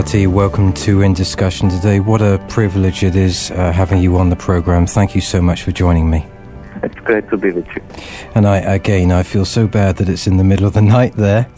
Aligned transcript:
Welcome 0.00 0.72
to 0.72 1.02
In 1.02 1.12
Discussion 1.12 1.68
today. 1.68 2.00
What 2.00 2.22
a 2.22 2.38
privilege 2.48 3.04
it 3.04 3.14
is 3.14 3.50
uh, 3.50 3.70
having 3.70 4.00
you 4.02 4.16
on 4.16 4.30
the 4.30 4.34
program. 4.34 4.86
Thank 4.86 5.14
you 5.14 5.20
so 5.20 5.42
much 5.42 5.62
for 5.62 5.72
joining 5.72 6.08
me. 6.08 6.26
It's 6.82 6.94
great 7.00 7.28
to 7.28 7.36
be 7.36 7.50
with 7.50 7.66
you. 7.76 7.82
And 8.34 8.46
I, 8.46 8.56
again, 8.60 9.12
I 9.12 9.22
feel 9.22 9.44
so 9.44 9.66
bad 9.66 9.96
that 9.96 10.08
it's 10.08 10.26
in 10.26 10.38
the 10.38 10.42
middle 10.42 10.66
of 10.66 10.72
the 10.72 10.80
night 10.80 11.16
there. 11.16 11.46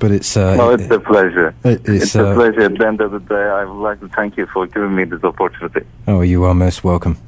but 0.00 0.10
it's 0.10 0.34
uh, 0.34 0.56
no, 0.56 0.70
it's 0.70 0.90
a 0.90 0.98
pleasure. 0.98 1.54
It, 1.62 1.80
it's, 1.86 2.04
it's, 2.04 2.14
a 2.14 2.28
uh, 2.28 2.34
pleasure. 2.34 2.62
At 2.62 2.78
the 2.78 2.86
end 2.86 3.02
of 3.02 3.10
the 3.10 3.20
day, 3.20 3.34
I 3.34 3.64
would 3.66 3.82
like 3.82 4.00
to 4.00 4.08
thank 4.08 4.38
you 4.38 4.46
for 4.46 4.66
giving 4.66 4.96
me 4.96 5.04
this 5.04 5.22
opportunity. 5.22 5.86
Oh, 6.08 6.22
you 6.22 6.42
are 6.44 6.54
most 6.54 6.84
welcome. 6.84 7.18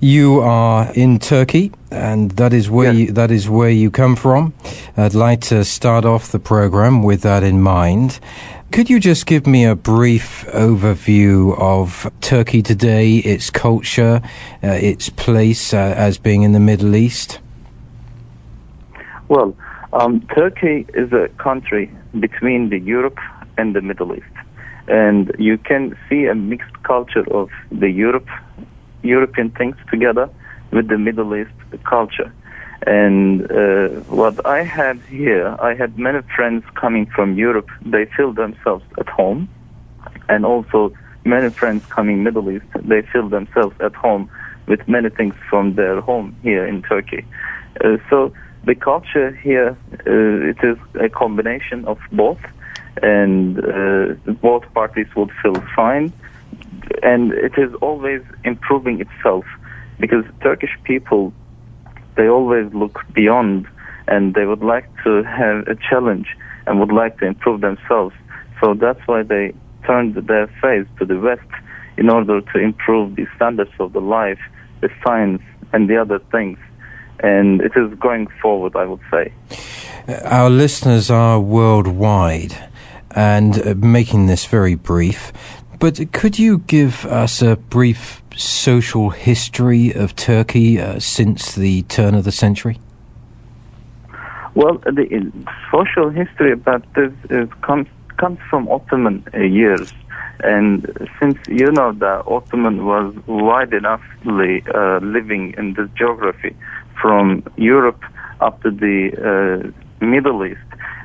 You 0.00 0.40
are 0.40 0.92
in 0.94 1.18
Turkey, 1.18 1.72
and 1.90 2.30
that 2.32 2.52
is 2.52 2.70
where 2.70 2.92
yes. 2.92 3.08
you, 3.08 3.12
that 3.14 3.30
is 3.30 3.48
where 3.48 3.70
you 3.70 3.90
come 3.90 4.14
from. 4.14 4.54
I'd 4.96 5.14
like 5.14 5.40
to 5.42 5.64
start 5.64 6.04
off 6.04 6.30
the 6.30 6.38
program 6.38 7.02
with 7.02 7.22
that 7.22 7.42
in 7.42 7.60
mind. 7.60 8.20
Could 8.70 8.90
you 8.90 9.00
just 9.00 9.26
give 9.26 9.46
me 9.46 9.64
a 9.64 9.74
brief 9.74 10.44
overview 10.52 11.58
of 11.58 12.10
Turkey 12.20 12.62
today, 12.62 13.16
its 13.16 13.50
culture, 13.50 14.20
uh, 14.62 14.68
its 14.68 15.08
place 15.08 15.72
uh, 15.72 15.94
as 15.96 16.18
being 16.18 16.42
in 16.42 16.52
the 16.52 16.60
Middle 16.60 16.94
East? 16.94 17.40
Well, 19.28 19.56
um, 19.92 20.20
Turkey 20.34 20.86
is 20.94 21.12
a 21.12 21.28
country 21.38 21.90
between 22.20 22.68
the 22.68 22.78
Europe 22.78 23.18
and 23.56 23.74
the 23.74 23.80
Middle 23.80 24.14
East, 24.14 24.36
and 24.86 25.34
you 25.38 25.58
can 25.58 25.96
see 26.08 26.26
a 26.26 26.34
mixed 26.34 26.82
culture 26.82 27.24
of 27.32 27.50
the 27.72 27.90
Europe 27.90 28.28
European 29.02 29.50
things 29.50 29.76
together 29.90 30.28
with 30.70 30.88
the 30.88 30.98
Middle 30.98 31.34
East 31.34 31.50
culture. 31.84 32.32
And 32.86 33.50
uh, 33.50 33.88
what 34.08 34.46
I 34.46 34.62
had 34.62 35.00
here, 35.08 35.56
I 35.60 35.74
had 35.74 35.98
many 35.98 36.20
friends 36.36 36.64
coming 36.74 37.06
from 37.06 37.36
Europe. 37.36 37.68
They 37.84 38.06
feel 38.16 38.32
themselves 38.32 38.84
at 38.98 39.08
home, 39.08 39.48
and 40.28 40.46
also 40.46 40.92
many 41.24 41.50
friends 41.50 41.84
coming 41.86 42.22
Middle 42.22 42.50
East. 42.50 42.66
They 42.82 43.02
feel 43.02 43.28
themselves 43.28 43.74
at 43.80 43.94
home 43.94 44.30
with 44.66 44.86
many 44.86 45.08
things 45.08 45.34
from 45.50 45.74
their 45.74 46.00
home 46.00 46.36
here 46.42 46.64
in 46.66 46.82
Turkey. 46.82 47.24
Uh, 47.84 47.96
so 48.08 48.32
the 48.64 48.74
culture 48.74 49.32
here, 49.32 49.76
uh, 50.06 50.50
it 50.52 50.58
is 50.62 50.78
a 51.00 51.08
combination 51.08 51.84
of 51.86 51.98
both, 52.12 52.40
and 53.02 53.58
uh, 53.58 54.14
both 54.40 54.64
parties 54.74 55.08
would 55.16 55.30
feel 55.42 55.60
fine 55.74 56.12
and 57.02 57.32
it 57.32 57.52
is 57.56 57.72
always 57.80 58.22
improving 58.44 59.00
itself 59.00 59.44
because 59.98 60.24
Turkish 60.42 60.76
people 60.84 61.32
they 62.18 62.28
always 62.28 62.72
look 62.74 63.00
beyond 63.14 63.66
and 64.08 64.34
they 64.34 64.44
would 64.44 64.62
like 64.62 64.88
to 65.04 65.22
have 65.22 65.68
a 65.68 65.76
challenge 65.88 66.36
and 66.66 66.80
would 66.80 66.92
like 66.92 67.18
to 67.18 67.26
improve 67.26 67.60
themselves. 67.60 68.14
So 68.60 68.74
that's 68.74 69.00
why 69.06 69.22
they 69.22 69.54
turned 69.86 70.16
their 70.16 70.48
face 70.60 70.86
to 70.98 71.04
the 71.06 71.18
West 71.18 71.48
in 71.96 72.10
order 72.10 72.40
to 72.40 72.58
improve 72.58 73.16
the 73.16 73.26
standards 73.36 73.70
of 73.78 73.92
the 73.92 74.00
life, 74.00 74.40
the 74.80 74.90
science, 75.04 75.42
and 75.72 75.88
the 75.88 75.96
other 75.96 76.18
things. 76.30 76.58
And 77.20 77.60
it 77.60 77.72
is 77.76 77.96
going 77.98 78.26
forward, 78.42 78.74
I 78.76 78.84
would 78.84 79.00
say. 79.10 79.32
Our 80.24 80.50
listeners 80.50 81.10
are 81.10 81.38
worldwide, 81.38 82.56
and 83.10 83.66
uh, 83.66 83.74
making 83.76 84.26
this 84.26 84.46
very 84.46 84.74
brief, 84.74 85.32
but 85.78 86.12
could 86.12 86.38
you 86.38 86.58
give 86.58 87.04
us 87.06 87.42
a 87.42 87.56
brief 87.56 88.22
social 88.36 89.10
history 89.10 89.92
of 89.92 90.16
Turkey 90.16 90.80
uh, 90.80 90.98
since 90.98 91.54
the 91.54 91.82
turn 91.82 92.14
of 92.14 92.24
the 92.24 92.32
century? 92.32 92.78
Well, 94.54 94.78
the 94.78 95.32
social 95.70 96.10
history 96.10 96.52
about 96.52 96.82
this 96.94 97.12
is, 97.30 97.48
comes 97.62 97.86
comes 98.16 98.38
from 98.50 98.68
Ottoman 98.68 99.24
uh, 99.32 99.38
years, 99.38 99.92
and 100.40 100.84
since 101.20 101.38
you 101.46 101.70
know 101.70 101.92
that 101.92 102.24
Ottoman 102.26 102.84
was 102.84 103.14
wide 103.26 103.72
enoughly 103.72 104.64
uh, 104.74 104.98
living 104.98 105.54
in 105.56 105.74
this 105.74 105.88
geography, 105.96 106.56
from 107.00 107.44
Europe 107.56 108.02
up 108.40 108.60
to 108.62 108.70
the 108.70 109.12
uh, 109.14 110.04
Middle 110.04 110.44
East, 110.44 110.58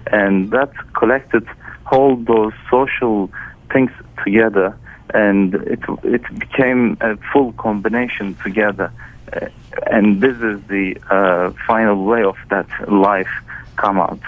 and 0.07 0.49
that 0.49 0.71
collected 0.93 1.47
all 1.91 2.15
those 2.15 2.53
social 2.71 3.29
things 3.71 3.91
together, 4.23 4.77
and 5.13 5.53
it 5.55 5.79
it 6.03 6.23
became 6.39 6.97
a 7.01 7.17
full 7.31 7.53
combination 7.53 8.35
together. 8.43 8.91
Uh, 9.31 9.47
and 9.87 10.21
this 10.21 10.37
is 10.37 10.61
the 10.67 10.97
uh, 11.09 11.51
final 11.67 12.03
way 12.05 12.23
of 12.23 12.37
that 12.49 12.67
life 12.91 13.31
come 13.75 13.99
out. 13.99 14.19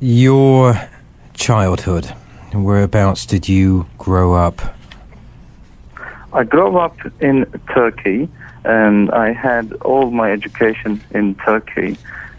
Your 0.00 0.74
childhood, 1.34 2.14
whereabouts 2.52 3.26
did 3.26 3.48
you 3.48 3.86
grow 3.98 4.34
up? 4.34 4.74
I 6.32 6.42
grew 6.44 6.78
up 6.78 6.96
in 7.20 7.46
Turkey, 7.72 8.28
and 8.64 9.10
I 9.12 9.32
had 9.32 9.72
all 9.82 10.10
my 10.10 10.32
education 10.32 11.00
in 11.12 11.36
Turkey. 11.36 11.96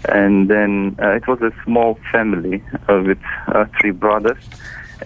And 0.09 0.49
then 0.49 0.97
uh, 1.01 1.11
it 1.11 1.27
was 1.27 1.41
a 1.41 1.51
small 1.63 1.97
family 2.11 2.61
uh, 2.89 3.01
with 3.05 3.17
uh, 3.47 3.65
three 3.79 3.91
brothers 3.91 4.37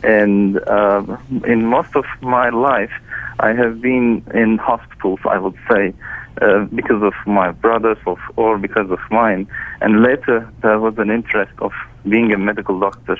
and 0.03 0.59
uh, 0.67 1.17
in 1.45 1.65
most 1.65 1.95
of 1.95 2.05
my 2.21 2.49
life, 2.49 2.91
I 3.39 3.53
have 3.53 3.81
been 3.81 4.23
in 4.33 4.57
hospitals, 4.57 5.19
I 5.25 5.37
would 5.37 5.57
say, 5.69 5.93
uh, 6.41 6.65
because 6.65 7.01
of 7.03 7.13
my 7.25 7.51
brothers 7.51 7.97
of, 8.05 8.17
or 8.35 8.57
because 8.57 8.89
of 8.91 8.99
mine. 9.11 9.47
And 9.81 10.03
later, 10.03 10.51
there 10.61 10.79
was 10.79 10.95
an 10.97 11.09
interest 11.09 11.53
of 11.59 11.71
being 12.07 12.33
a 12.33 12.37
medical 12.37 12.79
doctor 12.79 13.17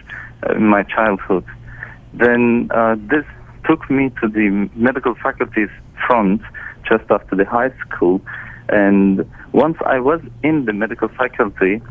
in 0.56 0.66
my 0.66 0.84
childhood. 0.84 1.46
Then 2.13 2.69
uh, 2.74 2.96
this 2.97 3.25
took 3.68 3.90
me 3.90 4.12
to 4.22 4.28
the 4.28 4.69
medical 4.75 5.16
faculty's 5.16 5.69
front 6.07 6.41
just 6.90 7.09
after 7.09 7.36
the 7.36 7.46
high 7.46 7.72
school. 7.80 8.22
And 8.69 9.30
once 9.51 9.78
I 9.86 10.00
was 10.00 10.22
in 10.44 10.66
the 10.66 10.74
medical 10.74 11.07
faculty, 11.07 11.81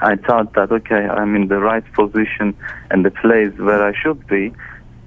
I 0.00 0.16
thought 0.16 0.54
that 0.54 0.72
okay, 0.72 1.06
I'm 1.06 1.36
in 1.36 1.48
the 1.48 1.58
right 1.58 1.84
position 1.92 2.56
and 2.90 3.04
the 3.04 3.10
place 3.10 3.52
where 3.58 3.82
I 3.82 3.92
should 3.94 4.26
be 4.26 4.52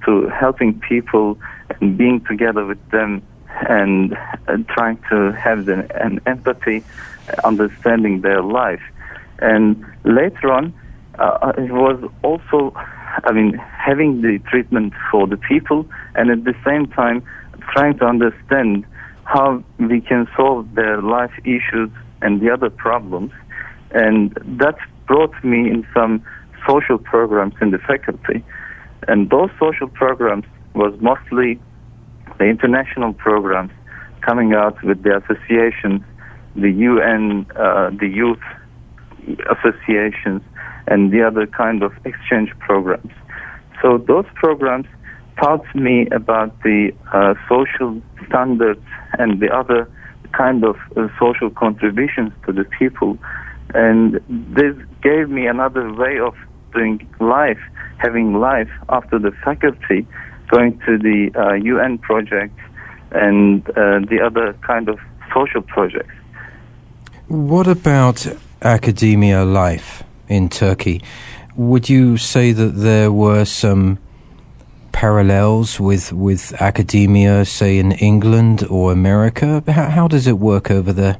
to 0.06 0.28
helping 0.30 0.80
people 0.80 1.40
and 1.80 1.98
being 1.98 2.24
together 2.26 2.66
with 2.66 2.90
them 2.92 3.22
and, 3.70 4.18
and 4.48 4.68
trying 4.68 5.00
to 5.10 5.32
have 5.32 5.68
an 5.68 6.20
empathy, 6.26 6.84
understanding 7.44 8.22
their 8.22 8.42
life. 8.42 8.82
And 9.40 9.86
later 10.04 10.52
on, 10.52 10.74
uh, 11.20 11.54
it 11.58 11.72
was 11.72 12.04
also, 12.24 12.74
I 12.76 13.32
mean, 13.32 13.54
having 13.54 14.22
the 14.22 14.40
treatment 14.50 14.94
for 15.12 15.28
the 15.28 15.38
people 15.38 15.88
and 16.16 16.30
at 16.30 16.44
the 16.44 16.56
same 16.66 16.88
time 16.88 17.24
trying 17.72 17.98
to 18.00 18.06
understand 18.06 18.86
how 19.24 19.64
we 19.80 20.02
can 20.02 20.28
solve 20.36 20.74
their 20.76 21.02
life 21.02 21.32
issues 21.46 21.90
and 22.22 22.42
the 22.42 22.50
other 22.50 22.70
problems 22.70 23.32
and 23.94 24.34
that 24.60 24.78
brought 25.08 25.34
me 25.44 25.70
in 25.70 25.86
some 25.94 26.24
social 26.68 26.98
programs 26.98 27.54
in 27.62 27.72
the 27.72 27.78
faculty. 27.78 28.44
And 29.08 29.30
those 29.30 29.50
social 29.60 29.88
programs 29.88 30.46
was 30.74 30.94
mostly 31.00 31.60
the 32.40 32.46
international 32.46 33.14
programs 33.14 33.72
coming 34.22 34.54
out 34.54 34.82
with 34.84 35.04
the 35.04 35.18
associations, 35.18 36.02
the 36.56 36.72
UN, 36.72 37.46
uh, 37.56 37.90
the 38.00 38.08
youth 38.08 38.42
associations, 39.52 40.42
and 40.88 41.12
the 41.12 41.22
other 41.22 41.46
kind 41.46 41.84
of 41.84 41.92
exchange 42.06 42.52
programs. 42.60 43.12
So 43.82 43.98
those 43.98 44.26
programs 44.36 44.88
taught 45.40 45.64
me 45.76 46.08
about 46.12 46.62
the 46.64 46.92
uh, 47.14 47.34
social 47.50 48.02
standards 48.28 48.82
and 49.20 49.40
the 49.40 49.50
other 49.54 49.90
kind 50.32 50.64
of 50.64 50.76
uh, 50.96 51.08
social 51.20 51.50
contributions 51.50 52.32
to 52.46 52.54
the 52.54 52.66
people. 52.66 53.18
And 53.74 54.22
this 54.30 54.76
gave 55.02 55.30
me 55.30 55.48
another 55.48 55.92
way 55.94 56.20
of 56.20 56.36
doing 56.74 57.08
life, 57.20 57.60
having 57.98 58.34
life 58.40 58.70
after 58.90 59.20
the 59.20 59.32
faculty, 59.44 60.08
going 60.50 60.80
to 60.86 60.98
the 60.98 61.32
uh, 61.36 61.54
UN 61.54 61.98
projects 61.98 62.60
and 63.12 63.68
uh, 63.70 64.00
the 64.10 64.20
other 64.24 64.54
kind 64.62 64.90
of 64.90 65.00
social 65.34 65.62
projects. 65.62 66.14
What 67.28 67.68
about 67.68 68.28
academia 68.62 69.44
life 69.44 70.04
in 70.28 70.50
Turkey? 70.50 71.02
Would 71.56 71.90
you 71.90 72.18
say 72.18 72.52
that 72.52 72.76
there 72.76 73.12
were 73.12 73.46
some 73.46 74.00
parallels 74.92 75.80
with, 75.80 76.14
with 76.14 76.54
academia, 76.62 77.46
say 77.46 77.78
in 77.78 77.92
England 77.94 78.66
or 78.70 78.92
America? 78.92 79.64
How, 79.68 79.90
how 79.90 80.08
does 80.08 80.28
it 80.28 80.40
work 80.40 80.70
over 80.72 80.94
there? 80.94 81.18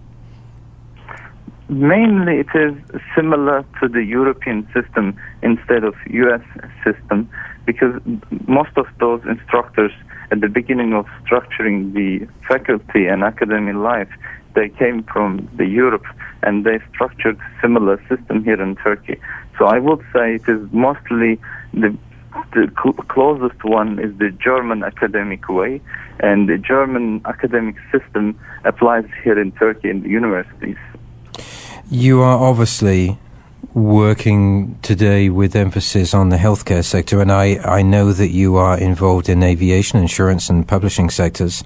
Mainly, 1.74 2.40
it 2.40 2.54
is 2.54 2.76
similar 3.16 3.66
to 3.82 3.88
the 3.88 4.04
European 4.04 4.68
system 4.74 5.20
instead 5.42 5.84
of 5.84 5.96
U.S. 6.08 6.42
system, 6.84 7.28
because 7.66 8.00
most 8.48 8.78
of 8.78 8.86
those 9.00 9.22
instructors 9.26 9.92
at 10.30 10.42
the 10.42 10.50
beginning 10.50 10.94
of 10.94 11.08
structuring 11.26 11.94
the 11.94 12.28
faculty 12.48 13.08
and 13.08 13.24
academic 13.24 13.76
life, 13.76 14.10
they 14.54 14.70
came 14.70 15.02
from 15.04 15.50
the 15.58 15.66
Europe 15.66 16.06
and 16.44 16.64
they 16.64 16.80
structured 16.94 17.40
similar 17.60 18.00
system 18.08 18.44
here 18.44 18.62
in 18.62 18.76
Turkey. 18.76 19.20
So 19.58 19.66
I 19.66 19.80
would 19.80 20.06
say 20.14 20.36
it 20.36 20.48
is 20.48 20.62
mostly 20.72 21.40
the 21.74 21.98
the 22.54 22.72
cl- 22.82 22.94
closest 22.94 23.64
one 23.64 24.00
is 24.00 24.16
the 24.18 24.30
German 24.30 24.84
academic 24.84 25.50
way, 25.50 25.82
and 26.20 26.50
the 26.50 26.58
German 26.58 27.22
academic 27.26 27.76
system 27.92 28.40
applies 28.64 29.06
here 29.24 29.40
in 29.40 29.52
Turkey 29.54 29.90
in 29.90 30.02
the 30.02 30.10
universities. 30.10 30.78
You 31.94 32.22
are 32.22 32.40
obviously 32.40 33.20
working 33.76 34.80
today 34.82 35.30
with 35.30 35.56
emphasis 35.56 36.16
on 36.16 36.30
the 36.30 36.38
healthcare 36.38 36.84
sector, 36.84 37.22
and 37.22 37.32
I, 37.32 37.58
I 37.58 37.84
know 37.84 38.12
that 38.14 38.30
you 38.30 38.56
are 38.56 38.76
involved 38.80 39.30
in 39.30 39.44
aviation, 39.44 40.00
insurance, 40.00 40.50
and 40.50 40.68
publishing 40.68 41.12
sectors. 41.12 41.64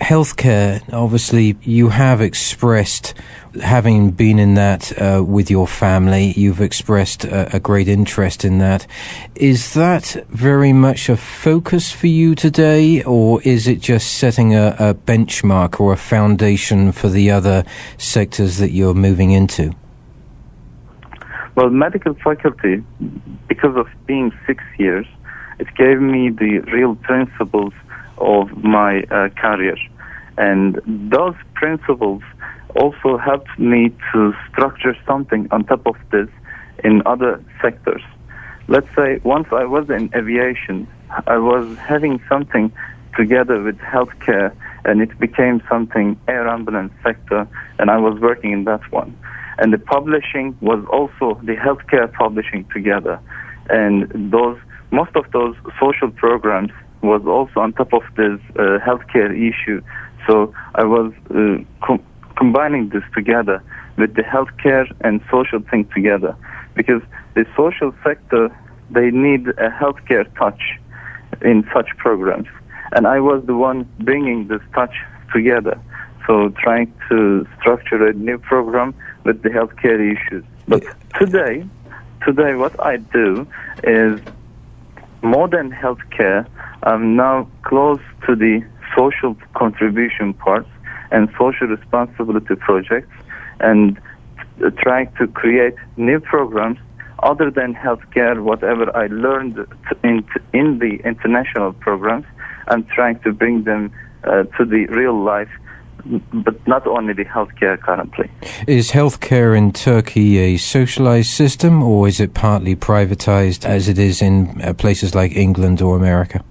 Healthcare, 0.00 0.80
obviously, 0.92 1.56
you 1.62 1.88
have 1.88 2.20
expressed, 2.20 3.14
having 3.60 4.12
been 4.12 4.38
in 4.38 4.54
that 4.54 4.92
uh, 5.00 5.24
with 5.24 5.50
your 5.50 5.66
family, 5.66 6.32
you've 6.36 6.60
expressed 6.60 7.24
a, 7.24 7.56
a, 7.56 7.60
great 7.60 7.88
interest 7.88 8.44
in 8.44 8.58
that. 8.58 8.86
Is 9.34 9.74
that 9.74 10.16
very 10.28 10.72
much 10.72 11.08
a 11.08 11.16
focus 11.16 11.90
for 11.90 12.06
you 12.06 12.36
today, 12.36 13.02
or 13.02 13.42
is 13.42 13.66
it 13.66 13.80
just 13.80 14.18
setting 14.18 14.54
a, 14.54 14.76
a 14.78 14.94
benchmark 14.94 15.80
or 15.80 15.92
a 15.92 15.96
foundation 15.96 16.92
for 16.92 17.08
the 17.08 17.32
other 17.32 17.64
sectors 17.96 18.58
that 18.58 18.70
you're 18.70 18.94
moving 18.94 19.32
into? 19.32 19.74
Well, 21.56 21.70
medical 21.70 22.14
faculty, 22.14 22.84
because 23.48 23.76
of 23.76 23.88
being 24.06 24.32
six 24.46 24.62
years, 24.78 25.06
it 25.58 25.66
gave 25.74 26.00
me 26.00 26.30
the 26.30 26.60
real 26.72 26.94
principles 26.94 27.72
of 28.20 28.56
my 28.62 29.02
uh, 29.10 29.28
career. 29.30 29.76
And 30.36 30.80
those 30.86 31.34
principles 31.54 32.22
also 32.76 33.18
helped 33.18 33.58
me 33.58 33.92
to 34.12 34.32
structure 34.50 34.96
something 35.06 35.48
on 35.50 35.64
top 35.64 35.86
of 35.86 35.96
this 36.10 36.28
in 36.84 37.02
other 37.06 37.42
sectors. 37.60 38.02
Let's 38.68 38.88
say 38.94 39.20
once 39.24 39.48
I 39.50 39.64
was 39.64 39.88
in 39.90 40.10
aviation, 40.14 40.86
I 41.26 41.38
was 41.38 41.76
having 41.78 42.20
something 42.28 42.70
together 43.16 43.62
with 43.62 43.78
healthcare 43.78 44.54
and 44.84 45.00
it 45.00 45.18
became 45.18 45.62
something 45.68 46.20
air 46.28 46.46
ambulance 46.46 46.92
sector 47.02 47.48
and 47.78 47.90
I 47.90 47.98
was 47.98 48.20
working 48.20 48.52
in 48.52 48.64
that 48.64 48.92
one. 48.92 49.18
And 49.58 49.72
the 49.72 49.78
publishing 49.78 50.56
was 50.60 50.84
also 50.90 51.40
the 51.42 51.56
healthcare 51.56 52.12
publishing 52.12 52.64
together. 52.72 53.18
And 53.68 54.30
those, 54.30 54.58
most 54.92 55.16
of 55.16 55.30
those 55.32 55.56
social 55.80 56.10
programs 56.10 56.70
was 57.02 57.22
also 57.26 57.60
on 57.60 57.72
top 57.72 57.92
of 57.92 58.02
this 58.16 58.40
uh, 58.56 58.78
healthcare 58.86 59.30
issue. 59.32 59.80
So 60.26 60.52
I 60.74 60.84
was 60.84 61.12
uh, 61.30 61.58
com- 61.84 62.04
combining 62.36 62.88
this 62.90 63.02
together 63.14 63.62
with 63.96 64.14
the 64.14 64.22
healthcare 64.22 64.86
and 65.00 65.20
social 65.30 65.60
thing 65.60 65.88
together. 65.94 66.36
Because 66.74 67.02
the 67.34 67.44
social 67.56 67.94
sector 68.04 68.54
they 68.90 69.10
need 69.10 69.48
a 69.48 69.70
healthcare 69.70 70.26
touch 70.38 70.62
in 71.42 71.68
such 71.74 71.88
programs. 71.98 72.48
And 72.92 73.06
I 73.06 73.20
was 73.20 73.44
the 73.44 73.54
one 73.54 73.86
bringing 74.00 74.48
this 74.48 74.62
touch 74.74 74.94
together. 75.32 75.78
So 76.26 76.50
trying 76.50 76.92
to 77.08 77.46
structure 77.58 78.06
a 78.06 78.12
new 78.14 78.38
program 78.38 78.94
with 79.24 79.42
the 79.42 79.50
healthcare 79.50 80.00
issues. 80.00 80.44
But 80.66 80.84
today 81.18 81.64
today 82.24 82.54
what 82.54 82.74
I 82.84 82.96
do 82.96 83.46
is 83.84 84.20
more 85.22 85.48
than 85.48 85.70
healthcare 85.70 86.46
I'm 86.82 87.16
now 87.16 87.48
close 87.62 88.00
to 88.26 88.36
the 88.36 88.62
social 88.96 89.36
contribution 89.54 90.32
parts 90.34 90.68
and 91.10 91.28
social 91.38 91.66
responsibility 91.66 92.54
projects 92.54 93.10
and 93.60 94.00
trying 94.78 95.12
to 95.18 95.26
create 95.26 95.74
new 95.96 96.20
programs 96.20 96.78
other 97.22 97.50
than 97.50 97.74
healthcare, 97.74 98.40
whatever 98.40 98.96
I 98.96 99.08
learned 99.08 99.66
in, 100.04 100.24
in 100.52 100.78
the 100.78 101.00
international 101.04 101.72
programs, 101.72 102.26
I'm 102.68 102.84
trying 102.84 103.18
to 103.20 103.32
bring 103.32 103.64
them 103.64 103.92
uh, 104.22 104.44
to 104.56 104.64
the 104.64 104.86
real 104.86 105.20
life, 105.20 105.50
but 106.04 106.66
not 106.66 106.86
only 106.86 107.12
the 107.12 107.24
healthcare 107.24 107.78
currently. 107.80 108.30
Is 108.66 108.90
healthcare 108.90 109.56
in 109.56 109.72
Turkey 109.72 110.38
a 110.38 110.56
socialized 110.56 111.30
system, 111.30 111.82
or 111.82 112.08
is 112.08 112.20
it 112.20 112.34
partly 112.34 112.76
privatized 112.76 113.64
as 113.64 113.88
it 113.88 113.98
is 113.98 114.22
in 114.22 114.60
uh, 114.62 114.74
places 114.74 115.14
like 115.14 115.36
England 115.36 115.82
or 115.82 115.96
America? 115.96 116.42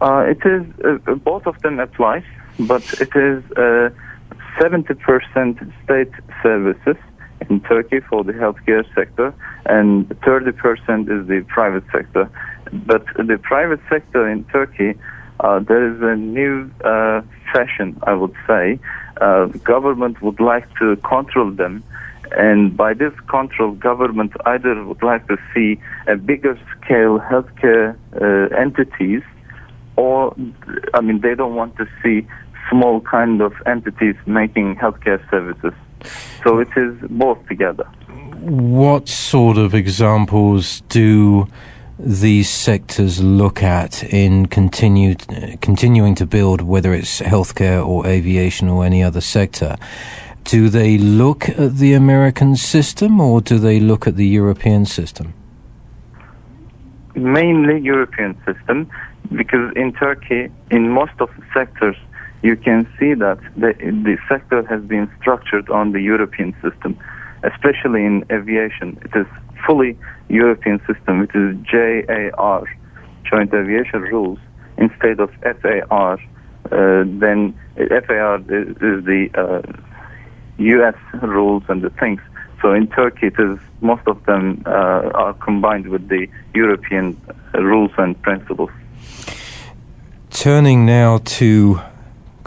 Uh, 0.00 0.24
it 0.28 0.38
is 0.44 0.64
uh, 0.84 1.14
both 1.16 1.46
of 1.46 1.60
them 1.62 1.78
apply, 1.78 2.24
but 2.58 2.82
it 3.00 3.14
is 3.14 3.44
uh, 3.52 3.90
70% 4.58 5.72
state 5.84 6.12
services 6.42 6.96
in 7.48 7.60
Turkey 7.60 8.00
for 8.00 8.24
the 8.24 8.32
healthcare 8.32 8.84
sector, 8.94 9.32
and 9.66 10.08
30% 10.08 10.50
is 11.08 11.26
the 11.28 11.44
private 11.48 11.84
sector. 11.92 12.30
But 12.72 13.04
the 13.16 13.38
private 13.42 13.80
sector 13.88 14.28
in 14.28 14.44
Turkey, 14.44 14.94
uh, 15.42 15.58
there 15.60 15.92
is 15.92 16.00
a 16.02 16.16
new 16.16 16.70
uh, 16.84 17.22
fashion, 17.52 17.98
I 18.04 18.14
would 18.14 18.34
say. 18.46 18.78
Uh, 19.20 19.46
government 19.46 20.22
would 20.22 20.40
like 20.40 20.66
to 20.78 20.96
control 20.96 21.50
them, 21.50 21.82
and 22.32 22.76
by 22.76 22.94
this 22.94 23.12
control, 23.28 23.72
government 23.72 24.32
either 24.46 24.84
would 24.84 25.02
like 25.02 25.26
to 25.28 25.36
see 25.52 25.80
a 26.06 26.16
bigger 26.16 26.58
scale 26.76 27.18
healthcare 27.18 27.96
uh, 28.20 28.54
entities 28.56 29.22
or 29.96 30.34
I 30.94 31.00
mean 31.00 31.20
they 31.20 31.34
don't 31.34 31.54
want 31.54 31.76
to 31.76 31.86
see 32.02 32.26
small 32.70 33.00
kind 33.00 33.40
of 33.40 33.52
entities 33.66 34.16
making 34.26 34.76
healthcare 34.76 35.20
services. 35.30 35.74
So 36.42 36.58
it 36.58 36.68
is 36.76 36.94
both 37.10 37.40
together. 37.46 37.84
What 38.40 39.08
sort 39.08 39.58
of 39.58 39.74
examples 39.74 40.80
do 40.88 41.46
these 42.02 42.48
sectors 42.48 43.22
look 43.22 43.62
at 43.62 44.02
in 44.04 44.46
continued, 44.46 45.26
continuing 45.60 46.14
to 46.16 46.26
build, 46.26 46.60
whether 46.60 46.94
it's 46.94 47.20
healthcare 47.20 47.86
or 47.86 48.06
aviation 48.06 48.68
or 48.68 48.84
any 48.84 49.02
other 49.02 49.20
sector? 49.20 49.76
Do 50.44 50.68
they 50.68 50.96
look 50.98 51.48
at 51.48 51.76
the 51.76 51.92
American 51.92 52.56
system 52.56 53.20
or 53.20 53.40
do 53.40 53.58
they 53.58 53.78
look 53.78 54.06
at 54.06 54.16
the 54.16 54.26
European 54.26 54.86
system? 54.86 55.34
Mainly 57.14 57.80
European 57.80 58.40
system 58.46 58.90
because 59.36 59.72
in 59.76 59.92
Turkey, 59.92 60.50
in 60.70 60.90
most 60.90 61.12
of 61.20 61.30
the 61.36 61.44
sectors, 61.54 61.96
you 62.42 62.56
can 62.56 62.88
see 62.98 63.14
that 63.14 63.38
the, 63.56 63.74
the 63.78 64.16
sector 64.28 64.66
has 64.66 64.82
been 64.82 65.10
structured 65.20 65.68
on 65.70 65.92
the 65.92 66.00
European 66.00 66.54
system, 66.62 66.98
especially 67.42 68.04
in 68.04 68.24
aviation. 68.30 68.98
It 69.02 69.14
is 69.14 69.26
fully 69.66 69.98
European 70.30 70.80
system, 70.86 71.20
which 71.20 71.34
is 71.34 71.56
JAR, 71.64 72.64
Joint 73.24 73.52
Aviation 73.52 74.02
Rules, 74.02 74.38
instead 74.78 75.20
of 75.20 75.30
FAR. 75.42 76.18
Uh, 76.70 77.04
then 77.06 77.58
FAR 77.76 78.36
is, 78.36 79.04
the 79.04 79.28
uh, 79.34 79.62
U.S. 80.58 80.94
rules 81.22 81.62
and 81.68 81.82
the 81.82 81.90
things. 81.90 82.20
So 82.62 82.72
in 82.72 82.86
Turkey, 82.88 83.28
it 83.28 83.38
is 83.38 83.58
most 83.80 84.06
of 84.06 84.24
them 84.26 84.62
uh, 84.66 84.70
are 85.14 85.32
combined 85.34 85.88
with 85.88 86.08
the 86.08 86.28
European 86.54 87.20
rules 87.54 87.90
and 87.96 88.20
principles. 88.22 88.70
Turning 90.30 90.84
now 90.84 91.18
to 91.24 91.80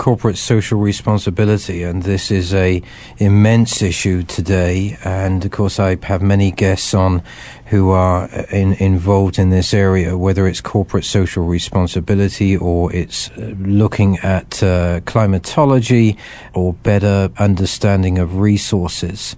corporate 0.04 0.38
social 0.38 0.78
responsibility, 0.78 1.82
and 1.82 2.04
this 2.04 2.30
is 2.30 2.54
a 2.54 2.84
immense 3.20 3.82
issue 3.82 4.22
today. 4.22 4.98
And 5.06 5.46
of 5.46 5.52
course, 5.52 5.80
I 5.80 5.98
have 6.04 6.22
many 6.22 6.52
guests 6.52 6.94
on 6.94 7.24
who 7.68 7.92
are 7.92 8.28
in, 8.52 8.74
involved 8.74 9.40
in 9.40 9.50
this 9.50 9.74
area, 9.74 10.18
whether 10.18 10.46
it's 10.46 10.60
corporate 10.60 11.06
social 11.06 11.46
responsibility 11.46 12.58
or 12.58 12.94
it's 12.94 13.30
uh, 13.30 13.54
looking 13.60 14.18
at 14.18 14.62
uh, 14.62 15.00
climatology 15.06 16.18
or 16.54 16.74
better 16.74 17.30
understanding 17.38 18.20
of 18.20 18.40
resources 18.40 19.38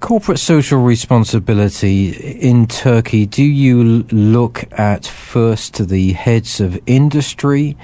corporate 0.00 0.38
social 0.38 0.80
responsibility 0.80 2.10
in 2.10 2.66
Turkey, 2.66 3.26
do 3.26 3.42
you 3.42 4.04
look 4.10 4.64
at 4.72 5.06
first 5.06 5.88
the 5.88 6.12
heads 6.12 6.60
of 6.60 6.78
industry 6.86 7.76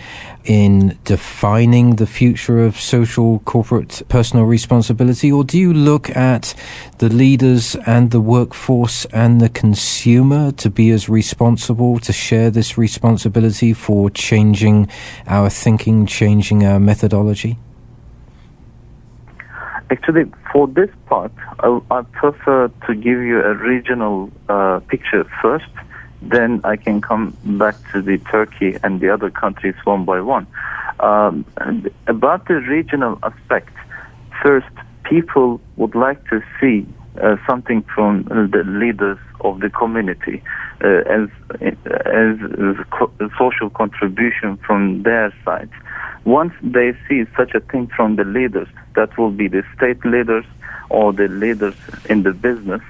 in 0.44 0.99
defining 1.04 1.97
the 1.97 2.06
future 2.06 2.64
of 2.64 2.78
social 2.78 3.38
corporate 3.40 4.02
personal 4.09 4.44
responsibility, 4.44 5.33
or 5.33 5.42
do 5.42 5.59
you 5.59 5.73
look 5.73 6.14
at 6.14 6.54
the 6.99 7.09
leaders 7.09 7.75
and 7.87 8.11
the 8.11 8.21
workforce 8.21 9.06
and 9.06 9.40
the 9.40 9.49
consumer 9.49 10.52
to 10.52 10.71
be 10.71 10.90
as 10.90 11.09
responsible 11.09 11.99
to 11.99 12.12
share 12.12 12.50
this 12.50 12.76
responsibility 12.76 13.73
for 13.73 14.11
changing 14.11 14.88
our 15.26 15.49
thinking, 15.49 16.06
changing 16.06 16.64
our 16.64 16.78
methodology? 16.78 17.59
Actually, 19.94 20.24
for 20.50 20.66
this 20.66 20.90
part, 21.06 21.30
I, 21.60 21.80
I 21.88 22.02
prefer 22.02 22.66
to 22.66 22.94
give 22.96 23.20
you 23.30 23.40
a 23.40 23.54
regional 23.54 24.28
uh, 24.48 24.80
picture 24.88 25.22
first. 25.40 25.70
Then 26.20 26.60
I 26.64 26.74
can 26.74 27.00
come 27.00 27.36
back 27.44 27.76
to 27.92 28.02
the 28.02 28.18
Turkey 28.18 28.76
and 28.82 29.00
the 29.00 29.10
other 29.10 29.30
countries 29.30 29.76
one 29.84 30.04
by 30.04 30.20
one. 30.20 30.48
Um, 30.98 31.46
about 32.08 32.48
the 32.48 32.54
regional 32.54 33.20
aspect, 33.22 33.72
first, 34.42 34.74
people 35.04 35.60
would 35.76 35.94
like 35.94 36.28
to 36.30 36.42
see 36.60 36.84
uh, 37.22 37.36
something 37.46 37.84
from 37.94 38.24
the 38.24 38.64
leaders 38.66 39.18
of 39.42 39.60
the 39.60 39.70
community 39.70 40.42
Uh, 40.84 41.00
as, 41.08 41.28
as, 41.62 42.36
as 42.36 42.76
co- 42.90 43.10
social 43.38 43.70
contribution 43.70 44.58
from 44.66 45.02
their 45.02 45.32
side. 45.42 45.70
Once 46.24 46.52
they 46.62 46.92
see 47.08 47.24
such 47.34 47.54
a 47.54 47.60
thing 47.60 47.88
from 47.96 48.16
the 48.16 48.24
leaders, 48.24 48.68
that 48.94 49.16
will 49.16 49.30
be 49.30 49.48
the 49.48 49.62
state 49.74 50.04
leaders 50.04 50.44
or 50.90 51.10
the 51.14 51.26
leaders 51.28 51.74
in 52.10 52.22
the 52.22 52.32
business, 52.32 52.82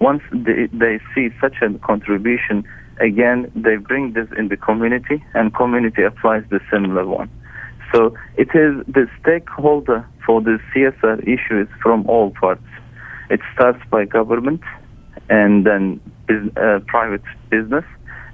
once 0.00 0.22
they, 0.32 0.66
they 0.72 0.98
see 1.14 1.28
such 1.42 1.56
a 1.60 1.78
contribution, 1.80 2.64
again, 3.00 3.52
they 3.54 3.76
bring 3.76 4.14
this 4.14 4.28
in 4.38 4.48
the 4.48 4.56
community 4.56 5.22
and 5.34 5.54
community 5.54 6.04
applies 6.04 6.44
the 6.48 6.60
similar 6.72 7.06
one. 7.06 7.28
So 7.92 8.14
it 8.38 8.48
is 8.54 8.82
the 8.86 9.08
stakeholder 9.20 10.08
for 10.24 10.40
the 10.40 10.58
CSR 10.74 11.20
issues 11.28 11.68
from 11.82 12.06
all 12.06 12.30
parts. 12.30 12.64
It 13.28 13.40
starts 13.52 13.80
by 13.90 14.06
government 14.06 14.62
and 15.28 15.66
then 15.66 16.00
uh, 16.56 16.80
private 16.86 17.22
business, 17.50 17.84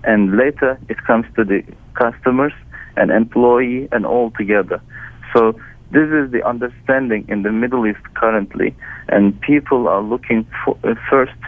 and 0.05 0.37
later 0.37 0.78
it 0.88 0.99
comes 1.05 1.26
to 1.37 1.45
the 1.45 1.62
customers 1.95 2.52
and 2.97 3.11
employee 3.11 3.88
and 3.93 4.07
all 4.07 4.31
together. 4.33 4.81
So 5.33 5.40
this 5.90 6.09
is 6.11 6.31
the 6.31 6.43
understanding 6.47 7.25
in 7.28 7.43
the 7.43 7.52
Middle 7.52 7.87
East 7.87 8.02
currently, 8.14 8.75
and 9.09 9.40
people 9.40 9.88
are 9.88 10.02
looking 10.02 10.47
for, 10.64 10.76
uh, 10.85 10.95
first 11.11 11.38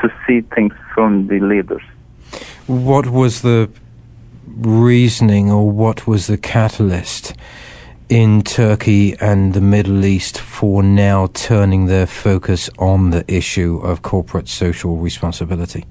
to 0.00 0.08
see 0.26 0.42
things 0.54 0.74
from 0.94 1.28
the 1.28 1.40
leaders. 1.40 1.82
What 2.66 3.06
was 3.06 3.42
the 3.42 3.70
reasoning, 4.56 5.50
or 5.50 5.70
what 5.70 6.06
was 6.06 6.26
the 6.26 6.38
catalyst 6.38 7.34
in 8.08 8.42
Turkey 8.42 9.16
and 9.20 9.54
the 9.54 9.60
Middle 9.60 10.04
East 10.04 10.38
for 10.38 10.82
now 10.82 11.28
turning 11.32 11.86
their 11.86 12.06
focus 12.06 12.70
on 12.78 13.10
the 13.10 13.24
issue 13.32 13.78
of 13.82 14.02
corporate 14.02 14.48
social 14.48 14.96
responsibility? 14.96 15.84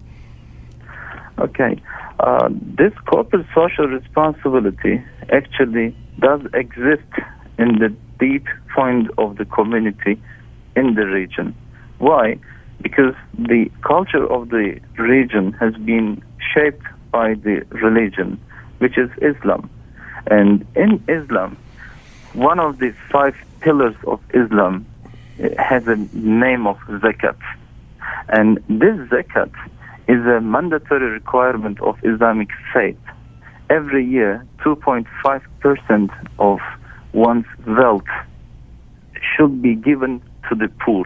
Okay. 1.38 1.82
Uh, 2.20 2.50
this 2.52 2.94
corporate 3.06 3.46
social 3.54 3.88
responsibility 3.88 5.04
actually 5.32 5.96
does 6.20 6.42
exist 6.54 7.12
in 7.58 7.80
the 7.80 7.94
deep 8.20 8.46
point 8.74 9.10
of 9.18 9.38
the 9.38 9.46
community 9.46 10.22
in 10.76 10.96
the 10.96 11.06
region. 11.06 11.56
Why? 11.98 12.40
Because 12.82 13.16
the 13.38 13.70
culture 13.82 14.26
of 14.32 14.50
the 14.50 14.80
region 14.98 15.54
has 15.54 15.76
been 15.76 16.24
shaped 16.54 16.86
by 17.12 17.34
the 17.34 17.66
religion, 17.70 18.40
which 18.78 18.98
is 18.98 19.10
Islam. 19.22 19.70
And 20.28 20.66
in 20.76 21.04
Islam, 21.08 21.58
one 22.34 22.60
of 22.60 22.80
the 22.80 22.94
five 23.12 23.36
pillars 23.62 23.96
of 24.08 24.20
Islam 24.34 24.86
eh, 25.40 25.50
has 25.62 25.88
a 25.88 25.96
name 26.14 26.68
of 26.68 26.78
zakat. 26.88 27.38
And 28.30 28.58
this 28.68 28.98
zakat 29.10 29.52
is 30.08 30.26
a 30.26 30.40
mandatory 30.42 31.10
requirement 31.10 31.82
of 31.82 31.98
Islamic 32.04 32.50
faith. 32.74 33.00
Every 33.70 34.06
year, 34.06 34.46
2.5% 34.64 36.10
of 36.40 36.60
one's 37.14 37.46
wealth 37.66 38.04
should 39.36 39.62
be 39.62 39.76
given 39.76 40.22
to 40.50 40.56
the 40.56 40.68
poor. 40.80 41.06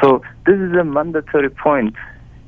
So 0.00 0.22
this 0.46 0.56
is 0.56 0.72
a 0.76 0.84
mandatory 0.84 1.50
point 1.50 1.96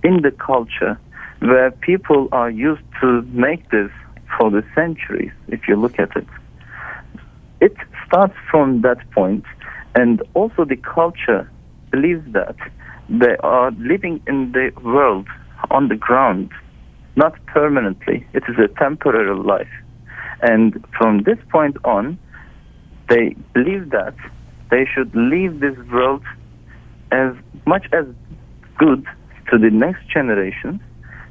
in 0.05 0.23
the 0.23 0.31
culture 0.31 0.99
where 1.41 1.71
people 1.71 2.29
are 2.33 2.51
used 2.51 2.83
to 3.01 3.23
make 3.33 3.69
this 3.71 3.91
for 4.39 4.51
the 4.51 4.65
centuries, 4.75 5.33
if 5.49 5.67
you 5.67 5.77
look 5.77 5.99
at 5.99 6.17
it. 6.17 6.27
It 7.61 7.77
starts 8.07 8.35
from 8.51 8.83
that 8.83 8.99
point, 9.11 9.45
and 9.95 10.23
also 10.35 10.65
the 10.65 10.77
culture 10.77 11.51
believes 11.91 12.25
that 12.33 12.57
they 13.09 13.37
are 13.41 13.71
living 13.73 14.23
in 14.27 14.53
the 14.53 14.71
world 14.83 15.27
on 15.71 15.89
the 15.89 15.97
ground, 15.97 16.51
not 17.17 17.35
permanently. 17.47 18.27
It 18.33 18.45
is 18.49 18.57
a 18.59 18.69
temporary 18.79 19.37
life. 19.37 19.71
And 20.41 20.85
from 20.97 21.23
this 21.23 21.39
point 21.51 21.77
on, 21.85 22.19
they 23.09 23.37
believe 23.55 23.91
that 23.91 24.15
they 24.71 24.87
should 24.87 25.15
leave 25.15 25.61
this 25.61 25.77
world 25.93 26.23
as 27.11 27.35
much 27.67 27.87
as 27.93 28.07
good 28.79 29.07
to 29.51 29.59
the 29.59 29.71
next 29.71 30.09
generation 30.09 30.81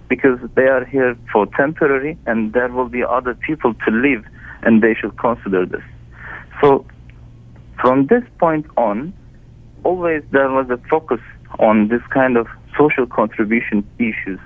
because 0.07 0.39
they 0.55 0.67
are 0.67 0.85
here 0.85 1.17
for 1.31 1.47
temporary 1.57 2.17
and 2.27 2.53
there 2.53 2.67
will 2.67 2.89
be 2.89 3.03
other 3.03 3.33
people 3.33 3.73
to 3.73 3.91
live 3.91 4.23
and 4.61 4.83
they 4.83 4.93
should 4.93 5.17
consider 5.17 5.65
this. 5.65 5.83
So 6.61 6.85
from 7.79 8.07
this 8.07 8.23
point 8.37 8.65
on, 8.77 9.13
always 9.83 10.21
there 10.31 10.49
was 10.49 10.69
a 10.69 10.77
focus 10.89 11.19
on 11.59 11.87
this 11.89 12.01
kind 12.13 12.37
of 12.37 12.47
social 12.77 13.05
contribution 13.05 13.87
issues. 13.99 14.39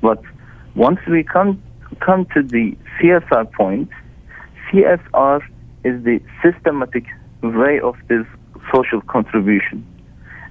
But 0.00 0.22
once 0.74 1.00
we 1.08 1.22
come 1.22 1.62
come 2.00 2.26
to 2.34 2.42
the 2.42 2.76
CSR 2.98 3.50
point, 3.52 3.88
CSR 4.70 5.40
is 5.84 6.02
the 6.04 6.20
systematic 6.42 7.04
way 7.42 7.80
of 7.80 7.96
this 8.08 8.26
social 8.74 9.00
contribution. 9.02 9.86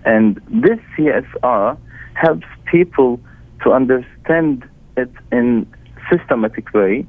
And 0.06 0.38
this 0.50 0.80
CSR 0.98 1.78
helps 2.14 2.48
people 2.66 3.20
to 3.64 3.72
understand 3.72 4.68
it 4.96 5.12
in 5.32 5.68
systematic 6.10 6.74
way, 6.74 7.06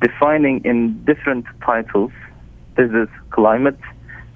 defining 0.00 0.64
in 0.64 1.04
different 1.04 1.44
titles. 1.64 2.12
This 2.76 2.90
is 2.90 3.08
climate, 3.30 3.78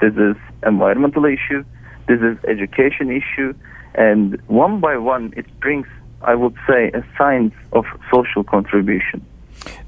this 0.00 0.12
is 0.14 0.37
environmental 0.66 1.25
issue, 1.25 1.64
this 2.07 2.21
is 2.21 2.37
education 2.45 3.11
issue, 3.11 3.55
and 3.95 4.41
one 4.47 4.81
by 4.81 4.97
one 4.97 5.33
it 5.37 5.47
brings, 5.61 5.87
I 6.23 6.35
would 6.35 6.55
say, 6.69 6.91
a 6.93 7.05
science 7.17 7.55
of 7.73 7.85
social 8.13 8.45
contribution. 8.45 9.25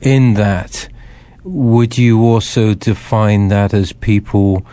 In 0.00 0.34
that, 0.34 0.88
would 1.44 1.96
you 1.96 2.24
also 2.24 2.74
define 2.74 3.48
that 3.48 3.72
as 3.72 3.92
people 3.92 4.66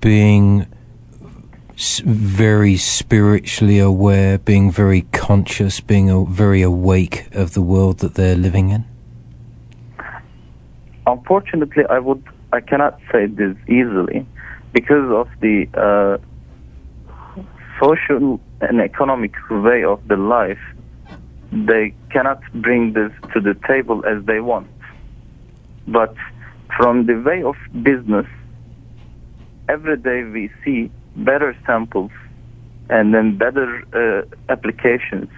being 0.00 0.66
very 2.04 2.76
spiritually 2.76 3.78
aware, 3.78 4.38
being 4.38 4.70
very 4.70 5.02
conscious, 5.12 5.80
being 5.80 6.26
very 6.26 6.62
awake 6.62 7.28
of 7.34 7.52
the 7.52 7.60
world 7.60 7.98
that 7.98 8.14
they're 8.14 8.36
living 8.36 8.70
in? 8.70 8.84
Unfortunately, 11.06 11.84
I 11.88 11.98
would 11.98 12.22
I 12.52 12.60
cannot 12.60 12.98
say 13.12 13.26
this 13.26 13.56
easily 13.68 14.26
because 14.72 15.10
of 15.10 15.28
the 15.40 15.66
uh, 15.74 16.18
social 17.80 18.40
and 18.60 18.80
economic 18.80 19.34
way 19.50 19.84
of 19.84 20.06
the 20.08 20.16
life. 20.16 20.60
They 21.52 21.94
cannot 22.10 22.40
bring 22.54 22.92
this 22.92 23.12
to 23.32 23.40
the 23.40 23.54
table 23.66 24.04
as 24.06 24.24
they 24.24 24.40
want. 24.40 24.68
But 25.86 26.14
from 26.76 27.06
the 27.06 27.14
way 27.14 27.42
of 27.42 27.56
business, 27.82 28.26
every 29.68 29.96
day 29.96 30.24
we 30.24 30.50
see 30.64 30.90
better 31.16 31.56
samples 31.64 32.10
and 32.88 33.14
then 33.14 33.36
better 33.36 33.82
uh, 33.92 34.52
applications, 34.52 35.28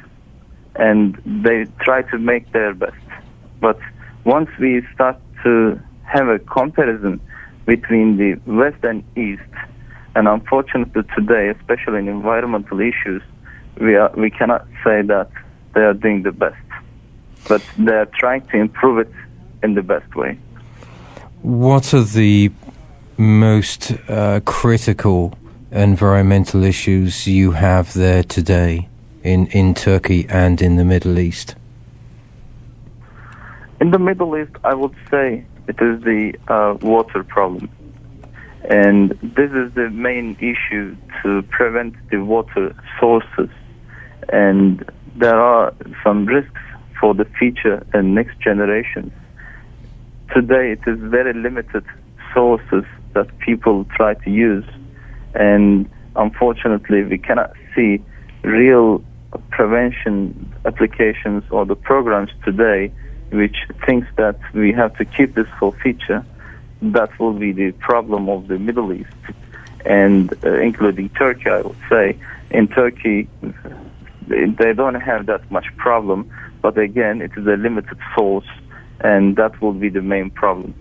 and 0.74 1.16
they 1.44 1.66
try 1.80 2.02
to 2.02 2.18
make 2.18 2.52
their 2.52 2.74
best. 2.74 2.96
But 3.60 3.78
once 4.24 4.50
we 4.60 4.86
start 4.94 5.18
to 5.44 5.80
have 6.04 6.28
a 6.28 6.38
comparison 6.38 7.20
between 7.66 8.16
the 8.16 8.40
West 8.50 8.82
and 8.82 9.04
East. 9.16 9.42
And 10.18 10.26
unfortunately 10.26 11.04
today, 11.14 11.48
especially 11.50 12.00
in 12.00 12.08
environmental 12.08 12.80
issues, 12.80 13.22
we, 13.80 13.94
are, 13.94 14.10
we 14.16 14.30
cannot 14.30 14.66
say 14.82 15.00
that 15.02 15.30
they 15.74 15.82
are 15.82 15.94
doing 15.94 16.24
the 16.24 16.32
best. 16.32 16.56
But 17.46 17.62
they 17.78 17.92
are 17.92 18.10
trying 18.18 18.44
to 18.48 18.56
improve 18.56 18.98
it 18.98 19.12
in 19.62 19.74
the 19.74 19.82
best 19.84 20.16
way. 20.16 20.36
What 21.42 21.94
are 21.94 22.02
the 22.02 22.50
most 23.16 23.92
uh, 24.08 24.40
critical 24.44 25.38
environmental 25.70 26.64
issues 26.64 27.28
you 27.28 27.52
have 27.52 27.92
there 27.92 28.24
today 28.24 28.88
in, 29.22 29.46
in 29.46 29.72
Turkey 29.72 30.26
and 30.28 30.60
in 30.60 30.74
the 30.74 30.84
Middle 30.84 31.16
East? 31.20 31.54
In 33.80 33.92
the 33.92 34.00
Middle 34.00 34.36
East, 34.36 34.56
I 34.64 34.74
would 34.74 34.96
say 35.12 35.44
it 35.68 35.80
is 35.80 36.02
the 36.02 36.34
uh, 36.48 36.76
water 36.82 37.22
problem. 37.22 37.70
And 38.68 39.10
this 39.22 39.50
is 39.50 39.72
the 39.74 39.88
main 39.90 40.36
issue 40.40 40.94
to 41.22 41.42
prevent 41.50 41.94
the 42.10 42.18
water 42.18 42.76
sources. 43.00 43.48
And 44.30 44.84
there 45.16 45.40
are 45.40 45.72
some 46.04 46.26
risks 46.26 46.60
for 47.00 47.14
the 47.14 47.24
future 47.24 47.84
and 47.94 48.14
next 48.14 48.38
generations. 48.40 49.12
Today, 50.34 50.72
it 50.72 50.80
is 50.86 50.98
very 51.00 51.32
limited 51.32 51.84
sources 52.34 52.84
that 53.14 53.26
people 53.38 53.86
try 53.96 54.14
to 54.14 54.30
use. 54.30 54.66
And 55.34 55.88
unfortunately, 56.14 57.04
we 57.04 57.16
cannot 57.16 57.52
see 57.74 58.02
real 58.42 59.02
prevention 59.50 60.54
applications 60.66 61.42
or 61.50 61.64
the 61.64 61.74
programs 61.74 62.30
today 62.44 62.92
which 63.30 63.56
thinks 63.84 64.06
that 64.16 64.38
we 64.54 64.72
have 64.72 64.96
to 64.96 65.04
keep 65.04 65.34
this 65.34 65.46
for 65.58 65.72
future, 65.82 66.24
that 66.82 67.18
will 67.18 67.32
be 67.32 67.52
the 67.52 67.72
problem 67.72 68.28
of 68.28 68.48
the 68.48 68.58
Middle 68.58 68.92
East, 68.92 69.10
and 69.84 70.32
uh, 70.44 70.54
including 70.60 71.08
Turkey, 71.10 71.50
I 71.50 71.60
would 71.62 71.76
say. 71.88 72.18
In 72.50 72.68
Turkey, 72.68 73.28
they 74.26 74.72
don't 74.72 74.94
have 74.94 75.26
that 75.26 75.50
much 75.50 75.66
problem, 75.76 76.30
but 76.62 76.78
again, 76.78 77.20
it 77.20 77.32
is 77.36 77.46
a 77.46 77.56
limited 77.56 77.98
source, 78.14 78.46
and 79.00 79.36
that 79.36 79.60
will 79.60 79.72
be 79.72 79.88
the 79.88 80.02
main 80.02 80.30
problem. 80.30 80.74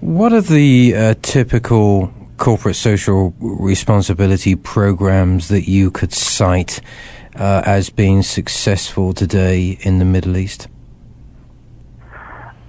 What 0.00 0.32
are 0.32 0.40
the 0.40 0.94
uh, 0.96 1.14
typical 1.22 2.12
corporate 2.36 2.76
social 2.76 3.34
responsibility 3.38 4.56
programs 4.56 5.48
that 5.48 5.68
you 5.68 5.90
could 5.90 6.12
cite 6.12 6.80
uh, 7.36 7.62
as 7.64 7.88
being 7.88 8.22
successful 8.22 9.12
today 9.12 9.78
in 9.82 9.98
the 10.00 10.04
Middle 10.04 10.36
East? 10.36 10.68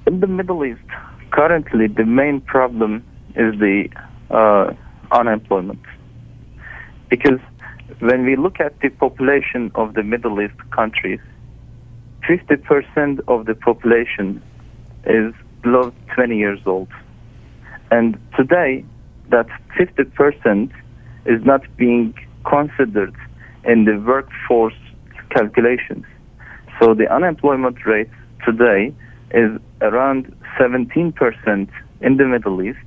In 0.06 0.20
the 0.20 0.28
Middle 0.28 0.64
East, 0.64 0.80
currently 1.34 1.88
the 1.88 2.06
main 2.06 2.40
problem 2.42 3.04
is 3.36 3.60
the 3.60 3.90
uh, 4.30 4.72
unemployment. 5.12 5.82
Because 7.10 7.40
when 8.00 8.24
we 8.24 8.36
look 8.36 8.60
at 8.60 8.80
the 8.82 8.90
population 8.90 9.72
of 9.76 9.96
the 9.96 10.04
Middle 10.04 10.40
East 10.42 10.60
countries, 10.72 11.20
50% 12.30 13.20
of 13.28 13.46
the 13.46 13.56
population 13.56 14.42
is 15.06 15.34
below 15.62 15.92
20 16.16 16.38
years 16.38 16.60
old. 16.66 16.88
And 17.92 18.18
today, 18.38 18.86
that 19.30 19.48
50% 19.78 20.72
is 21.26 21.44
not 21.46 21.62
being 21.78 22.14
considered 22.50 23.16
in 23.66 23.86
the 23.86 23.98
workforce 24.06 24.80
calculations. 25.30 26.06
So 26.80 26.94
the 26.94 27.14
unemployment 27.14 27.86
rate 27.86 28.10
today 28.46 28.94
is 29.34 29.60
around 29.82 30.36
17% 30.60 31.70
in 32.02 32.18
the 32.18 32.26
Middle 32.26 32.62
East, 32.62 32.78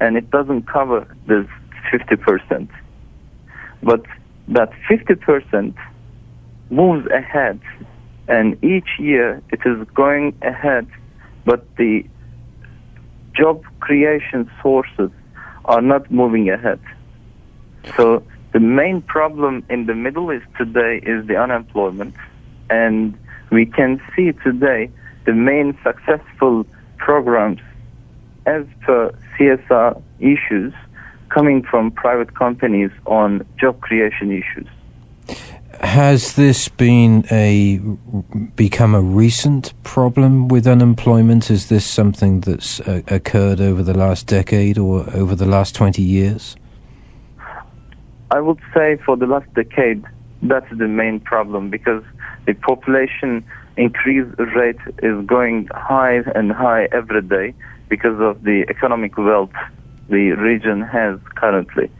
and 0.00 0.16
it 0.16 0.30
doesn't 0.30 0.66
cover 0.66 1.06
this 1.26 1.46
50%. 1.92 2.68
But 3.82 4.04
that 4.48 4.70
50% 4.90 5.74
moves 6.70 7.06
ahead, 7.10 7.60
and 8.28 8.62
each 8.64 8.98
year 8.98 9.42
it 9.50 9.60
is 9.64 9.86
going 9.94 10.36
ahead, 10.42 10.86
but 11.44 11.64
the 11.76 12.04
job 13.34 13.62
creation 13.80 14.50
sources 14.62 15.10
are 15.64 15.80
not 15.80 16.10
moving 16.10 16.50
ahead. 16.50 16.80
So 17.96 18.24
the 18.52 18.60
main 18.60 19.02
problem 19.02 19.64
in 19.70 19.86
the 19.86 19.94
Middle 19.94 20.32
East 20.32 20.46
today 20.58 21.00
is 21.04 21.26
the 21.26 21.36
unemployment, 21.36 22.14
and 22.70 23.16
we 23.50 23.66
can 23.66 24.00
see 24.14 24.32
today 24.32 24.90
the 25.24 25.32
main 25.32 25.76
successful 25.82 26.66
programs 26.96 27.60
as 28.46 28.64
per 28.80 29.12
CSR 29.36 30.00
issues 30.20 30.72
coming 31.28 31.62
from 31.62 31.90
private 31.90 32.34
companies 32.34 32.90
on 33.06 33.46
job 33.58 33.80
creation 33.80 34.30
issues. 34.30 34.68
Has 35.80 36.36
this 36.36 36.68
been 36.68 37.24
a 37.30 37.78
become 38.54 38.94
a 38.94 39.00
recent 39.00 39.72
problem 39.82 40.48
with 40.48 40.66
unemployment? 40.66 41.50
Is 41.50 41.68
this 41.68 41.84
something 41.84 42.40
that's 42.40 42.80
uh, 42.80 43.02
occurred 43.08 43.60
over 43.60 43.82
the 43.82 43.96
last 43.96 44.26
decade 44.26 44.78
or 44.78 45.08
over 45.14 45.34
the 45.34 45.46
last 45.46 45.74
20 45.74 46.02
years? 46.02 46.56
I 48.30 48.40
would 48.40 48.60
say 48.74 48.96
for 49.04 49.16
the 49.16 49.26
last 49.26 49.52
decade 49.54 50.04
that's 50.42 50.68
the 50.76 50.88
main 50.88 51.20
problem 51.20 51.70
because 51.70 52.02
the 52.46 52.54
population 52.54 53.44
increase 53.76 54.26
rate 54.56 54.78
is 55.02 55.24
going 55.26 55.68
high 55.72 56.20
and 56.34 56.52
high 56.52 56.88
every 56.92 57.22
day 57.22 57.54
because 57.88 58.18
of 58.20 58.42
the 58.42 58.64
economic 58.68 59.16
wealth 59.18 59.50
the 60.08 60.30
region 60.32 60.82
has 60.82 61.18
currently. 61.36 61.90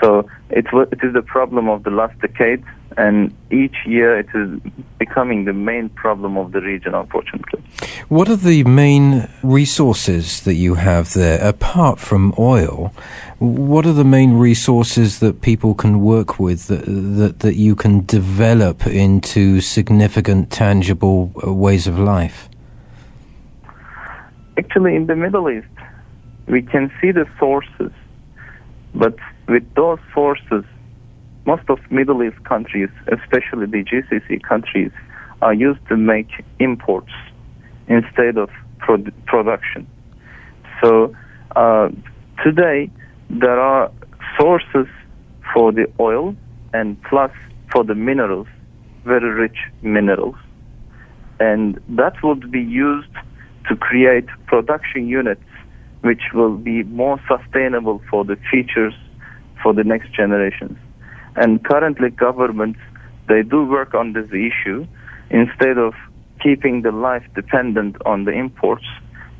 So 0.00 0.28
it, 0.50 0.66
it 0.72 1.00
is 1.02 1.12
the 1.12 1.22
problem 1.22 1.68
of 1.68 1.82
the 1.82 1.90
last 1.90 2.18
decade, 2.20 2.62
and 2.96 3.34
each 3.50 3.76
year 3.84 4.18
it 4.18 4.28
is 4.34 4.60
becoming 4.98 5.44
the 5.44 5.52
main 5.52 5.88
problem 5.88 6.36
of 6.36 6.52
the 6.52 6.60
region, 6.60 6.94
unfortunately. 6.94 7.62
What 8.08 8.28
are 8.28 8.36
the 8.36 8.64
main 8.64 9.28
resources 9.42 10.42
that 10.42 10.54
you 10.54 10.74
have 10.74 11.14
there, 11.14 11.40
apart 11.46 11.98
from 11.98 12.32
oil? 12.38 12.92
What 13.38 13.86
are 13.86 13.92
the 13.92 14.04
main 14.04 14.34
resources 14.34 15.18
that 15.18 15.42
people 15.42 15.74
can 15.74 16.00
work 16.00 16.38
with 16.38 16.68
that, 16.68 16.84
that, 16.86 17.40
that 17.40 17.54
you 17.56 17.74
can 17.74 18.04
develop 18.06 18.86
into 18.86 19.60
significant, 19.60 20.50
tangible 20.50 21.32
uh, 21.44 21.52
ways 21.52 21.86
of 21.86 21.98
life? 21.98 22.48
Actually, 24.56 24.96
in 24.96 25.06
the 25.06 25.16
Middle 25.16 25.50
East, 25.50 25.66
we 26.46 26.62
can 26.62 26.90
see 27.00 27.12
the 27.12 27.26
sources, 27.38 27.92
but 28.94 29.16
with 29.48 29.64
those 29.74 29.98
sources, 30.14 30.64
most 31.46 31.62
of 31.68 31.78
Middle 31.90 32.22
East 32.22 32.42
countries, 32.44 32.90
especially 33.06 33.66
the 33.66 33.82
GCC 33.82 34.42
countries, 34.42 34.92
are 35.40 35.54
used 35.54 35.80
to 35.88 35.96
make 35.96 36.28
imports 36.58 37.12
instead 37.88 38.36
of 38.36 38.50
pro- 38.78 39.04
production. 39.26 39.86
So 40.82 41.14
uh, 41.56 41.88
today, 42.44 42.90
there 43.30 43.58
are 43.58 43.90
sources 44.38 44.86
for 45.54 45.72
the 45.72 45.86
oil 45.98 46.36
and 46.74 47.02
plus 47.04 47.30
for 47.72 47.82
the 47.84 47.94
minerals, 47.94 48.46
very 49.04 49.30
rich 49.30 49.56
minerals. 49.82 50.36
And 51.40 51.80
that 51.88 52.14
would 52.22 52.50
be 52.50 52.60
used 52.60 53.14
to 53.68 53.76
create 53.76 54.26
production 54.46 55.08
units 55.08 55.42
which 56.02 56.22
will 56.34 56.56
be 56.56 56.82
more 56.84 57.20
sustainable 57.26 58.00
for 58.10 58.24
the 58.24 58.36
futures 58.50 58.94
for 59.62 59.72
the 59.72 59.84
next 59.84 60.12
generations. 60.12 60.78
And 61.36 61.64
currently 61.64 62.10
governments, 62.10 62.80
they 63.28 63.42
do 63.42 63.64
work 63.64 63.94
on 63.94 64.12
this 64.12 64.28
issue. 64.30 64.86
Instead 65.30 65.78
of 65.78 65.94
keeping 66.42 66.82
the 66.82 66.92
life 66.92 67.24
dependent 67.34 67.96
on 68.06 68.24
the 68.24 68.32
imports, 68.32 68.86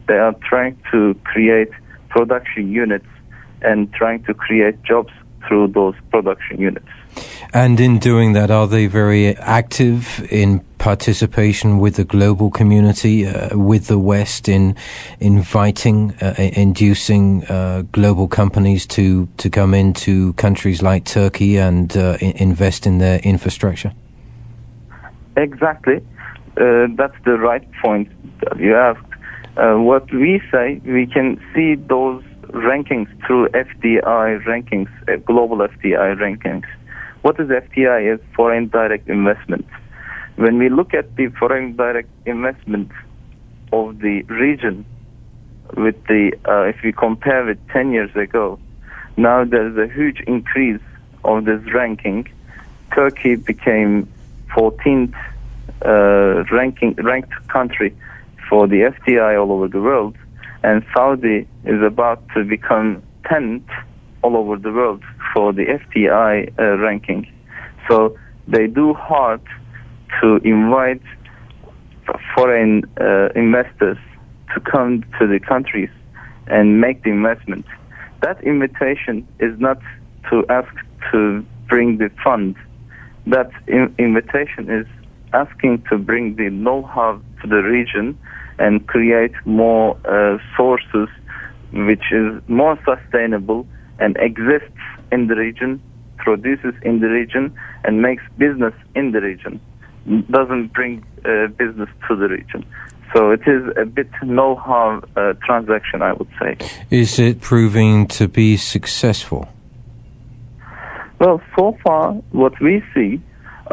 they 0.06 0.18
are 0.18 0.34
trying 0.48 0.78
to 0.90 1.14
create 1.24 1.70
production 2.08 2.70
units 2.70 3.06
and 3.62 3.92
trying 3.92 4.22
to 4.24 4.34
create 4.34 4.82
jobs 4.82 5.12
through 5.46 5.68
those 5.68 5.94
production 6.10 6.60
units. 6.60 6.88
And 7.54 7.80
in 7.80 7.98
doing 7.98 8.34
that, 8.34 8.50
are 8.50 8.66
they 8.66 8.86
very 8.86 9.34
active 9.36 10.26
in 10.30 10.60
participation 10.78 11.78
with 11.78 11.96
the 11.96 12.04
global 12.04 12.50
community, 12.50 13.26
uh, 13.26 13.56
with 13.56 13.86
the 13.86 13.98
West, 13.98 14.48
in 14.48 14.76
inviting, 15.18 16.12
uh, 16.20 16.34
inducing 16.38 17.44
uh, 17.46 17.82
global 17.92 18.28
companies 18.28 18.86
to, 18.86 19.28
to 19.38 19.50
come 19.50 19.74
into 19.74 20.32
countries 20.34 20.82
like 20.82 21.04
Turkey 21.04 21.56
and 21.56 21.96
uh, 21.96 22.16
invest 22.20 22.86
in 22.86 22.98
their 22.98 23.18
infrastructure? 23.20 23.92
Exactly. 25.36 25.96
Uh, 26.56 26.88
that's 26.96 27.16
the 27.24 27.38
right 27.38 27.66
point 27.82 28.08
that 28.40 28.58
you 28.58 28.76
asked. 28.76 29.00
Uh, 29.56 29.74
what 29.76 30.12
we 30.12 30.40
say, 30.52 30.80
we 30.84 31.06
can 31.06 31.40
see 31.54 31.74
those 31.74 32.22
rankings 32.50 33.08
through 33.26 33.48
FDI 33.48 34.42
rankings, 34.44 34.88
global 35.24 35.58
FDI 35.58 36.16
rankings. 36.16 36.64
What 37.22 37.40
is 37.40 37.48
FDI? 37.48 38.14
Is 38.14 38.20
foreign 38.34 38.68
direct 38.68 39.08
investment. 39.08 39.66
When 40.36 40.58
we 40.58 40.68
look 40.68 40.94
at 40.94 41.16
the 41.16 41.28
foreign 41.38 41.74
direct 41.74 42.08
investment 42.26 42.92
of 43.72 43.98
the 43.98 44.22
region, 44.22 44.84
with 45.76 45.96
the 46.06 46.32
uh, 46.46 46.62
if 46.62 46.76
we 46.84 46.92
compare 46.92 47.44
with 47.44 47.58
10 47.70 47.92
years 47.92 48.14
ago, 48.14 48.58
now 49.16 49.44
there's 49.44 49.76
a 49.76 49.92
huge 49.92 50.20
increase 50.26 50.80
of 51.24 51.44
this 51.44 51.60
ranking. 51.74 52.28
Turkey 52.94 53.34
became 53.34 54.08
14th 54.56 55.14
uh, 55.84 56.44
ranking 56.54 56.94
ranked 56.94 57.34
country 57.48 57.94
for 58.48 58.68
the 58.68 58.92
FDI 58.96 59.38
all 59.40 59.52
over 59.52 59.66
the 59.66 59.82
world, 59.82 60.16
and 60.62 60.84
Saudi 60.94 61.48
is 61.64 61.82
about 61.82 62.22
to 62.34 62.44
become 62.44 63.02
10th 63.24 63.68
all 64.22 64.36
over 64.36 64.56
the 64.56 64.72
world 64.72 65.02
for 65.38 65.52
the 65.52 65.66
FDI 65.66 66.52
uh, 66.58 66.78
ranking. 66.78 67.24
So 67.88 68.18
they 68.48 68.66
do 68.66 68.92
hard 68.92 69.40
to 70.20 70.40
invite 70.42 71.02
foreign 72.34 72.82
uh, 73.00 73.28
investors 73.36 73.98
to 74.52 74.60
come 74.60 75.04
to 75.20 75.28
the 75.28 75.38
countries 75.38 75.90
and 76.48 76.80
make 76.80 77.04
the 77.04 77.10
investment. 77.10 77.66
That 78.20 78.42
invitation 78.42 79.28
is 79.38 79.54
not 79.60 79.80
to 80.28 80.44
ask 80.48 80.74
to 81.12 81.46
bring 81.68 81.98
the 81.98 82.10
fund. 82.24 82.56
That 83.28 83.50
in- 83.68 83.94
invitation 83.96 84.68
is 84.68 84.88
asking 85.32 85.84
to 85.88 85.98
bring 85.98 86.34
the 86.34 86.50
know-how 86.50 87.22
to 87.42 87.46
the 87.46 87.62
region 87.62 88.18
and 88.58 88.84
create 88.88 89.34
more 89.44 89.96
uh, 90.04 90.38
sources 90.56 91.08
which 91.72 92.06
is 92.10 92.42
more 92.48 92.76
sustainable 92.84 93.68
and 94.00 94.16
exists 94.16 94.77
in 95.12 95.26
the 95.26 95.36
region, 95.36 95.82
produces 96.16 96.74
in 96.82 97.00
the 97.00 97.08
region, 97.08 97.54
and 97.84 98.02
makes 98.02 98.22
business 98.36 98.74
in 98.94 99.12
the 99.12 99.20
region. 99.20 99.60
Doesn't 100.30 100.72
bring 100.72 101.04
uh, 101.24 101.48
business 101.48 101.88
to 102.08 102.16
the 102.16 102.28
region. 102.28 102.64
So 103.14 103.30
it 103.30 103.40
is 103.46 103.62
a 103.80 103.86
bit 103.86 104.08
know-how 104.22 105.02
uh, 105.16 105.32
transaction, 105.44 106.02
I 106.02 106.12
would 106.12 106.28
say. 106.40 106.58
Is 106.90 107.18
it 107.18 107.40
proving 107.40 108.06
to 108.08 108.28
be 108.28 108.56
successful? 108.56 109.48
Well, 111.18 111.40
so 111.56 111.76
far, 111.82 112.12
what 112.32 112.60
we 112.60 112.82
see 112.94 113.20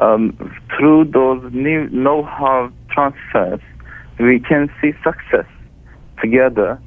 um, 0.02 0.36
through 0.76 1.06
those 1.06 1.52
new 1.54 1.90
know-how 1.90 2.72
transfers, 2.90 3.60
we 4.20 4.40
can 4.40 4.70
see 4.82 4.94
success 5.04 5.46
together 6.22 6.80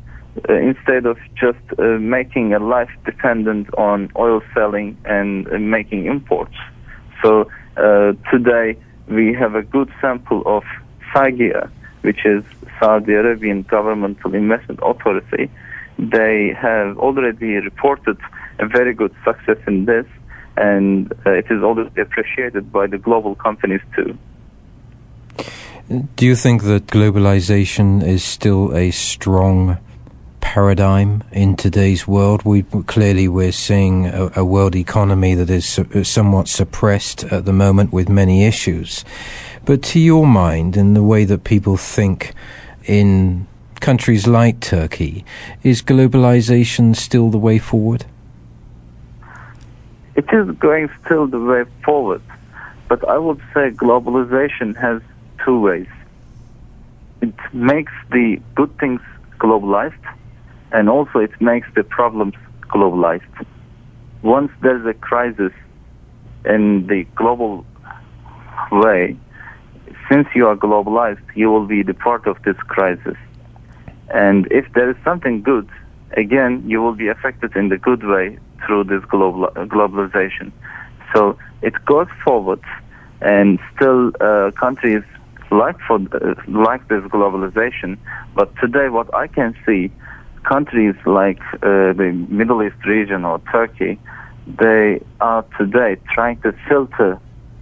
uh, 0.48 0.55
instead 0.55 1.07
of 1.07 1.18
just 1.35 1.59
uh, 1.79 1.83
making 1.98 2.55
a 2.55 2.59
life 2.59 2.90
dependent 3.05 3.72
on 3.74 4.11
oil 4.16 4.42
selling 4.55 4.96
and 5.05 5.46
uh, 5.48 5.59
making 5.59 6.07
imports. 6.07 6.57
So 7.22 7.51
uh, 7.77 8.12
today 8.31 8.77
we 9.09 9.35
have 9.35 9.55
a 9.55 9.62
good 9.62 9.90
sample 10.01 10.42
of 10.46 10.64
SAGIA, 11.12 11.70
which 12.03 12.24
is 12.24 12.44
Saudi 12.79 13.14
Arabian 13.14 13.62
Governmental 13.62 14.35
Investment 14.35 14.81
Authority. 14.83 15.51
They 15.98 16.55
have 16.61 16.98
already 16.98 17.55
reported 17.55 18.18
a 18.59 18.66
very 18.66 18.94
good 18.94 19.14
success 19.24 19.59
in 19.66 19.87
this, 19.87 20.07
and 20.57 21.12
uh, 21.27 21.31
it 21.31 21.46
is 21.51 21.62
already 21.62 22.01
appreciated 22.01 22.72
by 22.72 22.87
the 22.87 22.98
global 22.98 23.35
companies 23.35 23.81
too. 23.96 24.16
Do 26.16 26.27
you 26.27 26.37
think 26.37 26.64
that 26.64 26.87
globalization 26.88 28.07
is 28.07 28.22
still 28.22 28.77
a 28.77 28.90
strong 28.90 29.79
paradigm 30.54 31.22
in 31.30 31.54
today's 31.54 32.08
world? 32.08 32.42
We 32.42 32.62
clearly 32.62 33.28
we're 33.28 33.52
seeing 33.52 34.06
a, 34.06 34.30
a 34.37 34.44
world 34.46 34.74
economy 34.74 35.34
that 35.34 35.50
is 35.50 35.66
su- 35.66 35.87
uh, 35.94 36.02
somewhat 36.02 36.48
suppressed 36.48 37.24
at 37.24 37.44
the 37.44 37.52
moment 37.52 37.92
with 37.92 38.08
many 38.08 38.46
issues. 38.46 39.04
But 39.66 39.82
to 39.90 40.00
your 40.00 40.26
mind, 40.26 40.74
in 40.74 40.94
the 40.94 41.02
way 41.02 41.26
that 41.26 41.44
people 41.44 41.76
think 41.76 42.32
in 42.87 43.46
countries 43.80 44.26
like 44.26 44.61
Turkey, 44.61 45.22
is 45.62 45.82
globalization 45.82 46.96
still 46.96 47.28
the 47.28 47.42
way 47.48 47.58
forward? 47.58 48.06
It 50.14 50.32
is 50.32 50.50
going 50.56 50.88
still 51.04 51.26
the 51.26 51.40
way 51.40 51.64
forward, 51.84 52.22
but 52.88 53.06
I 53.06 53.18
would 53.18 53.40
say 53.52 53.70
globalization 53.84 54.74
has 54.76 55.02
two 55.44 55.61
ways. 55.61 55.92
It 57.20 57.34
makes 57.52 57.92
the 58.11 58.40
good 58.54 58.72
things 58.78 59.02
globalized, 59.38 60.04
and 60.72 60.88
also 60.88 61.18
it 61.18 61.31
makes 61.40 61.68
the 61.74 61.83
problems 61.83 62.35
globalized. 62.62 63.46
Once 64.22 64.50
there's 64.62 64.85
a 64.87 64.94
crisis 64.94 65.52
in 66.44 66.87
the 66.87 67.04
global 67.16 67.64
way, 68.72 69.16
since 70.11 70.26
you 70.35 70.46
are 70.46 70.57
globalized, 70.57 71.24
you 71.35 71.50
will 71.50 71.66
be 71.66 71.83
the 71.83 71.94
part 71.94 72.26
of 72.26 72.37
this 72.44 72.57
crisis. 72.66 73.16
And 74.09 74.46
if 74.50 74.66
there 74.74 74.90
is 74.90 74.96
something 75.04 75.42
good, 75.42 75.68
again, 76.16 76.62
you 76.66 76.81
will 76.81 76.94
be 76.94 77.09
affected 77.09 77.54
in 77.57 77.68
the 77.68 77.76
good 77.76 78.04
way 78.04 78.38
through 78.66 78.85
this 78.85 79.04
global, 79.09 79.48
globalization. 79.57 80.50
So 81.14 81.38
it 81.62 81.74
goes 81.85 82.09
forward, 82.24 82.61
and 83.20 83.59
still 83.74 84.12
uh, 84.20 84.50
countries 84.59 85.02
like 85.50 85.76
for 85.87 85.96
uh, 85.96 86.35
like 86.48 86.87
this 86.88 87.02
globalization. 87.04 87.98
But 88.35 88.54
today, 88.57 88.88
what 88.88 89.14
I 89.14 89.26
can 89.26 89.54
see, 89.66 89.90
countries 90.48 90.94
like 91.04 91.40
uh, 91.54 91.92
the 91.92 92.26
Middle 92.28 92.62
East 92.62 92.82
region 92.87 93.24
or 93.24 93.38
Turkey, 93.52 93.98
they 94.46 95.00
are 95.20 95.44
today 95.58 95.96
trying 96.14 96.40
to 96.40 96.52
filter 96.66 97.20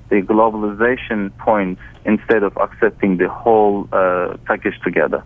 the 0.09 0.22
globalization 0.22 1.37
points 1.38 1.83
instead 2.05 2.44
of 2.44 2.57
accepting 2.59 3.16
the 3.16 3.29
whole 3.29 3.88
uh, 3.92 4.37
package 4.44 4.79
together. 4.85 5.25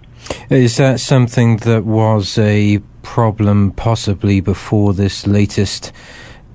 Is 0.49 0.79
that 0.79 1.01
something 1.01 1.59
that 1.59 1.85
was 1.85 2.39
a 2.39 2.79
problem 3.03 3.73
possibly 3.73 4.41
before 4.41 4.95
this 4.95 5.27
latest 5.27 5.93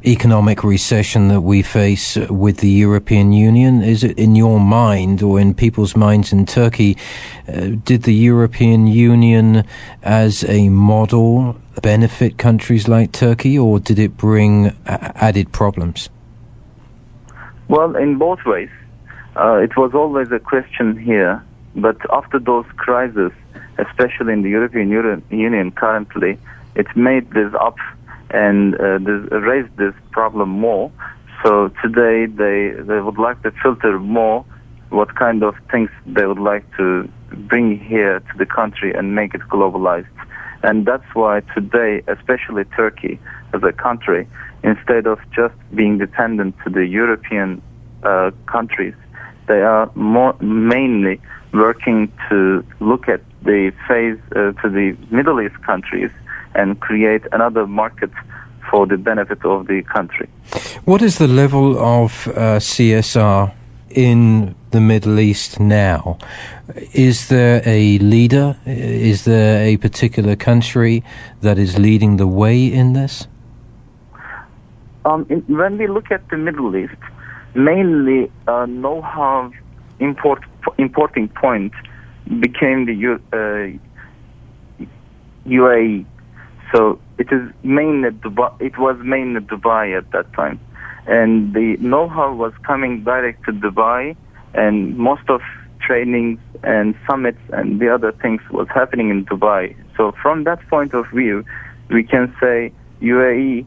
economic 0.07 0.63
recession 0.63 1.27
that 1.29 1.41
we 1.41 1.61
face 1.61 2.15
with 2.29 2.57
the 2.57 2.69
European 2.69 3.31
Union? 3.31 3.81
Is 3.81 4.03
it 4.03 4.17
in 4.17 4.35
your 4.35 4.59
mind 4.59 5.21
or 5.21 5.39
in 5.39 5.53
people's 5.53 5.95
minds 5.95 6.31
in 6.31 6.45
Turkey? 6.45 6.97
Uh, 7.47 7.75
did 7.83 8.03
the 8.03 8.13
European 8.13 8.87
Union 8.87 9.63
as 10.03 10.43
a 10.45 10.69
model 10.69 11.55
benefit 11.81 12.37
countries 12.37 12.87
like 12.87 13.11
Turkey 13.11 13.57
or 13.57 13.79
did 13.79 13.99
it 13.99 14.15
bring 14.17 14.67
a- 14.85 15.23
added 15.23 15.51
problems? 15.51 16.09
Well, 17.67 17.95
in 17.95 18.17
both 18.17 18.45
ways. 18.45 18.69
Uh, 19.35 19.55
it 19.55 19.75
was 19.75 19.93
always 19.93 20.31
a 20.31 20.39
question 20.39 20.97
here, 20.97 21.43
but 21.75 21.97
after 22.11 22.39
those 22.39 22.65
crises, 22.77 23.31
especially 23.77 24.33
in 24.33 24.43
the 24.43 24.49
European 24.49 24.89
Union 25.29 25.71
currently, 25.71 26.37
it 26.75 26.87
made 26.95 27.29
this 27.31 27.53
up 27.59 27.77
and 28.35 28.75
uh, 28.75 28.97
this 29.07 29.21
raised 29.31 29.75
this 29.77 29.93
problem 30.11 30.49
more. 30.49 30.91
So 31.43 31.69
today 31.81 32.25
they 32.25 32.57
they 32.89 32.99
would 32.99 33.17
like 33.17 33.41
to 33.43 33.51
filter 33.63 33.97
more 33.99 34.45
what 34.89 35.15
kind 35.15 35.41
of 35.43 35.55
things 35.71 35.89
they 36.05 36.25
would 36.25 36.43
like 36.51 36.65
to 36.77 37.09
bring 37.51 37.79
here 37.79 38.19
to 38.19 38.33
the 38.37 38.45
country 38.45 38.93
and 38.93 39.15
make 39.15 39.33
it 39.33 39.41
globalized. 39.55 40.15
And 40.63 40.85
that's 40.85 41.09
why 41.13 41.41
today, 41.53 42.01
especially 42.07 42.65
Turkey 42.75 43.19
as 43.53 43.61
a 43.63 43.71
country, 43.71 44.27
instead 44.63 45.05
of 45.07 45.19
just 45.39 45.55
being 45.73 45.97
dependent 45.97 46.55
to 46.63 46.69
the 46.69 46.85
European 46.85 47.61
uh, 48.03 48.31
countries, 48.47 48.95
they 49.47 49.61
are 49.61 49.89
more 49.95 50.35
mainly 50.41 51.21
working 51.53 52.11
to 52.29 52.65
look 52.79 53.07
at 53.07 53.21
the 53.43 53.71
phase 53.87 54.19
uh, 54.31 54.51
to 54.61 54.69
the 54.69 54.97
Middle 55.09 55.39
East 55.41 55.59
countries 55.63 56.11
and 56.55 56.79
create 56.79 57.23
another 57.31 57.67
market 57.67 58.11
for 58.69 58.87
the 58.87 58.97
benefit 58.97 59.43
of 59.45 59.67
the 59.67 59.83
country. 59.83 60.27
What 60.85 61.01
is 61.01 61.17
the 61.17 61.27
level 61.27 61.77
of 61.77 62.27
uh, 62.27 62.59
CSR 62.59 63.53
in 63.89 64.55
the 64.71 64.81
Middle 64.81 65.19
East 65.19 65.59
now? 65.59 66.17
Is 66.93 67.27
there 67.27 67.61
a 67.65 67.97
leader? 67.99 68.57
Is 68.65 69.25
there 69.25 69.63
a 69.65 69.77
particular 69.77 70.35
country 70.35 71.03
that 71.41 71.57
is 71.57 71.77
leading 71.77 72.17
the 72.17 72.27
way 72.27 72.65
in 72.65 72.93
this? 72.93 73.27
Um, 75.05 75.25
in, 75.29 75.41
when 75.41 75.77
we 75.77 75.87
look 75.87 76.11
at 76.11 76.27
the 76.29 76.37
Middle 76.37 76.75
East, 76.75 77.01
mainly 77.53 78.31
uh, 78.47 78.65
know-how 78.65 79.51
import, 79.99 80.43
importing 80.77 81.29
point 81.29 81.73
became 82.39 82.85
the 82.85 82.93
U, 82.93 83.21
uh, 83.31 84.85
UAE. 85.45 86.05
So 86.71 86.99
it 87.17 87.27
is 87.31 87.51
mainly 87.63 88.09
Dubai. 88.09 88.59
It 88.61 88.77
was 88.77 88.97
mainly 89.03 89.41
Dubai 89.41 89.97
at 89.97 90.11
that 90.11 90.31
time, 90.33 90.59
and 91.07 91.53
the 91.53 91.77
know-how 91.79 92.33
was 92.33 92.53
coming 92.63 93.03
direct 93.03 93.45
to 93.45 93.51
Dubai, 93.51 94.15
and 94.53 94.97
most 94.97 95.29
of 95.29 95.41
trainings 95.85 96.39
and 96.63 96.95
summits 97.07 97.39
and 97.53 97.79
the 97.79 97.93
other 97.93 98.11
things 98.11 98.41
was 98.49 98.67
happening 98.73 99.09
in 99.09 99.25
Dubai. 99.25 99.75
So 99.95 100.13
from 100.21 100.43
that 100.45 100.67
point 100.67 100.93
of 100.93 101.05
view, 101.13 101.45
we 101.89 102.03
can 102.03 102.35
say 102.41 102.71
UAE 103.01 103.65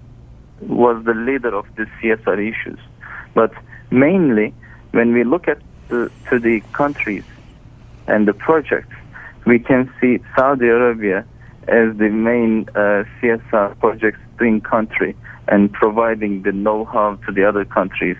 was 0.62 1.04
the 1.04 1.14
leader 1.14 1.54
of 1.54 1.66
the 1.76 1.86
CSR 2.00 2.38
issues. 2.38 2.80
But 3.34 3.52
mainly, 3.90 4.52
when 4.90 5.12
we 5.12 5.24
look 5.24 5.46
at 5.48 5.60
the, 5.88 6.10
to 6.30 6.38
the 6.38 6.60
countries 6.72 7.24
and 8.06 8.26
the 8.26 8.32
projects, 8.32 8.94
we 9.46 9.58
can 9.58 9.92
see 10.00 10.18
Saudi 10.34 10.66
Arabia 10.66 11.24
as 11.68 11.96
the 11.98 12.08
main 12.08 12.68
uh, 12.70 13.04
CSR 13.20 13.78
projects 13.78 14.20
in 14.40 14.60
country 14.60 15.16
and 15.48 15.72
providing 15.72 16.42
the 16.42 16.52
know-how 16.52 17.18
to 17.26 17.32
the 17.32 17.44
other 17.44 17.64
countries 17.64 18.16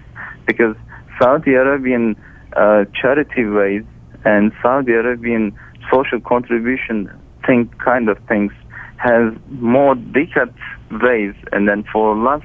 because 0.47 0.77
Saudi 1.21 1.55
Arabian 1.55 2.17
uh, 2.57 2.85
charity 3.01 3.45
ways 3.45 3.85
and 4.25 4.53
Saudi 4.63 4.93
Arabian 4.93 5.57
social 5.93 6.21
contribution 6.21 7.11
thing 7.47 7.73
kind 7.85 8.09
of 8.09 8.19
things 8.29 8.53
has 8.97 9.33
more 9.49 9.95
decades 9.95 10.59
ways 11.03 11.35
and 11.53 11.69
then 11.69 11.85
for 11.93 12.17
last 12.17 12.45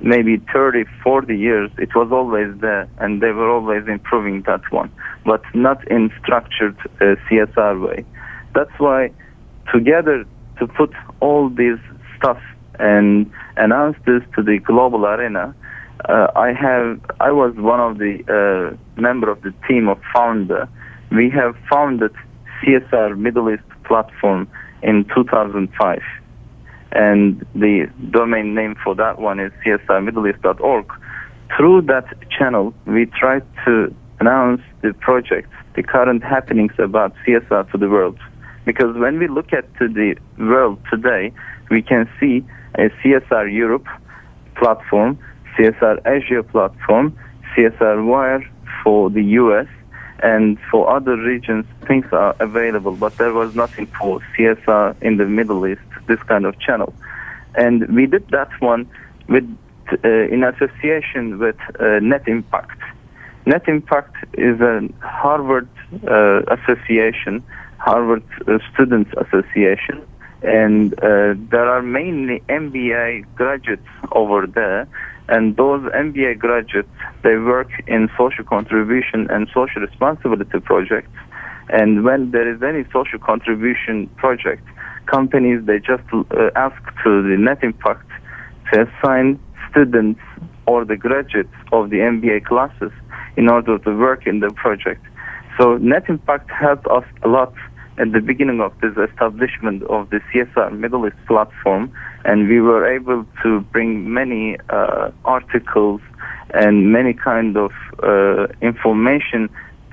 maybe 0.00 0.40
30, 0.52 0.84
40 1.02 1.36
years 1.36 1.70
it 1.78 1.94
was 1.94 2.10
always 2.10 2.48
there 2.60 2.88
and 2.98 3.22
they 3.22 3.30
were 3.30 3.50
always 3.50 3.86
improving 3.86 4.42
that 4.42 4.62
one 4.72 4.90
but 5.24 5.42
not 5.54 5.86
in 5.88 6.10
structured 6.20 6.76
uh, 7.00 7.14
CSR 7.28 7.86
way. 7.86 8.04
That's 8.54 8.72
why 8.78 9.12
together 9.72 10.24
to 10.58 10.66
put 10.66 10.92
all 11.20 11.48
this 11.48 11.78
stuff 12.16 12.40
and 12.78 13.30
announce 13.56 13.96
this 14.06 14.22
to 14.36 14.42
the 14.42 14.58
global 14.58 15.06
arena, 15.06 15.54
uh, 16.08 16.28
I 16.34 16.52
have 16.52 17.00
I 17.20 17.30
was 17.30 17.54
one 17.56 17.80
of 17.80 17.98
the 17.98 18.14
uh, 18.26 19.00
member 19.00 19.30
of 19.30 19.42
the 19.42 19.54
team 19.68 19.88
of 19.88 20.00
founder. 20.12 20.68
We 21.10 21.30
have 21.30 21.56
founded 21.70 22.12
CSR 22.60 23.16
Middle 23.16 23.50
East 23.50 23.62
platform 23.84 24.48
in 24.82 25.04
2005, 25.14 26.00
and 26.92 27.46
the 27.54 27.88
domain 28.10 28.54
name 28.54 28.74
for 28.82 28.94
that 28.96 29.20
one 29.20 29.38
is 29.38 29.52
csrmiddleeast.org. 29.64 30.92
Through 31.56 31.82
that 31.82 32.06
channel, 32.30 32.74
we 32.86 33.06
try 33.06 33.40
to 33.64 33.94
announce 34.18 34.62
the 34.80 34.94
project, 34.94 35.50
the 35.76 35.82
current 35.82 36.22
happenings 36.24 36.72
about 36.78 37.14
CSR 37.26 37.70
to 37.70 37.78
the 37.78 37.88
world. 37.88 38.18
Because 38.64 38.96
when 38.96 39.18
we 39.18 39.28
look 39.28 39.52
at 39.52 39.72
the 39.78 40.16
world 40.38 40.78
today, 40.90 41.32
we 41.70 41.82
can 41.82 42.08
see 42.20 42.44
a 42.76 42.90
CSR 43.00 43.52
Europe 43.52 43.86
platform, 44.56 45.18
CSR 45.56 45.98
Asia 46.06 46.42
platform, 46.42 47.16
CSR 47.56 48.04
Wire 48.04 48.44
for 48.82 49.10
the 49.10 49.22
US, 49.40 49.66
and 50.22 50.58
for 50.70 50.88
other 50.88 51.16
regions, 51.16 51.66
things 51.86 52.06
are 52.12 52.36
available, 52.38 52.92
but 52.92 53.18
there 53.18 53.32
was 53.32 53.54
nothing 53.54 53.86
for 53.98 54.20
CSR 54.36 54.94
in 55.02 55.16
the 55.16 55.24
Middle 55.24 55.66
East, 55.66 55.80
this 56.06 56.22
kind 56.22 56.46
of 56.46 56.58
channel. 56.60 56.94
And 57.56 57.88
we 57.88 58.06
did 58.06 58.28
that 58.28 58.48
one 58.60 58.88
with, 59.28 59.44
uh, 60.04 60.08
in 60.08 60.44
association 60.44 61.38
with 61.38 61.56
uh, 61.80 61.98
Net 62.00 62.26
Impact. 62.28 62.80
Net 63.46 63.66
Impact 63.66 64.14
is 64.34 64.60
a 64.60 64.88
Harvard 65.00 65.68
uh, 66.08 66.42
association, 66.56 67.42
Harvard 67.84 68.22
uh, 68.46 68.58
Students 68.72 69.10
Association, 69.24 70.06
and 70.42 70.94
uh, 70.94 71.34
there 71.50 71.68
are 71.68 71.82
mainly 71.82 72.40
MBA 72.48 73.34
graduates 73.34 73.88
over 74.12 74.46
there. 74.46 74.88
And 75.28 75.56
those 75.56 75.82
MBA 75.92 76.38
graduates, 76.38 76.88
they 77.22 77.36
work 77.36 77.70
in 77.86 78.08
social 78.18 78.44
contribution 78.44 79.28
and 79.30 79.48
social 79.54 79.82
responsibility 79.82 80.60
projects. 80.60 81.16
And 81.68 82.04
when 82.04 82.32
there 82.32 82.48
is 82.52 82.62
any 82.62 82.84
social 82.92 83.18
contribution 83.18 84.08
project, 84.16 84.64
companies 85.06 85.64
they 85.64 85.78
just 85.78 86.02
uh, 86.12 86.50
ask 86.54 86.80
to 87.04 87.22
the 87.22 87.36
net 87.38 87.62
impact 87.62 88.08
to 88.72 88.86
assign 88.86 89.40
students 89.70 90.20
or 90.66 90.84
the 90.84 90.96
graduates 90.96 91.54
of 91.72 91.90
the 91.90 91.98
MBA 91.98 92.44
classes 92.44 92.92
in 93.36 93.48
order 93.48 93.78
to 93.78 93.90
work 93.96 94.26
in 94.26 94.40
the 94.40 94.50
project. 94.50 95.04
So 95.58 95.76
net 95.78 96.08
impact 96.08 96.50
helped 96.50 96.86
us 96.86 97.04
a 97.22 97.28
lot 97.28 97.54
at 97.98 98.12
the 98.12 98.20
beginning 98.20 98.60
of 98.60 98.72
this 98.80 98.96
establishment 98.96 99.82
of 99.84 100.10
the 100.10 100.20
CSR 100.32 100.76
Middle 100.76 101.06
East 101.06 101.16
platform, 101.26 101.92
and 102.24 102.48
we 102.48 102.60
were 102.60 102.86
able 102.86 103.26
to 103.42 103.60
bring 103.72 104.12
many 104.12 104.56
uh, 104.70 105.10
articles 105.24 106.00
and 106.54 106.92
many 106.92 107.12
kind 107.12 107.56
of 107.56 107.72
uh, 108.02 108.46
information 108.60 109.48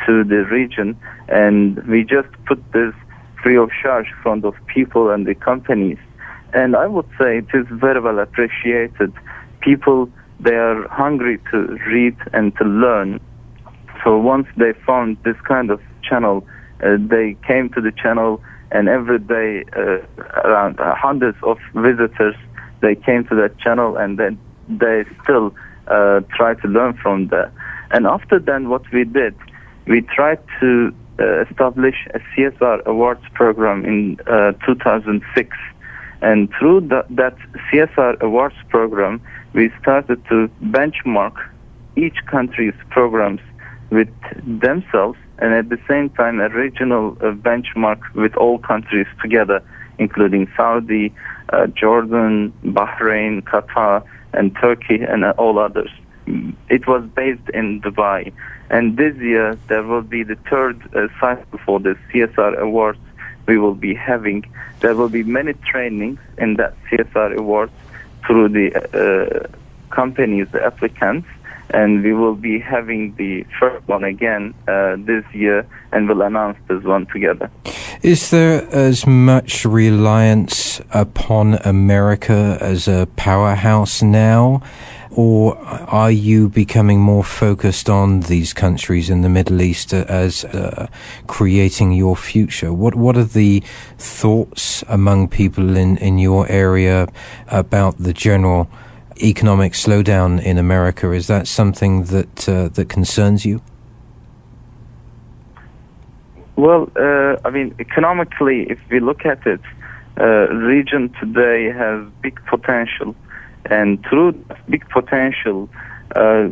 to 0.06 0.24
the 0.24 0.46
region, 0.52 0.98
and 1.28 1.84
we 1.88 2.04
just 2.04 2.30
put 2.46 2.60
this 2.72 2.94
free 3.44 3.58
of 3.58 3.70
charge 3.82 4.08
in 4.08 4.24
front 4.24 4.46
of 4.46 4.56
people 4.68 5.10
and 5.10 5.26
the 5.26 5.36
companies. 5.36 5.98
And 6.54 6.76
I 6.76 6.88
would 6.88 7.08
say 7.20 7.40
it 7.40 7.48
is 7.54 7.66
very 7.70 8.00
well 8.00 8.20
appreciated. 8.20 9.14
People, 9.62 10.10
they 10.40 10.56
are 10.56 10.88
hungry 10.88 11.40
to 11.52 11.78
read 11.88 12.18
and 12.34 12.56
to 12.58 12.64
learn. 12.64 13.20
So 14.04 14.18
once 14.18 14.48
they 14.58 14.74
found 14.86 15.18
this 15.24 15.36
kind 15.48 15.70
of 15.70 15.82
channel, 16.02 16.46
uh, 16.84 16.98
they 17.00 17.36
came 17.46 17.70
to 17.70 17.82
the 17.82 17.92
channel 17.92 18.42
and 18.72 18.88
every 18.88 19.20
day 19.20 19.66
uh, 19.76 20.00
around 20.44 20.78
hundreds 20.80 21.38
of 21.44 21.58
visitors 21.74 22.36
they 22.82 22.96
came 22.96 23.26
to 23.26 23.36
that 23.36 23.58
channel 23.58 23.98
and 23.98 24.18
then 24.18 24.40
they 24.68 25.04
still 25.24 25.54
uh, 25.88 26.22
try 26.36 26.54
to 26.54 26.68
learn 26.68 26.94
from 26.94 27.28
there 27.28 27.52
and 27.92 28.06
after 28.06 28.40
then 28.40 28.70
what 28.70 28.84
we 28.92 29.04
did 29.04 29.36
we 29.88 30.02
tried 30.02 30.40
to 30.60 30.94
uh, 31.20 31.42
establish 31.42 31.96
a 32.14 32.20
csr 32.20 32.86
awards 32.86 33.24
program 33.34 33.84
in 33.86 34.18
uh, 34.28 34.52
2006 34.66 35.58
and 36.22 36.50
through 36.58 36.82
the, 36.82 37.06
that 37.10 37.36
csr 37.72 38.20
awards 38.22 38.56
program 38.70 39.20
we 39.54 39.72
started 39.82 40.24
to 40.28 40.50
benchmark 40.66 41.36
each 41.96 42.18
country's 42.28 42.76
programs 42.90 43.42
with 43.90 44.10
themselves 44.46 45.18
and 45.40 45.54
at 45.54 45.70
the 45.70 45.80
same 45.88 46.10
time 46.10 46.40
a 46.40 46.50
regional 46.50 47.18
uh, 47.22 47.32
benchmark 47.32 48.00
with 48.14 48.36
all 48.36 48.60
countries 48.60 49.08
together, 49.22 49.64
including 49.98 50.52
Saudi, 50.56 51.14
uh, 51.52 51.68
Jordan, 51.68 52.54
Bahrain, 52.64 53.42
Qatar, 53.44 54.04
and 54.34 54.56
Turkey, 54.56 55.02
and 55.02 55.24
uh, 55.24 55.34
all 55.38 55.58
others. 55.58 55.90
It 56.70 56.88
was 56.88 57.04
based 57.16 57.50
in 57.54 57.82
Dubai. 57.82 58.32
And 58.70 58.98
this 58.98 59.16
year, 59.18 59.58
there 59.68 59.82
will 59.82 60.04
be 60.04 60.22
the 60.24 60.36
third 60.50 60.78
uh, 60.94 61.08
cycle 61.20 61.60
for 61.66 61.80
the 61.80 61.98
CSR 62.12 62.58
Awards 62.60 63.00
we 63.48 63.58
will 63.58 63.74
be 63.74 63.96
having. 63.96 64.46
There 64.82 64.96
will 64.96 65.10
be 65.10 65.24
many 65.24 65.54
trainings 65.54 66.20
in 66.38 66.56
that 66.58 66.76
CSR 66.86 67.36
Awards 67.36 67.72
through 68.28 68.50
the 68.50 68.68
uh, 68.76 69.48
companies, 69.90 70.48
the 70.52 70.64
applicants, 70.64 71.28
and 71.72 72.04
we 72.04 72.14
will 72.14 72.36
be 72.36 72.60
having 72.60 73.16
the 73.16 73.46
first 73.60 73.88
one 73.88 74.04
again 74.04 74.54
uh, 74.68 74.96
this 74.98 75.24
year, 75.34 75.66
and 75.92 76.08
we'll 76.08 76.22
announce 76.22 76.58
this 76.68 76.84
one 76.84 77.06
together. 77.08 77.50
Is 78.02 78.30
there 78.32 78.68
as 78.74 79.06
much 79.06 79.66
reliance 79.66 80.82
upon 80.92 81.56
America 81.66 82.58
as 82.62 82.88
a 82.88 83.08
powerhouse 83.16 84.02
now? 84.02 84.62
Or 85.12 85.58
are 85.58 86.12
you 86.12 86.50
becoming 86.50 87.02
more 87.02 87.24
focused 87.24 87.90
on 87.90 88.22
these 88.22 88.54
countries 88.54 89.10
in 89.10 89.22
the 89.22 89.28
Middle 89.28 89.62
East 89.62 89.92
as 89.92 90.46
uh, 90.46 90.88
creating 91.26 91.94
your 91.94 92.16
future? 92.16 92.72
What 92.72 92.96
What 92.96 93.18
are 93.18 93.24
the 93.24 93.64
thoughts 93.98 94.84
among 94.88 95.30
people 95.30 95.76
in, 95.76 95.98
in 95.98 96.20
your 96.20 96.48
area 96.50 97.08
about 97.48 97.98
the 97.98 98.14
general 98.14 98.70
economic 99.22 99.74
slowdown 99.74 100.42
in 100.42 100.58
America. 100.58 101.12
Is 101.12 101.28
that 101.28 101.48
something 101.48 102.06
that 102.06 102.50
uh, 102.50 102.70
that 102.70 102.90
concerns 102.90 103.46
you? 103.46 103.62
Well, 106.56 106.92
uh, 106.96 107.38
I 107.46 107.52
mean, 107.52 107.76
economically, 107.80 108.68
if 108.70 108.80
we 108.92 109.00
look 109.00 109.26
at 109.26 109.46
it, 109.48 109.62
uh, 110.20 110.50
region 110.50 111.14
today 111.20 111.72
has 111.72 112.06
big 112.22 112.40
potential, 112.48 113.16
and 113.66 114.04
through 114.10 114.34
big 114.70 114.88
potential, 114.90 115.70
uh, 116.16 116.50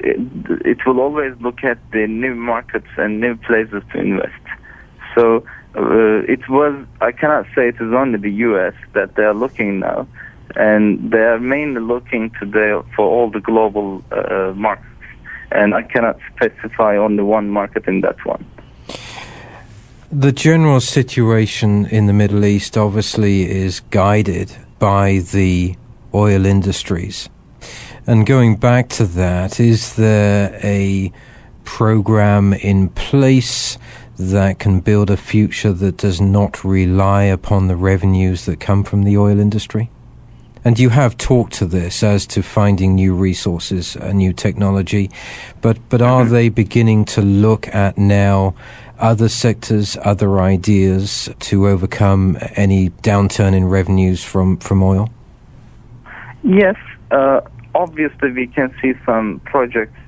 it, 0.00 0.18
it, 0.64 0.78
will 0.84 0.98
always 0.98 1.34
look 1.40 1.62
at 1.62 1.78
the 1.92 2.06
new 2.08 2.34
markets 2.34 2.88
and 2.96 3.20
new 3.20 3.36
places 3.36 3.82
to 3.92 3.98
invest. 3.98 4.42
So 5.14 5.46
uh, 5.76 6.22
it 6.26 6.48
was. 6.48 6.74
I 7.00 7.12
cannot 7.12 7.46
say 7.54 7.68
it 7.68 7.76
is 7.76 7.92
only 7.92 8.18
the 8.18 8.32
U.S. 8.48 8.74
that 8.94 9.14
they 9.14 9.22
are 9.22 9.34
looking 9.34 9.78
now 9.78 10.08
and 10.56 11.10
they 11.10 11.18
are 11.18 11.40
mainly 11.40 11.80
looking 11.80 12.30
today 12.40 12.80
for 12.94 13.06
all 13.06 13.30
the 13.30 13.40
global 13.40 14.02
uh, 14.12 14.52
markets. 14.54 14.88
And 15.50 15.74
I 15.74 15.82
cannot 15.82 16.18
specify 16.34 16.96
only 16.96 17.22
one 17.22 17.48
market 17.50 17.86
in 17.86 18.00
that 18.00 18.24
one. 18.24 18.44
The 20.10 20.32
general 20.32 20.80
situation 20.80 21.86
in 21.86 22.06
the 22.06 22.12
Middle 22.12 22.44
East 22.44 22.76
obviously 22.76 23.50
is 23.50 23.80
guided 23.90 24.56
by 24.78 25.18
the 25.32 25.76
oil 26.12 26.46
industries. 26.46 27.28
And 28.06 28.26
going 28.26 28.56
back 28.56 28.88
to 28.90 29.06
that, 29.06 29.58
is 29.58 29.96
there 29.96 30.60
a 30.62 31.12
program 31.64 32.52
in 32.52 32.90
place 32.90 33.78
that 34.18 34.58
can 34.58 34.80
build 34.80 35.10
a 35.10 35.16
future 35.16 35.72
that 35.72 35.96
does 35.96 36.20
not 36.20 36.62
rely 36.64 37.24
upon 37.24 37.66
the 37.66 37.76
revenues 37.76 38.44
that 38.44 38.60
come 38.60 38.84
from 38.84 39.02
the 39.02 39.16
oil 39.16 39.40
industry? 39.40 39.90
And 40.64 40.78
you 40.78 40.88
have 40.88 41.18
talked 41.18 41.52
to 41.54 41.66
this 41.66 42.02
as 42.02 42.26
to 42.28 42.42
finding 42.42 42.94
new 42.94 43.14
resources, 43.14 43.96
uh, 43.96 44.12
new 44.12 44.32
technology, 44.32 45.10
but 45.60 45.76
but 45.90 46.00
are 46.00 46.22
mm-hmm. 46.22 46.32
they 46.32 46.48
beginning 46.48 47.04
to 47.06 47.20
look 47.20 47.68
at 47.74 47.98
now? 47.98 48.54
Other 48.98 49.28
sectors, 49.28 49.98
other 50.02 50.40
ideas 50.40 51.28
to 51.40 51.66
overcome 51.66 52.38
any 52.54 52.90
downturn 53.02 53.52
in 53.52 53.64
revenues 53.64 54.22
from, 54.22 54.56
from 54.58 54.84
oil? 54.84 55.10
Yes, 56.44 56.76
uh, 57.10 57.40
obviously 57.74 58.30
we 58.30 58.46
can 58.46 58.72
see 58.80 58.94
some 59.04 59.40
projects 59.44 59.98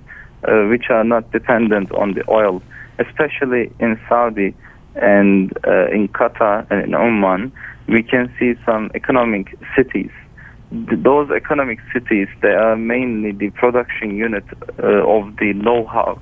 uh, 0.45 0.67
which 0.67 0.89
are 0.89 1.03
not 1.03 1.31
dependent 1.33 1.91
on 1.93 2.15
the 2.15 2.23
oil, 2.31 2.63
especially 2.99 3.73
in 3.81 3.99
Saudi 4.09 4.55
and 4.95 5.53
uh, 5.67 5.89
in 5.89 6.09
Qatar 6.09 6.65
and 6.71 6.85
in 6.85 6.95
Oman. 6.95 7.53
We 7.89 8.05
can 8.05 8.33
see 8.39 8.55
some 8.65 8.91
economic 8.95 9.59
cities. 9.75 10.13
Those 11.03 11.31
economic 11.31 11.79
cities, 11.93 12.29
they 12.43 12.53
are 12.53 12.77
mainly 12.77 13.33
the 13.33 13.51
production 13.51 14.17
unit 14.17 14.45
uh, 14.83 14.87
of 14.87 15.37
the 15.37 15.53
know-how, 15.55 16.21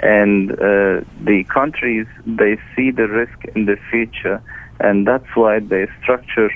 and 0.00 0.52
uh, 0.52 1.00
the 1.22 1.44
countries 1.52 2.06
they 2.26 2.56
see 2.74 2.90
the 2.90 3.08
risk 3.08 3.44
in 3.54 3.66
the 3.66 3.76
future, 3.90 4.42
and 4.80 5.06
that's 5.06 5.28
why 5.34 5.60
they 5.60 5.86
structure 6.02 6.50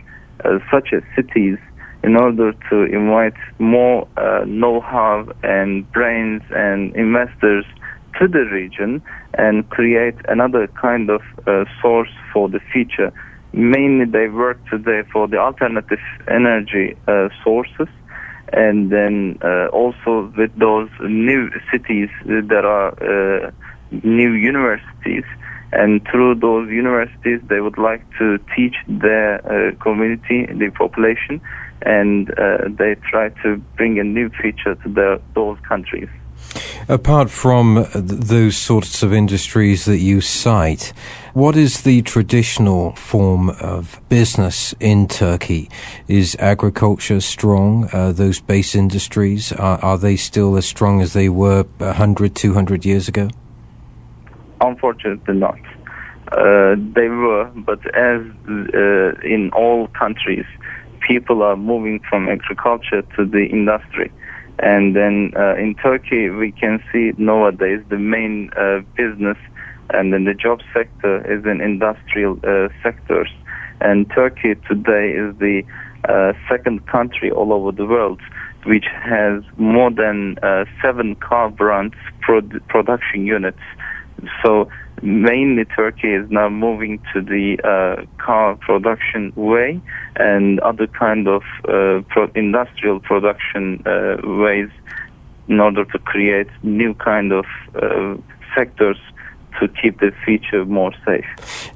uh, 0.45 0.59
such 0.71 0.93
as 0.93 1.03
cities 1.17 1.59
in 2.03 2.17
order 2.17 2.53
to 2.71 2.83
invite 2.85 3.35
more 3.59 4.07
uh, 4.17 4.45
know-how 4.47 5.27
and 5.43 5.91
brains 5.93 6.43
and 6.51 6.95
investors 6.95 7.65
to 8.19 8.29
the 8.29 8.45
region 8.53 9.03
and 9.35 9.69
create 9.71 10.15
another 10.29 10.67
kind 10.69 11.11
of 11.11 11.23
uh, 11.47 11.65
source 11.81 12.11
for 12.33 12.49
the 12.49 12.61
future. 12.73 13.13
Mainly, 13.59 14.05
they 14.05 14.29
work 14.29 14.65
today 14.71 15.03
for 15.13 15.27
the 15.27 15.39
alternative 15.39 15.99
energy 16.29 16.97
uh, 17.09 17.29
sources, 17.43 17.89
and 18.53 18.93
then 18.93 19.37
uh, 19.43 19.67
also 19.73 20.33
with 20.39 20.57
those 20.57 20.89
new 21.01 21.51
cities 21.69 22.09
that 22.25 22.65
are 22.65 22.91
uh, 23.03 23.51
new 24.05 24.31
universities. 24.31 25.25
And 25.73 26.07
through 26.09 26.37
those 26.37 26.71
universities, 26.71 27.41
they 27.49 27.61
would 27.61 27.79
like 27.79 28.07
to 28.21 28.39
teach 28.55 28.77
their 28.87 29.43
uh, 29.45 29.75
community, 29.83 30.47
the 30.47 30.71
population, 30.71 31.41
and 31.83 32.31
uh, 32.39 32.59
they 32.69 32.95
try 33.11 33.31
to 33.43 33.57
bring 33.77 33.99
a 33.99 34.05
new 34.05 34.31
feature 34.41 34.77
to 34.77 34.89
the, 34.89 35.21
those 35.35 35.59
countries. 35.69 36.09
Apart 36.89 37.29
from 37.29 37.87
those 37.95 38.57
sorts 38.57 39.03
of 39.03 39.13
industries 39.13 39.85
that 39.85 39.99
you 39.99 40.21
cite, 40.23 40.93
what 41.35 41.55
is 41.55 41.83
the 41.83 42.01
traditional 42.03 42.93
form 42.93 43.51
of 43.51 44.01
business 44.09 44.75
in 44.81 45.07
Turkey? 45.07 45.69
Is 46.09 46.35
agriculture 46.39 47.21
strong? 47.21 47.89
Uh, 47.93 48.13
those 48.13 48.41
base 48.41 48.75
industries, 48.75 49.53
are, 49.53 49.79
are, 49.85 49.99
they 49.99 50.17
still 50.17 50.57
as 50.57 50.65
strong 50.65 51.03
as 51.03 51.13
they 51.13 51.29
were 51.29 51.65
100, 51.77 52.35
200 52.35 52.85
years 52.87 53.07
ago? 53.07 53.29
Unfortunately 54.63 55.35
not. 55.35 55.59
Uh, 56.33 56.75
they 56.95 57.09
were, 57.09 57.51
but 57.55 57.81
as 57.95 58.21
uh, 58.49 59.21
in 59.23 59.51
all 59.55 59.89
countries, 59.89 60.47
people 61.07 61.43
are 61.43 61.57
moving 61.57 62.01
from 62.09 62.29
agriculture 62.29 63.03
to 63.17 63.25
the 63.25 63.47
industry. 63.47 64.11
And 64.61 64.97
then 64.97 65.33
uh, 65.37 65.55
in 65.55 65.75
Turkey, 65.77 66.31
we 66.31 66.53
can 66.53 66.83
see 66.93 67.13
nowadays 67.17 67.83
the 67.89 67.99
main 67.99 68.51
uh, 68.57 68.81
business 68.97 69.39
and 69.91 70.13
then 70.13 70.25
the 70.25 70.35
job 70.35 70.61
sector 70.75 71.21
is 71.33 71.45
in 71.45 71.61
industrial 71.61 72.39
uh, 72.45 72.69
sectors. 72.83 73.31
And 73.81 74.11
Turkey 74.15 74.55
today 74.69 75.13
is 75.13 75.39
the 75.39 75.63
uh, 76.09 76.33
second 76.49 76.87
country 76.87 77.31
all 77.31 77.53
over 77.53 77.73
the 77.73 77.87
world 77.87 78.21
which 78.65 78.87
has 79.03 79.43
more 79.57 79.91
than 79.91 80.37
uh, 80.43 80.65
seven 80.83 81.15
car 81.17 81.49
brands 81.49 81.95
prod- 82.21 82.61
production 82.69 83.25
units. 83.25 83.63
So 84.45 84.69
mainly 85.03 85.65
Turkey 85.65 86.13
is 86.15 86.31
now 86.31 86.49
moving 86.49 87.01
to 87.13 87.21
the 87.21 87.59
uh, 87.65 88.05
car 88.23 88.57
production 88.57 89.33
way 89.37 89.81
and 90.17 90.61
other 90.61 90.87
kind 90.87 91.29
of 91.29 91.43
uh, 91.65 92.03
pro- 92.09 92.31
industrial 92.35 93.01
production 93.01 93.83
uh, 93.87 94.17
ways 94.25 94.71
in 95.49 95.61
order 95.61 95.85
to 95.85 95.99
create 95.99 96.49
new 96.63 96.95
kind 96.95 97.33
of 97.33 97.47
uh, 97.75 98.17
sectors 98.55 98.99
to 99.61 99.69
keep 99.69 99.99
the 100.01 100.13
future 100.25 100.65
more 100.65 100.93
safe. 101.05 101.27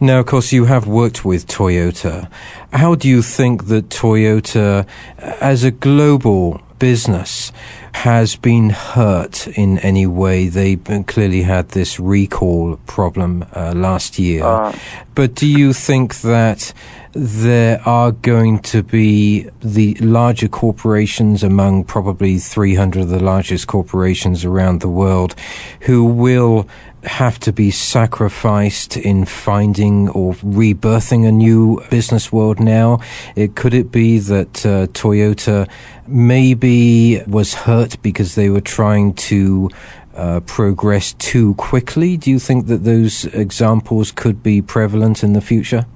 Now, 0.01 0.21
of 0.21 0.27
course, 0.27 0.53
you 0.53 0.67
have 0.67 0.87
worked 0.87 1.25
with 1.25 1.47
Toyota. 1.47 2.31
How 2.73 2.95
do 2.95 3.09
you 3.09 3.23
think 3.23 3.67
that 3.67 3.89
Toyota, 3.89 4.87
as 5.19 5.65
a 5.65 5.71
global 5.71 6.61
business 6.79 7.53
has 7.95 8.37
been 8.37 8.71
hurt 8.71 9.47
in 9.49 9.79
any 9.79 10.07
way. 10.07 10.49
They 10.49 10.77
clearly 10.77 11.43
had 11.43 11.71
this 11.71 12.01
recall 12.01 12.77
problem 12.87 13.45
uh, 13.55 13.73
last 13.75 14.19
year. 14.19 14.45
Uh, 14.45 14.77
but 15.15 15.35
do 15.35 15.47
you 15.47 15.73
think 15.73 16.21
that 16.23 16.73
there 17.13 17.81
are 17.87 18.11
going 18.11 18.59
to 18.59 18.83
be 18.83 19.49
the 19.61 19.95
larger 19.97 20.49
corporations 20.49 21.43
among 21.43 21.85
probably 21.85 22.39
300 22.39 23.03
of 23.03 23.09
the 23.11 23.23
largest 23.23 23.67
corporations 23.67 24.45
around 24.45 24.81
the 24.81 24.89
world 24.89 25.35
who 25.83 26.05
will 26.05 26.67
have 27.05 27.39
to 27.41 27.53
be 27.53 27.71
sacrificed 27.71 28.97
in 28.97 29.25
finding 29.25 30.09
or 30.11 30.35
rebirthing 30.35 31.27
a 31.27 31.33
new 31.33 31.83
business 31.91 32.33
world 32.33 32.61
now? 32.61 33.01
It, 33.37 33.57
could 33.57 33.75
it 33.75 33.91
be 33.91 34.19
that 34.19 34.65
uh, 34.65 34.87
Toyota 34.89 35.69
maybe 36.07 37.23
was 37.27 37.55
hurt 37.55 38.01
because 38.03 38.35
they 38.35 38.51
were 38.51 38.61
trying 38.61 39.15
to 39.15 39.71
uh, 40.15 40.41
progress 40.41 41.15
too 41.15 41.55
quickly? 41.55 42.17
Do 42.17 42.31
you 42.31 42.39
think 42.39 42.67
that 42.67 42.85
those 42.85 43.25
examples 43.27 44.13
could 44.13 44.43
be 44.43 44.63
prevalent 44.63 45.25
in 45.25 45.33
the 45.33 45.41
future? 45.41 45.87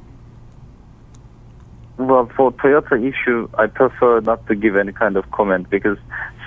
Well, 1.98 2.30
for 2.36 2.52
Toyota 2.52 3.02
issue, 3.02 3.48
I 3.56 3.66
prefer 3.66 4.20
not 4.20 4.46
to 4.48 4.54
give 4.54 4.76
any 4.76 4.92
kind 4.92 5.16
of 5.16 5.30
comment 5.30 5.70
because 5.70 5.98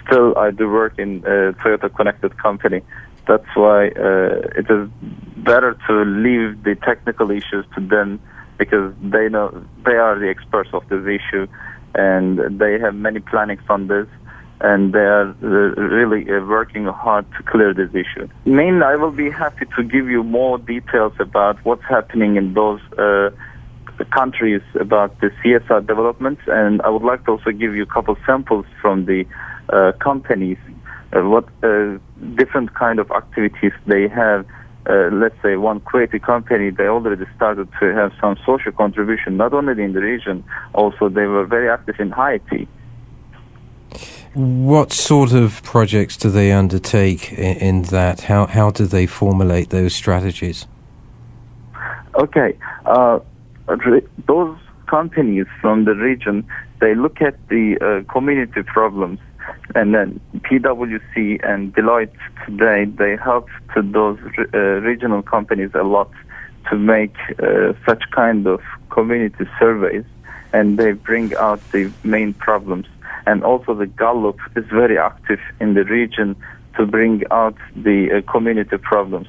still 0.06 0.38
I 0.38 0.52
do 0.52 0.70
work 0.70 1.00
in 1.00 1.24
a 1.26 1.54
Toyota 1.54 1.94
connected 1.96 2.38
company 2.38 2.82
that's 3.30 3.56
why 3.56 3.90
uh, 3.90 4.60
it 4.62 4.66
is 4.70 4.90
better 5.38 5.78
to 5.88 5.94
leave 6.04 6.64
the 6.64 6.76
technical 6.84 7.30
issues 7.30 7.64
to 7.76 7.80
them 7.80 8.20
because 8.58 8.92
they 9.02 9.30
know 9.30 9.48
they 9.86 9.98
are 10.06 10.18
the 10.20 10.28
experts 10.28 10.72
of 10.74 10.82
this 10.90 11.06
issue 11.06 11.46
and 11.94 12.60
they 12.60 12.80
have 12.80 12.96
many 12.96 13.20
plannings 13.20 13.62
on 13.70 13.88
this 13.88 14.08
and 14.62 14.94
they 14.94 15.08
are 15.18 15.30
uh, 15.30 15.46
really 15.46 16.24
uh, 16.30 16.44
working 16.46 16.86
hard 16.86 17.26
to 17.38 17.44
clear 17.44 17.74
this 17.74 17.92
issue. 17.92 18.28
Mainly, 18.46 18.84
I 18.84 18.96
will 18.96 19.12
be 19.12 19.30
happy 19.30 19.66
to 19.78 19.84
give 19.84 20.10
you 20.10 20.24
more 20.24 20.58
details 20.58 21.14
about 21.20 21.64
what's 21.64 21.88
happening 21.88 22.36
in 22.36 22.56
those 22.56 22.82
uh, 22.98 23.30
countries 24.12 24.62
about 24.80 25.20
the 25.22 25.30
CSR 25.40 25.86
developments, 25.86 26.42
and 26.48 26.82
I 26.82 26.90
would 26.90 27.04
like 27.04 27.24
to 27.26 27.32
also 27.32 27.52
give 27.52 27.76
you 27.76 27.84
a 27.84 27.92
couple 27.96 28.18
samples 28.26 28.66
from 28.82 29.06
the 29.06 29.26
uh, 29.70 29.94
companies 30.02 30.58
what 31.14 31.46
uh, 31.64 31.98
different 32.36 32.74
kind 32.76 33.00
of 33.00 33.10
activities 33.12 33.74
they 33.88 34.08
have. 34.08 34.46
Uh, 34.90 35.10
let's 35.12 35.36
say 35.44 35.56
one 35.56 35.80
creative 35.82 36.22
company, 36.22 36.72
they 36.72 36.88
already 36.88 37.26
started 37.36 37.68
to 37.80 37.94
have 37.94 38.12
some 38.20 38.38
social 38.46 38.72
contribution, 38.72 39.38
not 39.38 39.54
only 39.54 39.84
in 39.84 39.94
the 39.94 40.02
region, 40.02 40.44
also 40.74 41.10
they 41.10 41.26
were 41.26 41.46
very 41.46 41.70
active 41.70 41.96
in 42.00 42.12
Haiti. 42.12 42.68
What 44.34 44.92
sort 44.94 45.34
of 45.34 45.62
projects 45.64 46.16
do 46.16 46.30
they 46.30 46.52
undertake 46.52 47.34
in, 47.34 47.58
in 47.58 47.82
that? 47.84 48.22
How, 48.22 48.46
how 48.46 48.72
do 48.72 48.86
they 48.86 49.06
formulate 49.06 49.70
those 49.70 49.94
strategies? 49.94 50.66
Okay, 52.16 52.58
uh, 52.86 53.20
those 54.28 54.58
companies 54.88 55.46
from 55.62 55.86
the 55.86 55.94
region, 55.94 56.48
they 56.80 56.96
look 56.96 57.22
at 57.22 57.36
the 57.50 57.78
uh, 57.82 58.12
community 58.12 58.64
problems 58.64 59.20
and 59.76 59.94
then 59.94 60.20
PwC 60.40 61.40
and 61.48 61.74
Deloitte 61.74 62.16
today, 62.46 62.86
they 62.86 63.16
help 63.18 63.48
to 63.76 63.82
those 63.82 64.20
uh, 64.54 64.58
regional 64.58 65.22
companies 65.22 65.72
a 65.74 65.84
lot 65.84 66.12
to 66.70 66.78
make 66.78 67.16
uh, 67.42 67.74
such 67.86 68.04
kind 68.12 68.48
of 68.48 68.62
community 68.90 69.46
surveys 69.60 70.06
and 70.54 70.78
they 70.78 70.92
bring 70.92 71.36
out 71.36 71.60
the 71.72 71.92
main 72.04 72.34
problems. 72.34 72.88
And 73.26 73.44
also 73.44 73.74
the 73.74 73.86
Gallup 73.86 74.40
is 74.56 74.66
very 74.66 74.98
active 74.98 75.40
in 75.60 75.74
the 75.74 75.84
region 75.84 76.36
to 76.78 76.86
bring 76.86 77.24
out 77.32 77.56
the 77.76 78.12
uh, 78.12 78.32
community 78.32 78.78
problems. 78.78 79.28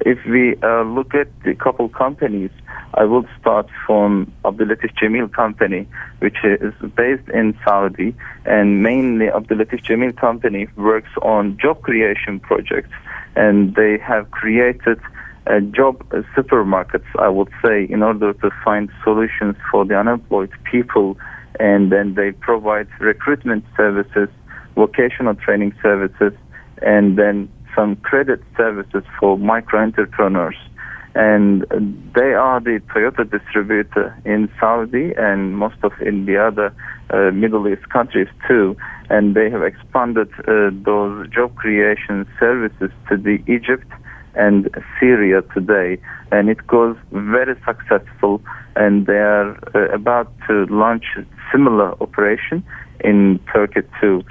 If 0.00 0.24
we 0.26 0.56
uh, 0.62 0.82
look 0.82 1.14
at 1.14 1.28
the 1.44 1.54
couple 1.54 1.88
companies, 1.88 2.50
I 2.96 3.04
will 3.04 3.26
start 3.38 3.68
from 3.86 4.32
Abdul 4.44 4.68
Latif 4.68 4.92
Jameel 5.00 5.32
Company, 5.32 5.86
which 6.20 6.38
is 6.44 6.72
based 6.94 7.28
in 7.28 7.58
Saudi, 7.64 8.14
and 8.44 8.82
mainly 8.82 9.28
Abdul 9.28 9.58
Latif 9.58 9.84
Jameel 9.84 10.16
Company 10.16 10.68
works 10.76 11.10
on 11.22 11.58
job 11.58 11.82
creation 11.82 12.40
projects, 12.40 12.90
and 13.34 13.74
they 13.74 13.98
have 13.98 14.30
created 14.30 14.98
a 15.46 15.60
job 15.60 16.08
supermarkets, 16.34 17.06
I 17.18 17.28
would 17.28 17.50
say, 17.64 17.84
in 17.84 18.02
order 18.02 18.32
to 18.32 18.50
find 18.64 18.90
solutions 19.04 19.56
for 19.70 19.84
the 19.84 19.96
unemployed 19.96 20.50
people 20.64 21.16
and 21.58 21.90
then 21.90 22.14
they 22.14 22.32
provide 22.32 22.88
recruitment 23.00 23.64
services, 23.76 24.28
vocational 24.74 25.34
training 25.34 25.74
services, 25.82 26.32
and 26.82 27.18
then 27.18 27.48
some 27.74 27.96
credit 27.96 28.42
services 28.56 29.04
for 29.18 29.38
micro 29.38 29.80
entrepreneurs. 29.80 30.56
And 31.16 31.64
they 32.14 32.34
are 32.34 32.60
the 32.60 32.82
Toyota 32.92 33.24
distributor 33.30 34.14
in 34.26 34.50
Saudi 34.60 35.14
and 35.16 35.56
most 35.56 35.76
of 35.82 35.92
in 36.02 36.26
the 36.26 36.36
other 36.36 36.74
uh, 37.08 37.30
Middle 37.30 37.66
East 37.66 37.88
countries 37.88 38.28
too. 38.46 38.76
And 39.08 39.34
they 39.34 39.48
have 39.48 39.62
expanded 39.62 40.28
uh, 40.40 40.68
those 40.84 41.26
job 41.30 41.56
creation 41.56 42.28
services 42.38 42.90
to 43.08 43.16
the 43.16 43.42
Egypt 43.46 43.90
and 44.34 44.68
Syria 45.00 45.40
today. 45.54 45.98
And 46.32 46.50
it 46.50 46.66
goes 46.66 46.98
very 47.12 47.58
successful. 47.64 48.42
And 48.74 49.06
they 49.06 49.16
are 49.16 49.56
uh, 49.74 49.94
about 49.94 50.30
to 50.48 50.66
launch 50.66 51.06
similar 51.50 51.94
operation 52.02 52.62
in 53.00 53.40
Turkey 53.54 53.88
too. 54.02 54.22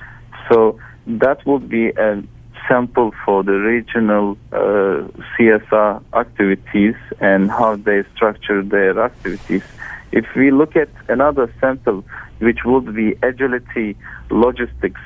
So 0.52 0.80
that 1.08 1.44
would 1.48 1.68
be 1.68 1.90
a 1.98 2.22
sample 2.68 3.14
for 3.24 3.44
the 3.44 3.54
regional 3.54 4.38
uh, 4.52 5.08
CSR 5.38 6.02
activities 6.14 6.96
and 7.20 7.50
how 7.50 7.76
they 7.76 8.04
structure 8.16 8.64
their 8.64 9.00
activities. 9.00 9.64
If 10.12 10.26
we 10.36 10.52
look 10.52 10.76
at 10.76 10.90
another 11.08 11.52
sample, 11.60 12.04
which 12.40 12.60
would 12.66 12.96
be 12.96 13.16
agility 13.24 13.98
logistics 14.30 15.02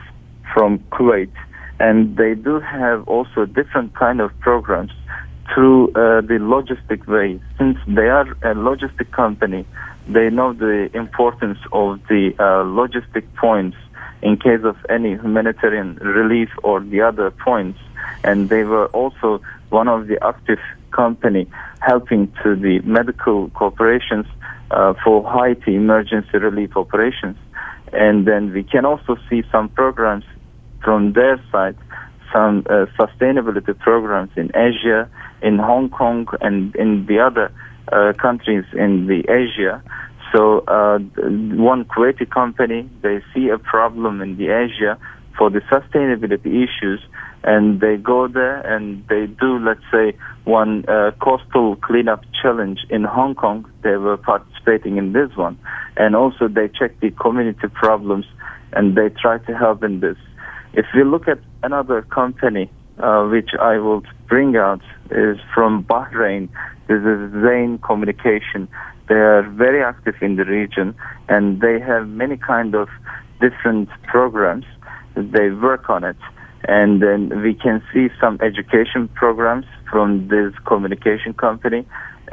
from 0.53 0.79
Kuwait, 0.91 1.31
and 1.79 2.17
they 2.17 2.35
do 2.35 2.59
have 2.59 3.07
also 3.07 3.45
different 3.45 3.95
kind 3.95 4.19
of 4.19 4.37
programs 4.39 4.91
through 5.53 5.89
uh, 5.89 6.21
the 6.21 6.37
logistic 6.39 7.07
way. 7.07 7.39
Since 7.57 7.77
they 7.87 8.07
are 8.07 8.29
a 8.43 8.53
logistic 8.53 9.11
company, 9.11 9.65
they 10.07 10.29
know 10.29 10.53
the 10.53 10.89
importance 10.93 11.59
of 11.71 11.99
the 12.07 12.33
uh, 12.37 12.63
logistic 12.63 13.25
points 13.35 13.77
in 14.21 14.37
case 14.37 14.63
of 14.63 14.77
any 14.89 15.11
humanitarian 15.11 15.95
relief 15.95 16.49
or 16.63 16.81
the 16.81 17.01
other 17.01 17.31
points. 17.31 17.79
And 18.23 18.49
they 18.49 18.63
were 18.63 18.87
also 18.87 19.41
one 19.69 19.87
of 19.87 20.07
the 20.07 20.21
active 20.23 20.59
company 20.91 21.47
helping 21.79 22.31
to 22.43 22.55
the 22.55 22.79
medical 22.79 23.49
corporations 23.51 24.25
uh, 24.71 24.93
for 25.03 25.29
Haiti 25.31 25.75
emergency 25.75 26.37
relief 26.37 26.75
operations. 26.75 27.37
And 27.93 28.27
then 28.27 28.53
we 28.53 28.63
can 28.63 28.85
also 28.85 29.17
see 29.29 29.43
some 29.51 29.69
programs 29.69 30.25
from 30.83 31.13
their 31.13 31.41
side, 31.51 31.77
some 32.33 32.65
uh, 32.69 32.85
sustainability 32.97 33.77
programs 33.79 34.31
in 34.35 34.51
Asia, 34.55 35.09
in 35.41 35.57
Hong 35.57 35.89
Kong, 35.89 36.27
and 36.41 36.75
in 36.75 37.05
the 37.05 37.19
other 37.19 37.51
uh, 37.91 38.13
countries 38.13 38.65
in 38.73 39.07
the 39.07 39.21
Asia 39.29 39.81
so 40.33 40.59
uh, 40.67 40.99
one 40.99 41.85
Kuwaiti 41.85 42.29
company, 42.29 42.89
they 43.01 43.21
see 43.33 43.49
a 43.49 43.57
problem 43.57 44.21
in 44.21 44.37
the 44.37 44.49
Asia 44.49 44.97
for 45.37 45.49
the 45.49 45.61
sustainability 45.61 46.63
issues, 46.63 47.01
and 47.43 47.79
they 47.79 47.95
go 47.95 48.27
there 48.27 48.59
and 48.61 49.07
they 49.07 49.25
do, 49.25 49.57
let's 49.59 49.83
say, 49.91 50.13
one 50.43 50.83
uh, 50.87 51.11
coastal 51.21 51.77
cleanup 51.77 52.23
challenge 52.41 52.79
in 52.89 53.03
Hong 53.03 53.35
Kong. 53.35 53.65
They 53.81 53.95
were 53.95 54.17
participating 54.17 54.97
in 54.97 55.13
this 55.13 55.35
one, 55.35 55.57
and 55.95 56.15
also 56.15 56.47
they 56.47 56.67
check 56.67 56.99
the 56.99 57.11
community 57.11 57.67
problems 57.69 58.25
and 58.73 58.95
they 58.95 59.09
try 59.09 59.37
to 59.39 59.57
help 59.57 59.83
in 59.83 59.99
this. 59.99 60.17
If 60.73 60.85
we 60.93 61.03
look 61.03 61.27
at 61.27 61.39
another 61.63 62.01
company, 62.03 62.69
uh, 62.99 63.25
which 63.27 63.51
I 63.59 63.77
will 63.77 64.03
bring 64.27 64.55
out, 64.55 64.81
is 65.09 65.37
from 65.53 65.83
Bahrain. 65.85 66.49
This 66.87 67.01
is 67.01 67.31
Zain 67.43 67.79
Communication. 67.79 68.67
They 69.09 69.15
are 69.15 69.41
very 69.41 69.83
active 69.83 70.15
in 70.21 70.35
the 70.35 70.45
region 70.45 70.95
and 71.27 71.59
they 71.61 71.79
have 71.79 72.07
many 72.07 72.37
kind 72.37 72.75
of 72.75 72.87
different 73.41 73.89
programs. 74.03 74.65
They 75.15 75.49
work 75.49 75.89
on 75.89 76.03
it. 76.03 76.17
And 76.67 77.01
then 77.01 77.41
we 77.41 77.55
can 77.55 77.81
see 77.91 78.09
some 78.21 78.37
education 78.41 79.07
programs 79.07 79.65
from 79.89 80.27
this 80.27 80.53
communication 80.65 81.33
company 81.33 81.87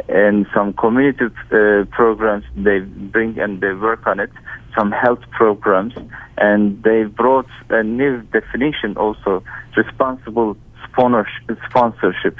and 0.08 0.46
some 0.54 0.74
community 0.74 1.24
uh, 1.52 1.84
programs 1.90 2.44
they 2.54 2.80
bring 2.80 3.38
and 3.38 3.62
they 3.62 3.72
work 3.72 4.06
on 4.06 4.20
it, 4.20 4.30
some 4.76 4.92
health 4.92 5.22
programs, 5.30 5.94
and 6.36 6.82
they 6.82 7.04
brought 7.04 7.48
a 7.70 7.82
new 7.82 8.20
definition 8.38 8.96
also, 8.98 9.42
responsible 9.76 10.56
sponsorship. 10.90 12.36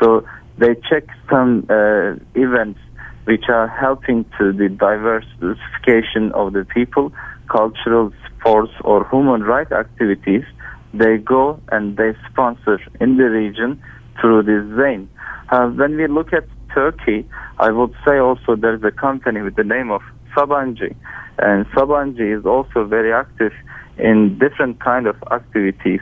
So 0.00 0.24
they 0.58 0.74
check 0.88 1.04
some 1.28 1.66
uh, 1.68 2.14
events 2.34 2.78
which 3.24 3.44
are 3.48 3.68
helping 3.68 4.24
to 4.38 4.52
the 4.52 4.68
diversification 4.68 6.32
of 6.32 6.52
the 6.52 6.64
people, 6.64 7.12
cultural, 7.50 8.12
sports, 8.38 8.72
or 8.82 9.08
human 9.08 9.42
rights 9.42 9.72
activities. 9.72 10.44
They 10.92 11.16
go 11.16 11.60
and 11.72 11.96
they 11.96 12.12
sponsor 12.30 12.78
in 13.00 13.16
the 13.16 13.24
region 13.24 13.82
through 14.20 14.42
this 14.44 14.64
vein. 14.76 15.08
Uh, 15.50 15.68
when 15.68 15.96
we 15.96 16.06
look 16.06 16.32
at 16.32 16.44
Turkey, 16.72 17.26
I 17.58 17.70
would 17.70 17.94
say 18.06 18.18
also 18.18 18.56
there's 18.56 18.82
a 18.84 18.90
company 18.90 19.40
with 19.42 19.56
the 19.56 19.64
name 19.64 19.90
of 19.90 20.02
Sabancı, 20.36 20.94
and 21.38 21.66
Sabancı 21.66 22.38
is 22.38 22.44
also 22.44 22.84
very 22.84 23.12
active 23.12 23.52
in 23.98 24.38
different 24.38 24.80
kind 24.80 25.06
of 25.06 25.16
activities. 25.30 26.00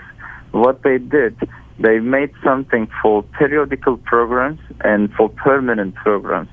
What 0.53 0.83
they 0.83 0.99
did, 0.99 1.37
they 1.79 1.99
made 2.01 2.33
something 2.45 2.89
for 3.03 3.23
periodical 3.23 3.97
programs 3.97 4.61
and 4.81 5.13
for 5.15 5.29
permanent 5.29 5.95
programs 5.95 6.49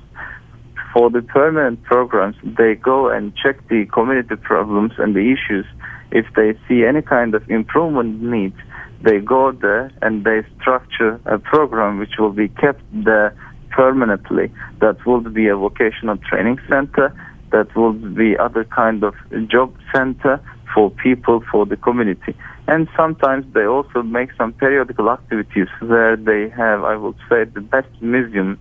for 0.92 1.10
the 1.10 1.22
permanent 1.22 1.82
programs, 1.84 2.36
they 2.42 2.74
go 2.74 3.08
and 3.08 3.34
check 3.36 3.68
the 3.68 3.86
community 3.86 4.36
problems 4.36 4.92
and 4.98 5.14
the 5.14 5.32
issues. 5.32 5.66
If 6.10 6.26
they 6.34 6.58
see 6.68 6.84
any 6.84 7.02
kind 7.02 7.34
of 7.34 7.48
improvement 7.48 8.20
needs, 8.20 8.56
they 9.02 9.18
go 9.18 9.52
there 9.52 9.92
and 10.02 10.24
they 10.24 10.42
structure 10.60 11.20
a 11.24 11.38
program 11.38 11.98
which 11.98 12.18
will 12.18 12.32
be 12.32 12.48
kept 12.48 12.82
there 12.92 13.34
permanently. 13.70 14.50
That 14.80 15.04
will 15.06 15.20
be 15.20 15.46
a 15.48 15.56
vocational 15.56 16.16
training 16.18 16.58
center. 16.68 17.14
That 17.52 17.74
will 17.74 17.92
be 17.92 18.36
other 18.36 18.64
kind 18.64 19.04
of 19.04 19.14
job 19.48 19.74
center 19.94 20.40
for 20.74 20.90
people, 20.90 21.42
for 21.50 21.66
the 21.66 21.76
community. 21.76 22.34
And 22.68 22.88
sometimes 22.96 23.52
they 23.54 23.64
also 23.64 24.02
make 24.02 24.30
some 24.36 24.52
periodical 24.52 25.10
activities 25.10 25.68
where 25.80 26.16
they 26.16 26.48
have, 26.50 26.84
I 26.84 26.96
would 26.96 27.16
say, 27.28 27.44
the 27.44 27.60
best 27.60 27.88
museum, 28.00 28.58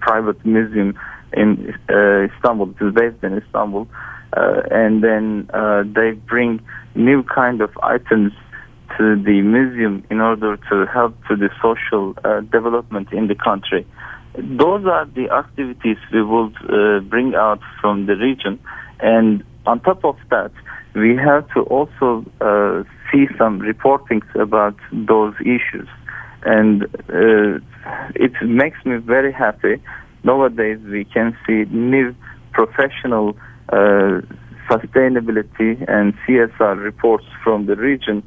private 0.00 0.44
museum 0.44 0.96
in 1.32 1.74
uh, 1.88 2.28
Istanbul. 2.34 2.74
It 2.80 2.84
is 2.84 2.94
based 2.94 3.22
in 3.22 3.38
Istanbul, 3.38 3.88
uh, 4.36 4.62
and 4.70 5.02
then 5.02 5.48
uh, 5.52 5.84
they 5.84 6.12
bring 6.12 6.60
new 6.94 7.22
kind 7.22 7.60
of 7.60 7.70
items 7.82 8.32
to 8.96 9.16
the 9.22 9.42
museum 9.42 10.04
in 10.10 10.20
order 10.20 10.56
to 10.70 10.86
help 10.86 11.14
to 11.28 11.36
the 11.36 11.50
social 11.60 12.14
uh, 12.24 12.40
development 12.40 13.12
in 13.12 13.26
the 13.26 13.34
country. 13.34 13.86
Those 14.34 14.86
are 14.86 15.06
the 15.06 15.30
activities 15.30 15.96
we 16.12 16.22
will 16.22 16.52
uh, 16.68 17.00
bring 17.00 17.34
out 17.34 17.60
from 17.80 18.06
the 18.06 18.16
region, 18.16 18.58
and 19.00 19.42
on 19.66 19.80
top 19.80 20.04
of 20.04 20.16
that, 20.30 20.52
we 20.94 21.16
have 21.16 21.48
to 21.54 21.60
also 21.62 22.24
uh, 22.40 22.84
see 23.10 23.26
some 23.36 23.60
reportings 23.60 24.26
about 24.34 24.76
those 24.92 25.34
issues, 25.40 25.88
and 26.42 26.86
it 28.14 28.32
makes 28.42 28.84
me 28.84 28.96
very 28.96 29.32
happy 29.32 29.80
nowadays 30.26 30.80
we 30.84 31.04
can 31.04 31.36
see 31.46 31.64
new 31.70 32.14
professional 32.52 33.36
uh, 33.68 34.20
sustainability 34.68 35.72
and 35.88 36.14
CSR 36.26 36.82
reports 36.82 37.24
from 37.42 37.66
the 37.66 37.76
region. 37.76 38.22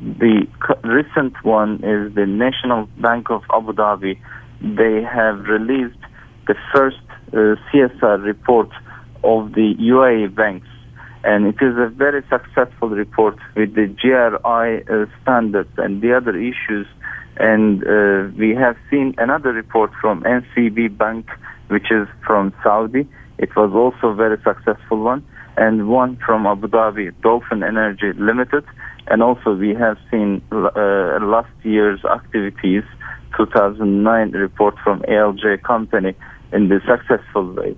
The 0.00 0.46
recent 0.84 1.34
one 1.42 1.76
is 1.76 2.14
the 2.14 2.26
National 2.26 2.86
Bank 3.00 3.30
of 3.30 3.42
Abu 3.52 3.72
Dhabi. 3.72 4.20
They 4.60 5.02
have 5.02 5.46
released 5.46 6.02
the 6.46 6.56
first 6.74 7.00
uh, 7.32 7.56
CSR 7.66 8.22
report 8.22 8.68
of 9.24 9.52
the 9.52 9.74
UAE 9.80 10.34
banks. 10.34 10.66
And 11.24 11.46
it 11.46 11.56
is 11.60 11.76
a 11.76 11.88
very 11.88 12.22
successful 12.28 12.90
report 12.90 13.36
with 13.56 13.74
the 13.74 13.86
GRI 13.86 14.84
uh, 14.88 15.06
standards 15.22 15.70
and 15.76 16.00
the 16.00 16.16
other 16.16 16.36
issues 16.36 16.86
and 17.38 17.86
uh, 17.86 18.28
we 18.36 18.54
have 18.54 18.76
seen 18.90 19.14
another 19.18 19.52
report 19.52 19.92
from 20.00 20.22
NCB 20.22 20.98
Bank, 20.98 21.28
which 21.68 21.90
is 21.90 22.08
from 22.26 22.52
Saudi. 22.62 23.06
It 23.38 23.54
was 23.54 23.72
also 23.72 24.08
a 24.08 24.14
very 24.14 24.38
successful 24.42 24.98
one. 24.98 25.24
And 25.56 25.88
one 25.88 26.16
from 26.16 26.46
Abu 26.46 26.68
Dhabi, 26.68 27.12
Dolphin 27.22 27.62
Energy 27.62 28.12
Limited. 28.12 28.64
And 29.06 29.22
also 29.22 29.54
we 29.54 29.74
have 29.74 29.98
seen 30.10 30.42
uh, 30.50 31.18
last 31.22 31.50
year's 31.62 32.04
activities, 32.04 32.84
2009 33.36 34.32
report 34.32 34.76
from 34.82 35.00
ALJ 35.02 35.62
company 35.62 36.14
in 36.52 36.68
the 36.68 36.80
successful 36.86 37.52
way. 37.52 37.76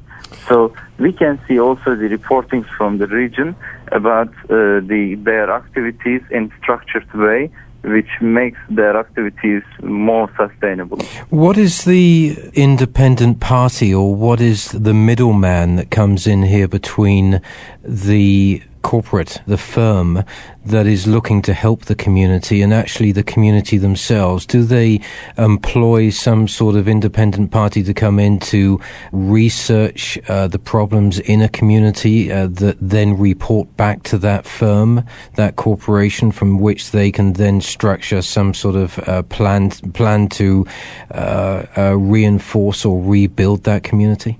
So 0.48 0.74
we 0.98 1.12
can 1.12 1.40
see 1.46 1.58
also 1.58 1.96
the 1.96 2.08
reportings 2.08 2.66
from 2.76 2.98
the 2.98 3.06
region 3.06 3.56
about 3.92 4.28
uh, 4.44 4.80
the 4.80 5.16
their 5.18 5.50
activities 5.50 6.22
in 6.30 6.52
structured 6.60 7.12
way 7.14 7.50
which 7.82 8.08
makes 8.20 8.58
their 8.68 8.96
activities 8.98 9.62
more 9.82 10.30
sustainable. 10.36 10.98
What 11.30 11.56
is 11.56 11.84
the 11.84 12.36
independent 12.54 13.40
party 13.40 13.94
or 13.94 14.14
what 14.14 14.40
is 14.40 14.70
the 14.72 14.94
middleman 14.94 15.76
that 15.76 15.90
comes 15.90 16.26
in 16.26 16.42
here 16.42 16.68
between 16.68 17.40
the 17.82 18.62
corporate, 18.82 19.40
the 19.46 19.58
firm 19.58 20.24
that 20.64 20.86
is 20.86 21.06
looking 21.06 21.42
to 21.42 21.54
help 21.54 21.86
the 21.86 21.94
community 21.94 22.62
and 22.62 22.72
actually 22.72 23.12
the 23.12 23.22
community 23.22 23.78
themselves? 23.78 24.46
Do 24.46 24.62
they 24.62 25.00
employ 25.38 26.10
some 26.10 26.48
sort 26.48 26.76
of 26.76 26.88
independent 26.88 27.50
party 27.50 27.82
to 27.82 27.94
come 27.94 28.18
in 28.18 28.38
to 28.40 28.80
research 29.12 30.18
uh, 30.28 30.48
the 30.48 30.58
problems 30.58 31.18
in 31.20 31.40
a 31.40 31.48
community 31.48 32.30
uh, 32.30 32.46
that 32.48 32.76
then 32.80 33.18
report 33.18 33.74
back 33.76 34.02
to 34.04 34.18
that 34.18 34.46
firm, 34.46 35.04
that 35.36 35.56
corporation, 35.56 36.32
from 36.32 36.58
which 36.58 36.90
they 36.90 37.10
can 37.10 37.34
then 37.34 37.60
structure 37.60 38.22
some 38.22 38.54
sort 38.54 38.76
of 38.76 38.98
uh, 39.08 39.22
plan 39.24 39.70
plan 39.70 40.28
to 40.28 40.66
uh, 41.12 41.64
uh, 41.76 41.96
reinforce 41.96 42.84
or 42.84 43.02
rebuild 43.02 43.64
that 43.64 43.82
community? 43.82 44.38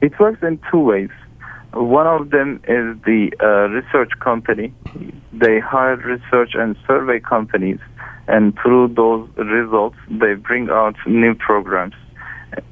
It 0.00 0.18
works 0.18 0.42
in 0.42 0.58
two 0.70 0.80
ways. 0.80 1.10
One 1.72 2.06
of 2.06 2.30
them 2.30 2.56
is 2.64 2.96
the 3.04 3.30
uh, 3.40 3.68
research 3.68 4.10
company. 4.18 4.72
They 5.32 5.60
hire 5.60 5.96
research 5.96 6.50
and 6.54 6.76
survey 6.86 7.20
companies, 7.20 7.78
and 8.26 8.58
through 8.60 8.88
those 8.94 9.28
results, 9.36 9.96
they 10.08 10.34
bring 10.34 10.68
out 10.68 10.96
new 11.06 11.34
programs. 11.34 11.94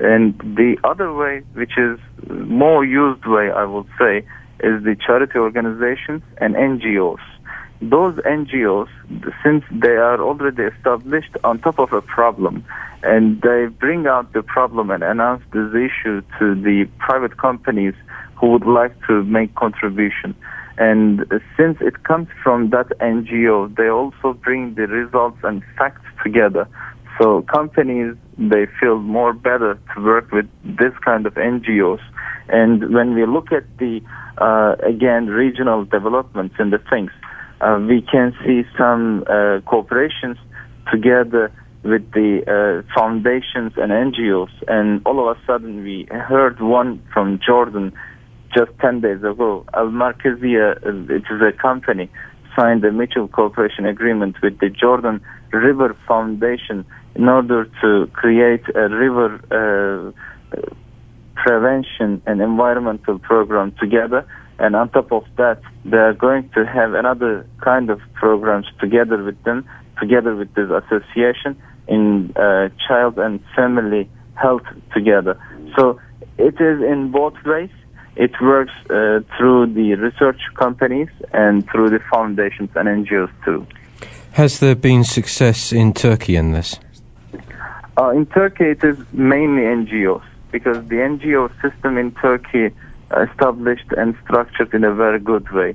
And 0.01 0.37
the 0.39 0.77
other 0.83 1.13
way, 1.13 1.43
which 1.53 1.79
is 1.79 2.01
more 2.29 2.85
used 2.85 3.25
way, 3.25 3.51
I 3.53 3.65
would 3.65 3.87
say, 3.99 4.27
is 4.61 4.83
the 4.83 4.97
charity 5.07 5.39
organizations 5.39 6.23
and 6.39 6.57
NGOs. 6.57 7.21
Those 7.81 8.17
NGOs, 8.17 8.89
since 9.45 9.65
they 9.71 9.97
are 9.97 10.21
already 10.21 10.65
established 10.65 11.37
on 11.45 11.61
top 11.61 11.79
of 11.79 11.93
a 11.93 12.03
problem, 12.03 12.65
and 13.05 13.41
they 13.43 13.67
bring 13.67 14.09
out 14.09 14.33
the 14.33 14.43
problem 14.43 14.91
and 14.91 15.05
announce 15.05 15.45
this 15.53 15.73
issue 15.73 16.23
to 16.41 16.55
the 16.57 16.89
private 16.99 17.37
companies 17.37 17.95
who 18.39 18.53
would 18.53 18.67
like 18.67 18.95
to 19.07 19.23
make 19.25 19.55
contribution. 19.55 20.35
And 20.79 21.25
since 21.57 21.79
it 21.81 22.05
comes 22.05 22.29
from 22.43 22.71
that 22.71 22.89
NGO, 23.01 23.75
they 23.77 23.89
also 23.89 24.33
bring 24.33 24.75
the 24.75 24.87
results 24.87 25.39
and 25.43 25.63
facts 25.77 26.07
together. 26.23 26.69
So 27.21 27.43
companies, 27.43 28.15
they 28.39 28.67
feel 28.81 28.99
more 28.99 29.33
better 29.33 29.77
to 29.95 30.05
work 30.05 30.31
with 30.31 30.49
this 30.65 30.93
kind 31.05 31.27
of 31.27 31.35
NGOs. 31.35 32.01
And 32.49 32.95
when 32.95 33.15
we 33.15 33.27
look 33.27 33.51
at 33.51 33.65
the, 33.79 34.01
uh, 34.39 34.77
again, 34.87 35.27
regional 35.27 35.85
developments 35.85 36.55
and 36.61 36.73
the 36.73 36.79
things, 36.91 37.11
uh, 37.61 37.81
we 37.81 38.03
can 38.03 38.33
see 38.45 38.63
some 38.79 39.25
uh, 39.27 39.59
cooperations 39.67 40.39
together 40.93 41.51
with 41.83 42.11
the 42.13 42.43
uh, 42.47 42.95
foundations 42.95 43.73
and 43.77 43.91
NGOs. 43.91 44.51
And 44.69 45.03
all 45.05 45.29
of 45.29 45.37
a 45.37 45.41
sudden, 45.45 45.83
we 45.83 46.07
heard 46.11 46.61
one 46.61 47.03
from 47.13 47.41
Jordan 47.45 47.93
just 48.55 48.71
10 48.81 49.01
days 49.01 49.19
ago, 49.19 49.65
Al 49.75 49.89
Markazia, 49.89 50.77
it 51.11 51.25
is 51.31 51.43
a 51.43 51.53
company, 51.53 52.11
signed 52.57 52.85
a 52.85 52.93
mutual 52.93 53.29
cooperation 53.29 53.87
agreement 53.87 54.37
with 54.43 54.59
the 54.59 54.71
Jordan 54.71 55.21
River 55.53 55.97
Foundation 56.07 56.85
in 57.15 57.29
order 57.29 57.69
to 57.81 58.11
create 58.13 58.63
a 58.75 58.89
river 58.89 59.41
uh, 59.51 60.61
prevention 61.35 62.23
and 62.27 62.41
environmental 62.41 63.19
program 63.19 63.75
together. 63.81 64.27
And 64.59 64.75
on 64.75 64.91
top 64.91 65.13
of 65.13 65.25
that, 65.37 65.61
they 65.85 65.97
are 65.97 66.15
going 66.15 66.51
to 66.55 66.67
have 66.67 66.95
another 66.95 67.47
kind 67.63 67.91
of 67.91 68.01
programs 68.15 68.67
together 68.81 69.23
with 69.23 69.43
them, 69.45 69.69
together 70.01 70.35
with 70.35 70.53
this 70.55 70.69
association 70.69 71.57
in 71.87 72.33
uh, 72.37 72.69
child 72.87 73.19
and 73.19 73.41
family 73.55 74.11
health 74.35 74.67
together. 74.95 75.41
So 75.77 76.01
it 76.39 76.55
is 76.61 76.83
in 76.83 77.11
both 77.13 77.35
ways 77.45 77.71
it 78.19 78.33
works 78.41 78.73
uh, 78.91 79.21
through 79.37 79.67
the 79.73 79.95
research 79.95 80.41
companies 80.55 81.09
and 81.33 81.69
through 81.71 81.89
the 81.91 82.01
foundations 82.11 82.69
and 82.75 82.89
NGOs 82.89 83.31
too. 83.45 83.67
Has 84.33 84.59
there 84.59 84.75
been 84.75 85.05
success 85.05 85.73
in 85.73 85.95
Turkey 85.95 86.37
in 86.37 86.53
this? 86.53 86.79
Uh, 87.97 88.11
in 88.11 88.27
Turkey, 88.27 88.65
it 88.65 88.85
is 88.85 88.99
mainly 89.13 89.63
NGOs 89.63 90.23
because 90.51 90.77
the 90.89 90.97
NGO 90.97 91.51
system 91.63 91.97
in 91.97 92.11
Turkey 92.13 92.71
established 93.17 93.91
and 93.97 94.17
structured 94.25 94.75
in 94.75 94.85
a 94.85 94.93
very 94.93 95.21
good 95.21 95.49
way. 95.51 95.75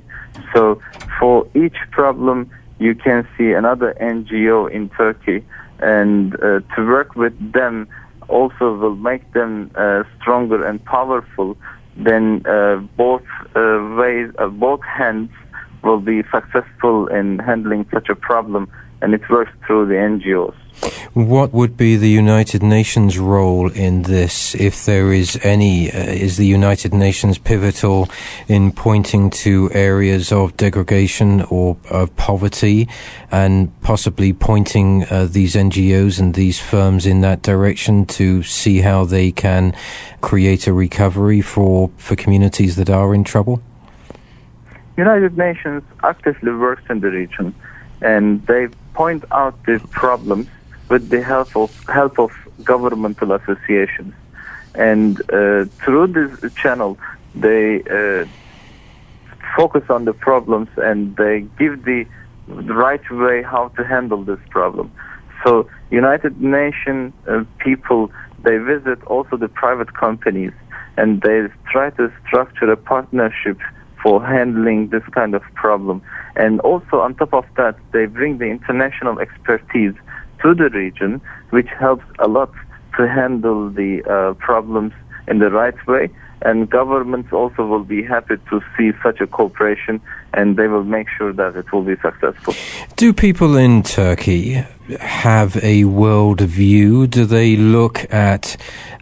So 0.52 0.80
for 1.18 1.46
each 1.54 1.76
problem, 1.90 2.50
you 2.78 2.94
can 2.94 3.26
see 3.36 3.52
another 3.52 3.94
NGO 4.00 4.70
in 4.70 4.90
Turkey, 4.90 5.44
and 5.78 6.34
uh, 6.36 6.60
to 6.74 6.86
work 6.86 7.16
with 7.16 7.34
them 7.52 7.88
also 8.28 8.74
will 8.74 8.96
make 8.96 9.32
them 9.32 9.70
uh, 9.74 10.04
stronger 10.20 10.64
and 10.64 10.84
powerful 10.84 11.56
then 11.96 12.42
uh, 12.46 12.76
both 12.96 13.22
uh, 13.54 13.94
ways, 13.98 14.30
uh, 14.38 14.48
both 14.48 14.80
hands 14.82 15.30
will 15.82 16.00
be 16.00 16.22
successful 16.32 17.06
in 17.08 17.38
handling 17.38 17.86
such 17.92 18.08
a 18.08 18.16
problem, 18.16 18.68
and 19.04 19.12
it 19.12 19.28
works 19.28 19.52
through 19.66 19.84
the 19.86 19.94
NGOs. 19.94 20.54
What 21.12 21.52
would 21.52 21.76
be 21.76 21.96
the 21.96 22.08
United 22.08 22.62
Nations 22.62 23.18
role 23.18 23.70
in 23.70 24.02
this, 24.02 24.54
if 24.54 24.86
there 24.86 25.12
is 25.12 25.38
any? 25.42 25.92
Uh, 25.92 25.98
is 25.98 26.38
the 26.38 26.46
United 26.46 26.92
Nations 26.94 27.36
pivotal 27.38 28.08
in 28.48 28.72
pointing 28.72 29.30
to 29.44 29.70
areas 29.72 30.32
of 30.32 30.56
degradation 30.56 31.42
or 31.42 31.76
of 31.90 32.16
poverty, 32.16 32.88
and 33.30 33.78
possibly 33.82 34.32
pointing 34.32 35.04
uh, 35.04 35.28
these 35.30 35.54
NGOs 35.54 36.18
and 36.18 36.34
these 36.34 36.58
firms 36.58 37.06
in 37.06 37.20
that 37.20 37.42
direction 37.42 38.06
to 38.06 38.42
see 38.42 38.80
how 38.80 39.04
they 39.04 39.30
can 39.30 39.76
create 40.22 40.66
a 40.66 40.72
recovery 40.72 41.42
for 41.42 41.90
for 41.98 42.16
communities 42.16 42.74
that 42.76 42.88
are 42.88 43.14
in 43.14 43.22
trouble? 43.22 43.62
United 44.96 45.36
Nations 45.36 45.82
actively 46.02 46.52
works 46.52 46.82
in 46.88 47.00
the 47.00 47.10
region, 47.10 47.54
and 48.00 48.44
they 48.46 48.68
point 48.94 49.24
out 49.32 49.54
the 49.66 49.80
problems 49.90 50.48
with 50.88 51.08
the 51.10 51.22
help 51.22 51.56
of 51.56 51.70
help 51.88 52.18
of 52.18 52.30
governmental 52.62 53.32
associations. 53.32 54.14
And 54.74 55.20
uh, 55.30 55.66
through 55.84 56.08
this 56.08 56.52
channel, 56.62 56.98
they 57.34 57.82
uh, 57.82 58.24
focus 59.56 59.84
on 59.88 60.04
the 60.04 60.12
problems 60.12 60.68
and 60.76 61.16
they 61.16 61.46
give 61.58 61.84
the, 61.84 62.06
right 62.46 63.10
way 63.10 63.42
how 63.42 63.68
to 63.68 63.82
handle 63.84 64.22
this 64.22 64.38
problem. 64.50 64.92
So 65.42 65.66
United 65.90 66.42
Nations 66.42 67.14
uh, 67.26 67.44
people 67.58 68.10
they 68.44 68.58
visit 68.58 69.02
also 69.04 69.38
the 69.38 69.48
private 69.48 69.94
companies 69.94 70.52
and 70.98 71.22
they 71.22 71.48
try 71.72 71.90
to 71.90 72.12
structure 72.26 72.70
a 72.70 72.76
partnership 72.76 73.58
for 74.04 74.22
handling 74.22 74.90
this 74.90 75.02
kind 75.12 75.34
of 75.34 75.42
problem. 75.54 76.02
And 76.36 76.60
also 76.60 77.00
on 77.00 77.14
top 77.14 77.32
of 77.32 77.46
that, 77.56 77.76
they 77.92 78.04
bring 78.04 78.36
the 78.36 78.44
international 78.44 79.18
expertise 79.18 79.94
to 80.42 80.54
the 80.54 80.68
region, 80.68 81.22
which 81.50 81.68
helps 81.80 82.04
a 82.18 82.28
lot 82.28 82.52
to 82.98 83.08
handle 83.08 83.70
the 83.70 84.02
uh, 84.04 84.34
problems 84.34 84.92
in 85.26 85.38
the 85.38 85.50
right 85.50 85.74
way. 85.86 86.10
And 86.42 86.68
governments 86.68 87.32
also 87.32 87.64
will 87.64 87.84
be 87.84 88.02
happy 88.02 88.34
to 88.50 88.60
see 88.76 88.90
such 89.02 89.22
a 89.22 89.26
cooperation 89.26 90.02
and 90.34 90.58
they 90.58 90.68
will 90.68 90.84
make 90.84 91.06
sure 91.16 91.32
that 91.32 91.56
it 91.56 91.72
will 91.72 91.82
be 91.82 91.96
successful. 92.02 92.54
Do 92.96 93.14
people 93.14 93.56
in 93.56 93.82
Turkey 93.82 94.62
have 95.00 95.62
a 95.62 95.84
world 95.84 96.40
view? 96.40 97.06
Do 97.06 97.24
they 97.24 97.56
look 97.56 98.12
at 98.12 98.56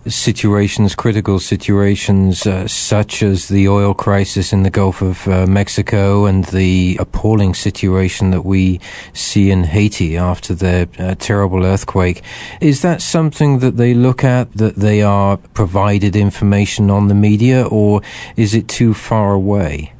situations, 0.07 0.95
critical 0.95 1.39
situations, 1.39 2.47
uh, 2.47 2.67
such 2.67 3.23
as 3.23 3.49
the 3.49 3.69
oil 3.69 3.95
crisis 3.95 4.53
in 4.53 4.63
the 4.63 4.71
Gulf 4.71 5.01
of 5.01 5.27
uh, 5.29 5.47
Mexico 5.47 6.27
and 6.27 6.45
the 6.47 6.97
appalling 7.01 7.55
situation 7.55 8.31
that 8.31 8.43
we 8.43 8.81
see 9.13 9.51
in 9.51 9.65
Haiti 9.65 10.17
after 10.17 10.55
the 10.55 10.89
uh, 10.99 11.15
terrible 11.17 11.65
earthquake? 11.65 12.23
Is 12.61 12.83
that 12.83 13.03
something 13.03 13.61
that 13.61 13.77
they 13.77 13.95
look 13.95 14.25
at, 14.25 14.53
that 14.55 14.77
they 14.77 15.03
are 15.03 15.37
provided 15.37 16.17
information 16.17 16.91
on 16.91 17.09
the 17.09 17.15
media, 17.15 17.67
or 17.67 18.03
is 18.37 18.55
it 18.55 18.69
too 18.69 18.95
far 18.95 19.35
away? 19.35 19.93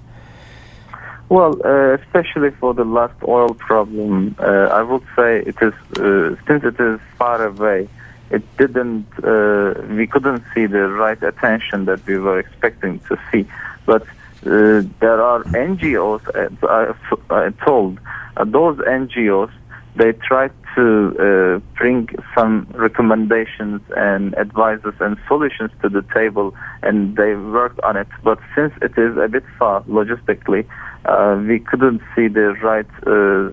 Well, 1.33 1.57
uh, 1.65 1.95
especially 1.95 2.51
for 2.51 2.75
the 2.75 2.85
last 2.85 3.15
oil 3.27 3.55
problem, 3.55 4.37
uh, 4.39 4.69
I 4.79 4.83
would 4.83 5.03
say 5.17 5.39
it 5.41 5.57
is 5.63 5.73
uh, 5.99 6.37
since 6.47 6.63
it 6.63 6.79
is 6.79 7.01
far 7.17 7.43
away. 7.43 7.89
It 8.31 8.45
didn't. 8.59 9.07
Uh, 9.25 9.73
we 9.97 10.07
couldn't 10.07 10.45
see 10.55 10.67
the 10.67 10.89
right 10.91 11.23
attention 11.23 11.87
that 11.87 12.07
we 12.07 12.19
were 12.19 12.39
expecting 12.39 13.01
to 13.09 13.19
see. 13.31 13.47
But 13.87 14.03
uh, 14.03 14.85
there 15.01 15.23
are 15.23 15.43
NGOs. 15.45 16.23
Uh, 16.35 16.93
I 17.31 17.51
told 17.65 17.99
those 18.45 18.77
NGOs 18.77 19.51
they 19.97 20.13
tried 20.13 20.53
to 20.75 21.63
bring 21.77 22.09
some 22.35 22.67
recommendations 22.75 23.81
and 23.97 24.35
advices 24.37 24.95
and 25.01 25.17
solutions 25.29 25.71
to 25.81 25.89
the 25.89 26.03
table, 26.15 26.55
and 26.83 27.17
they 27.17 27.35
worked 27.35 27.81
on 27.81 27.97
it. 27.97 28.09
But 28.23 28.39
since 28.55 28.75
it 28.83 28.99
is 28.99 29.17
a 29.17 29.29
bit 29.29 29.45
far 29.59 29.83
logistically 29.85 30.67
uh, 30.67 30.92
we 31.49 31.59
couldn't 31.61 32.01
see 32.15 32.29
the 32.29 32.55
right 32.63 32.87
uh, 33.07 33.51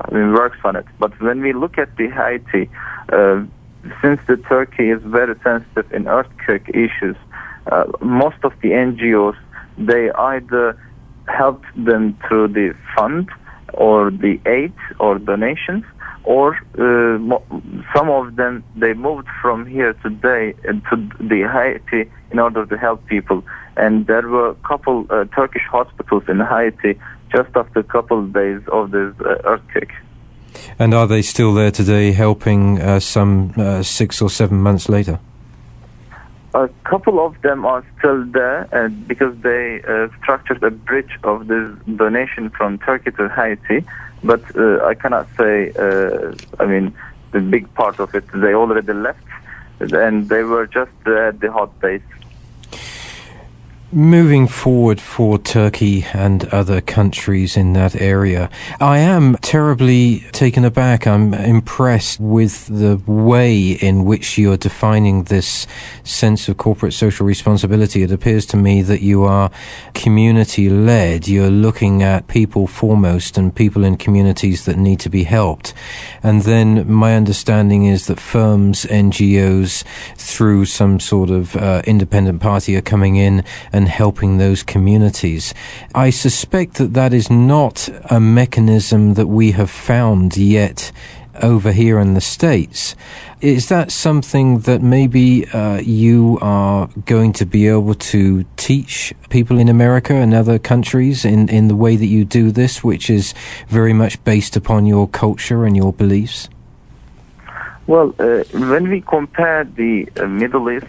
I 0.00 0.14
mean, 0.14 0.32
works 0.32 0.58
on 0.64 0.76
it. 0.76 0.86
But 0.98 1.20
when 1.20 1.40
we 1.40 1.52
look 1.52 1.78
at 1.78 1.96
the 1.96 2.08
Haiti, 2.08 2.70
uh, 3.12 3.44
since 4.02 4.20
the 4.26 4.36
Turkey 4.36 4.90
is 4.90 5.02
very 5.02 5.34
sensitive 5.42 5.92
in 5.92 6.08
earthquake 6.08 6.68
issues, 6.68 7.16
uh, 7.70 7.84
most 8.00 8.38
of 8.42 8.52
the 8.62 8.70
NGOs 8.70 9.36
they 9.76 10.10
either 10.10 10.76
help 11.28 11.62
them 11.76 12.18
through 12.26 12.48
the 12.48 12.74
fund 12.96 13.28
or 13.74 14.10
the 14.10 14.40
aid 14.46 14.72
or 14.98 15.18
donations, 15.18 15.84
or 16.24 16.56
uh, 16.78 17.38
some 17.94 18.10
of 18.10 18.36
them 18.36 18.64
they 18.76 18.94
moved 18.94 19.28
from 19.40 19.66
here 19.66 19.92
today 19.94 20.52
to 20.90 20.96
the 21.20 21.48
Haiti 21.52 22.10
in 22.30 22.38
order 22.38 22.66
to 22.66 22.76
help 22.76 23.06
people. 23.06 23.44
And 23.78 24.06
there 24.06 24.26
were 24.26 24.50
a 24.50 24.54
couple 24.56 25.06
uh, 25.08 25.24
Turkish 25.34 25.66
hospitals 25.70 26.24
in 26.28 26.40
Haiti 26.40 26.98
just 27.30 27.50
after 27.54 27.80
a 27.80 27.84
couple 27.84 28.18
of 28.18 28.32
days 28.32 28.60
of 28.72 28.90
this 28.90 29.14
uh, 29.20 29.36
earthquake. 29.44 29.92
And 30.78 30.94
are 30.94 31.06
they 31.06 31.22
still 31.22 31.54
there 31.54 31.70
today, 31.70 32.12
helping 32.12 32.80
uh, 32.80 33.00
some 33.00 33.52
uh, 33.56 33.82
six 33.82 34.20
or 34.20 34.30
seven 34.30 34.58
months 34.58 34.88
later? 34.88 35.20
A 36.54 36.68
couple 36.84 37.24
of 37.24 37.40
them 37.42 37.64
are 37.66 37.84
still 37.98 38.24
there 38.24 38.68
uh, 38.72 38.88
because 38.88 39.36
they 39.42 39.82
uh, 39.82 40.08
structured 40.20 40.62
a 40.62 40.70
bridge 40.70 41.18
of 41.22 41.46
this 41.46 41.70
donation 41.96 42.50
from 42.50 42.78
Turkey 42.78 43.12
to 43.12 43.28
Haiti. 43.28 43.86
But 44.24 44.42
uh, 44.56 44.84
I 44.84 44.94
cannot 44.94 45.28
say, 45.36 45.72
uh, 45.72 46.34
I 46.58 46.66
mean, 46.66 46.94
the 47.32 47.40
big 47.40 47.72
part 47.74 48.00
of 48.00 48.14
it, 48.14 48.24
they 48.32 48.54
already 48.54 48.92
left 48.92 49.22
and 49.80 50.28
they 50.28 50.42
were 50.42 50.66
just 50.66 50.90
at 51.06 51.40
the 51.40 51.52
hot 51.52 51.78
base. 51.80 52.02
Moving 53.90 54.48
forward 54.48 55.00
for 55.00 55.38
Turkey 55.38 56.04
and 56.12 56.44
other 56.52 56.82
countries 56.82 57.56
in 57.56 57.72
that 57.72 57.96
area, 57.98 58.50
I 58.82 58.98
am 58.98 59.36
terribly 59.36 60.26
taken 60.32 60.62
aback. 60.62 61.06
I'm 61.06 61.32
impressed 61.32 62.20
with 62.20 62.66
the 62.66 63.00
way 63.10 63.70
in 63.70 64.04
which 64.04 64.36
you're 64.36 64.58
defining 64.58 65.22
this 65.24 65.66
sense 66.04 66.50
of 66.50 66.58
corporate 66.58 66.92
social 66.92 67.24
responsibility. 67.24 68.02
It 68.02 68.12
appears 68.12 68.44
to 68.46 68.58
me 68.58 68.82
that 68.82 69.00
you 69.00 69.24
are 69.24 69.50
community 69.94 70.68
led. 70.68 71.26
You're 71.26 71.48
looking 71.48 72.02
at 72.02 72.28
people 72.28 72.66
foremost 72.66 73.38
and 73.38 73.54
people 73.54 73.84
in 73.84 73.96
communities 73.96 74.66
that 74.66 74.76
need 74.76 75.00
to 75.00 75.08
be 75.08 75.24
helped. 75.24 75.72
And 76.22 76.42
then 76.42 76.92
my 76.92 77.16
understanding 77.16 77.86
is 77.86 78.06
that 78.08 78.20
firms, 78.20 78.84
NGOs, 78.84 79.82
through 80.14 80.66
some 80.66 81.00
sort 81.00 81.30
of 81.30 81.56
uh, 81.56 81.80
independent 81.86 82.42
party 82.42 82.76
are 82.76 82.82
coming 82.82 83.16
in 83.16 83.42
and 83.78 83.88
helping 83.88 84.36
those 84.36 84.62
communities. 84.62 85.54
I 85.94 86.10
suspect 86.10 86.74
that 86.74 86.92
that 86.94 87.14
is 87.14 87.30
not 87.30 87.88
a 88.10 88.20
mechanism 88.20 89.14
that 89.14 89.28
we 89.28 89.52
have 89.52 89.70
found 89.70 90.36
yet 90.36 90.92
over 91.40 91.70
here 91.70 92.00
in 92.00 92.14
the 92.14 92.20
States. 92.20 92.96
Is 93.40 93.68
that 93.68 93.92
something 93.92 94.60
that 94.60 94.82
maybe 94.82 95.46
uh, 95.50 95.78
you 95.78 96.38
are 96.42 96.88
going 97.06 97.32
to 97.34 97.46
be 97.46 97.68
able 97.68 97.94
to 97.94 98.44
teach 98.56 99.14
people 99.30 99.60
in 99.60 99.68
America 99.68 100.12
and 100.12 100.34
other 100.34 100.58
countries 100.58 101.24
in, 101.24 101.48
in 101.48 101.68
the 101.68 101.76
way 101.76 101.94
that 101.94 102.06
you 102.06 102.24
do 102.24 102.50
this, 102.50 102.82
which 102.82 103.08
is 103.08 103.32
very 103.68 103.92
much 103.92 104.22
based 104.24 104.56
upon 104.56 104.86
your 104.86 105.06
culture 105.08 105.64
and 105.64 105.76
your 105.76 105.92
beliefs? 105.92 106.48
Well, 107.86 108.12
uh, 108.18 108.42
when 108.52 108.90
we 108.90 109.00
compare 109.02 109.62
the 109.64 110.08
uh, 110.16 110.26
Middle 110.26 110.68
East 110.68 110.86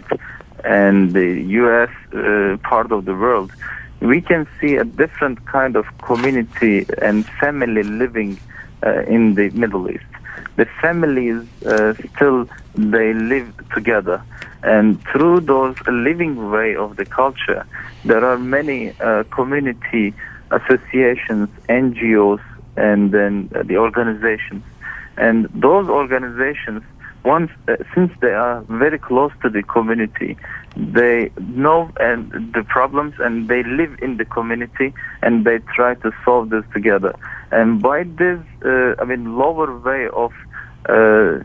and 0.64 1.12
the 1.12 1.42
U.S. 1.62 1.90
Uh, 2.12 2.56
part 2.62 2.92
of 2.92 3.04
the 3.04 3.14
world, 3.14 3.52
we 4.00 4.20
can 4.20 4.46
see 4.60 4.76
a 4.76 4.84
different 4.84 5.44
kind 5.46 5.76
of 5.76 5.86
community 5.98 6.86
and 7.02 7.26
family 7.40 7.82
living 7.82 8.38
uh, 8.84 9.02
in 9.02 9.34
the 9.34 9.50
Middle 9.50 9.90
East. 9.90 10.04
The 10.56 10.66
families 10.80 11.46
uh, 11.66 11.94
still 12.14 12.48
they 12.74 13.12
live 13.12 13.52
together, 13.74 14.22
and 14.62 15.02
through 15.08 15.40
those 15.40 15.76
living 15.86 16.50
way 16.50 16.76
of 16.76 16.96
the 16.96 17.04
culture, 17.04 17.66
there 18.04 18.24
are 18.24 18.38
many 18.38 18.94
uh, 19.00 19.24
community 19.24 20.14
associations, 20.50 21.48
NGOs, 21.68 22.40
and 22.76 23.12
then 23.12 23.50
the 23.64 23.76
organizations, 23.76 24.64
and 25.16 25.46
those 25.54 25.88
organizations 25.88 26.82
once 27.24 27.50
uh, 27.68 27.76
since 27.94 28.12
they 28.20 28.32
are 28.32 28.62
very 28.68 28.98
close 28.98 29.32
to 29.42 29.50
the 29.50 29.62
community 29.62 30.36
they 30.76 31.30
know 31.40 31.90
and 31.98 32.30
the 32.54 32.62
problems 32.62 33.14
and 33.18 33.48
they 33.48 33.62
live 33.64 33.98
in 34.00 34.16
the 34.16 34.24
community 34.24 34.94
and 35.22 35.44
they 35.44 35.58
try 35.74 35.94
to 35.94 36.12
solve 36.24 36.50
this 36.50 36.64
together. 36.72 37.14
And 37.50 37.82
by 37.82 38.04
this 38.04 38.40
uh, 38.64 38.94
i 39.00 39.04
mean 39.04 39.36
lower 39.36 39.76
way 39.78 40.08
of 40.08 40.32
uh, 40.88 41.42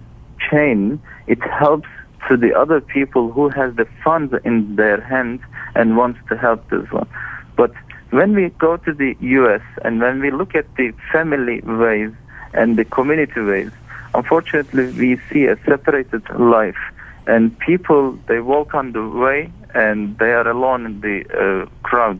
chain 0.49 1.01
it 1.28 1.41
helps 1.41 1.89
to 2.30 2.38
the 2.38 2.53
other 2.53 2.82
people 2.82 3.32
who 3.32 3.49
has 3.49 3.76
the 3.76 3.88
funds 4.03 4.34
in 4.43 4.76
their 4.76 5.01
hands 5.01 5.41
and 5.76 5.97
wants 5.97 6.19
to 6.30 6.38
help 6.38 6.67
this 6.69 6.89
one. 6.91 7.07
But 7.55 7.71
when 8.09 8.34
we 8.34 8.49
go 8.49 8.78
to 8.78 8.93
the 8.93 9.15
us 9.19 9.61
and 9.84 9.99
when 9.99 10.21
we 10.21 10.32
look 10.32 10.55
at 10.55 10.67
the 10.76 10.93
family 11.11 11.61
ways 11.61 12.11
and 12.53 12.78
the 12.78 12.86
community 12.86 13.41
ways 13.41 13.71
unfortunately, 14.16 14.86
we 14.91 15.20
see 15.32 15.45
a 15.45 15.57
separated 15.66 16.24
life, 16.38 16.84
and 17.28 17.57
people 17.59 18.18
they 18.28 18.39
walk 18.39 18.74
on 18.74 18.91
the 18.91 19.07
way 19.07 19.51
and 19.74 20.18
they 20.20 20.32
are 20.32 20.47
alone 20.47 20.86
in 20.86 21.01
the 21.01 21.18
uh, 21.36 21.70
crowd. 21.84 22.20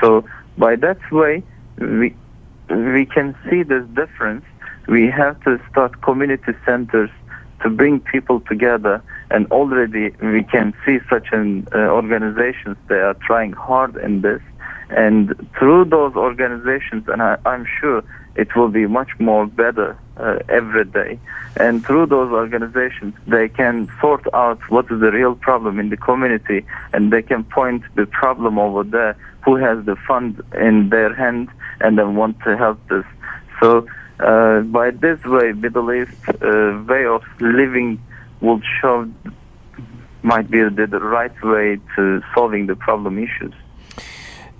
So 0.00 0.24
by 0.56 0.76
that 0.76 1.00
way, 1.10 1.42
we 1.78 2.14
we 2.68 3.04
can 3.06 3.36
see 3.48 3.62
this 3.62 3.84
difference. 3.94 4.44
We 4.86 5.10
have 5.10 5.42
to 5.44 5.60
start 5.70 6.02
community 6.02 6.52
centers 6.64 7.10
to 7.62 7.70
bring 7.70 8.00
people 8.00 8.40
together, 8.40 9.02
and 9.30 9.50
already 9.50 10.10
we 10.20 10.44
can 10.44 10.74
see 10.84 10.98
such 11.10 11.28
an 11.32 11.66
uh, 11.74 11.78
organizations 12.00 12.76
they 12.88 13.00
are 13.08 13.14
trying 13.14 13.52
hard 13.52 13.96
in 13.96 14.20
this. 14.20 14.42
And 14.90 15.34
through 15.58 15.86
those 15.86 16.14
organizations, 16.14 17.08
and 17.08 17.22
I, 17.22 17.38
I'm 17.46 17.66
sure 17.80 18.04
it 18.36 18.54
will 18.56 18.68
be 18.68 18.86
much 18.86 19.10
more 19.18 19.46
better 19.46 19.96
uh, 20.16 20.38
every 20.48 20.84
day. 20.84 21.18
And 21.56 21.84
through 21.84 22.06
those 22.06 22.32
organizations, 22.32 23.14
they 23.26 23.48
can 23.48 23.90
sort 24.00 24.26
out 24.34 24.58
what 24.70 24.86
is 24.90 25.00
the 25.00 25.12
real 25.12 25.36
problem 25.36 25.78
in 25.78 25.90
the 25.90 25.96
community, 25.96 26.66
and 26.92 27.12
they 27.12 27.22
can 27.22 27.44
point 27.44 27.82
the 27.94 28.06
problem 28.06 28.58
over 28.58 28.82
there 28.82 29.16
who 29.44 29.56
has 29.56 29.84
the 29.84 29.96
fund 30.08 30.42
in 30.54 30.88
their 30.88 31.14
hand 31.14 31.48
and 31.80 31.98
then 31.98 32.16
want 32.16 32.40
to 32.40 32.56
help 32.56 32.78
this. 32.88 33.04
So 33.60 33.86
uh, 34.20 34.60
by 34.60 34.90
this 34.90 35.22
way, 35.24 35.52
Middle 35.52 35.92
East 35.92 36.12
uh, 36.28 36.82
way 36.88 37.04
of 37.06 37.22
living 37.40 38.02
will 38.40 38.60
show 38.80 39.10
might 40.22 40.50
be 40.50 40.60
the, 40.60 40.86
the 40.86 41.00
right 41.00 41.42
way 41.42 41.78
to 41.96 42.22
solving 42.34 42.66
the 42.66 42.76
problem 42.76 43.18
issues. 43.18 43.52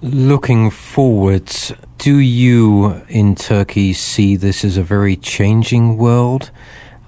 Looking 0.04 0.68
forward, 0.68 1.50
do 1.96 2.18
you 2.18 3.02
in 3.08 3.34
Turkey 3.34 3.94
see 3.94 4.36
this 4.36 4.62
as 4.62 4.76
a 4.76 4.82
very 4.82 5.16
changing 5.16 5.96
world? 5.96 6.50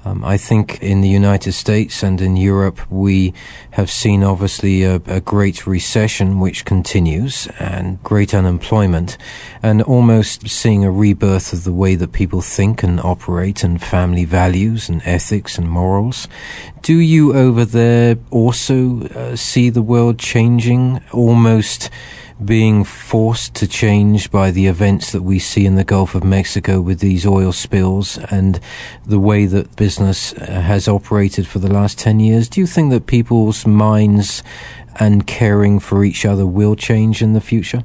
Um, 0.06 0.24
I 0.24 0.38
think 0.38 0.82
in 0.82 1.02
the 1.02 1.08
United 1.10 1.52
States 1.52 2.02
and 2.02 2.22
in 2.22 2.38
Europe, 2.38 2.90
we 2.90 3.34
have 3.72 3.90
seen 3.90 4.24
obviously 4.24 4.82
a, 4.82 4.94
a, 5.08 5.20
great 5.20 5.66
recession 5.66 6.40
which 6.40 6.64
continues 6.64 7.48
and 7.58 8.02
great 8.02 8.32
unemployment 8.32 9.18
and 9.62 9.82
almost 9.82 10.48
seeing 10.48 10.82
a 10.82 10.90
rebirth 10.90 11.52
of 11.52 11.64
the 11.64 11.74
way 11.74 11.96
that 11.96 12.12
people 12.12 12.40
think 12.40 12.82
and 12.82 12.98
operate 13.00 13.62
and 13.62 13.82
family 13.82 14.24
values 14.24 14.88
and 14.88 15.02
ethics 15.04 15.58
and 15.58 15.68
morals. 15.68 16.28
Do 16.80 16.94
you 16.94 17.34
over 17.34 17.66
there 17.66 18.16
also 18.30 19.02
uh, 19.02 19.36
see 19.36 19.68
the 19.68 19.82
world 19.82 20.18
changing 20.18 21.02
almost? 21.12 21.90
Being 22.44 22.84
forced 22.84 23.54
to 23.54 23.66
change 23.66 24.30
by 24.30 24.50
the 24.50 24.66
events 24.66 25.12
that 25.12 25.22
we 25.22 25.38
see 25.38 25.64
in 25.64 25.76
the 25.76 25.84
Gulf 25.84 26.14
of 26.14 26.22
Mexico 26.22 26.80
with 26.80 27.00
these 27.00 27.26
oil 27.26 27.50
spills 27.52 28.18
and 28.30 28.60
the 29.06 29.18
way 29.18 29.46
that 29.46 29.74
business 29.76 30.34
uh, 30.34 30.44
has 30.46 30.86
operated 30.86 31.46
for 31.46 31.58
the 31.58 31.72
last 31.72 31.98
10 31.98 32.20
years? 32.20 32.48
Do 32.48 32.60
you 32.60 32.66
think 32.66 32.90
that 32.90 33.06
people's 33.06 33.66
minds 33.66 34.42
and 35.00 35.26
caring 35.26 35.80
for 35.80 36.04
each 36.04 36.26
other 36.26 36.46
will 36.46 36.76
change 36.76 37.22
in 37.22 37.32
the 37.32 37.40
future? 37.40 37.84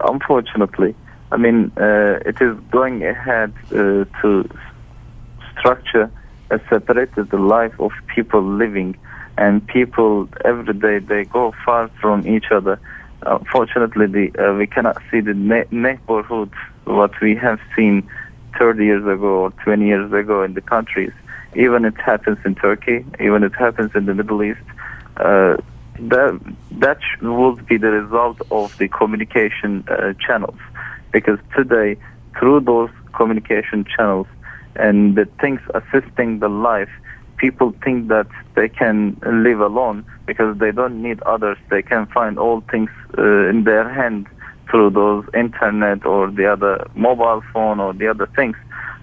Unfortunately. 0.00 0.94
I 1.32 1.36
mean, 1.38 1.72
uh, 1.76 2.20
it 2.26 2.40
is 2.40 2.56
going 2.70 3.04
ahead 3.04 3.52
uh, 3.70 4.04
to 4.20 4.48
structure 5.58 6.10
a 6.50 6.60
separated 6.68 7.32
life 7.32 7.72
of 7.80 7.90
people 8.14 8.42
living 8.42 8.96
and 9.38 9.66
people 9.66 10.28
every 10.44 10.74
day 10.74 10.98
they 10.98 11.24
go 11.24 11.54
far 11.64 11.88
from 12.00 12.26
each 12.26 12.46
other. 12.50 12.78
Unfortunately, 13.22 14.06
the, 14.06 14.32
uh, 14.38 14.54
we 14.54 14.66
cannot 14.66 15.00
see 15.10 15.20
the 15.20 15.34
na- 15.34 15.64
neighborhoods 15.70 16.54
what 16.84 17.12
we 17.20 17.36
have 17.36 17.60
seen 17.76 18.08
30 18.58 18.84
years 18.84 19.02
ago 19.02 19.42
or 19.44 19.50
20 19.64 19.86
years 19.86 20.12
ago 20.12 20.42
in 20.42 20.54
the 20.54 20.60
countries. 20.60 21.12
Even 21.54 21.84
it 21.84 21.98
happens 22.00 22.38
in 22.44 22.54
Turkey, 22.54 23.04
even 23.20 23.42
it 23.44 23.54
happens 23.54 23.92
in 23.94 24.06
the 24.06 24.14
Middle 24.14 24.42
East. 24.42 24.60
Uh, 25.16 25.56
that 25.98 26.40
that 26.70 26.98
would 27.20 27.66
be 27.66 27.76
the 27.76 27.90
result 27.90 28.40
of 28.50 28.76
the 28.78 28.88
communication 28.88 29.84
uh, 29.88 30.14
channels, 30.14 30.58
because 31.12 31.38
today 31.54 31.96
through 32.38 32.60
those 32.60 32.90
communication 33.12 33.84
channels 33.84 34.26
and 34.76 35.16
the 35.16 35.26
things 35.40 35.60
assisting 35.74 36.38
the 36.38 36.48
life, 36.48 36.88
people 37.42 37.74
think 37.84 38.06
that 38.06 38.28
they 38.54 38.68
can 38.68 39.18
live 39.26 39.60
alone 39.60 40.06
because 40.26 40.56
they 40.58 40.70
don't 40.70 41.02
need 41.02 41.20
others. 41.22 41.58
They 41.70 41.82
can 41.82 42.06
find 42.06 42.38
all 42.38 42.60
things 42.70 42.90
uh, 43.18 43.50
in 43.52 43.64
their 43.64 43.86
hand 43.92 44.28
through 44.70 44.90
those 44.90 45.24
internet 45.34 46.06
or 46.06 46.30
the 46.30 46.46
other 46.46 46.74
mobile 46.94 47.42
phone 47.52 47.80
or 47.80 47.92
the 47.92 48.06
other 48.06 48.28
things. 48.38 48.56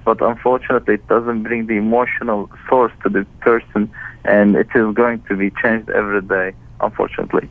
But 0.06 0.22
unfortunately, 0.22 0.96
it 0.96 1.08
doesn't 1.08 1.44
bring 1.44 1.68
the 1.68 1.76
emotional 1.76 2.50
source 2.70 2.94
to 3.04 3.10
the 3.10 3.26
person, 3.42 3.92
and 4.24 4.56
it 4.56 4.70
is 4.74 4.96
going 4.96 5.22
to 5.24 5.36
be 5.36 5.52
changed 5.62 5.90
every 5.90 6.22
day, 6.22 6.54
unfortunately. 6.80 7.50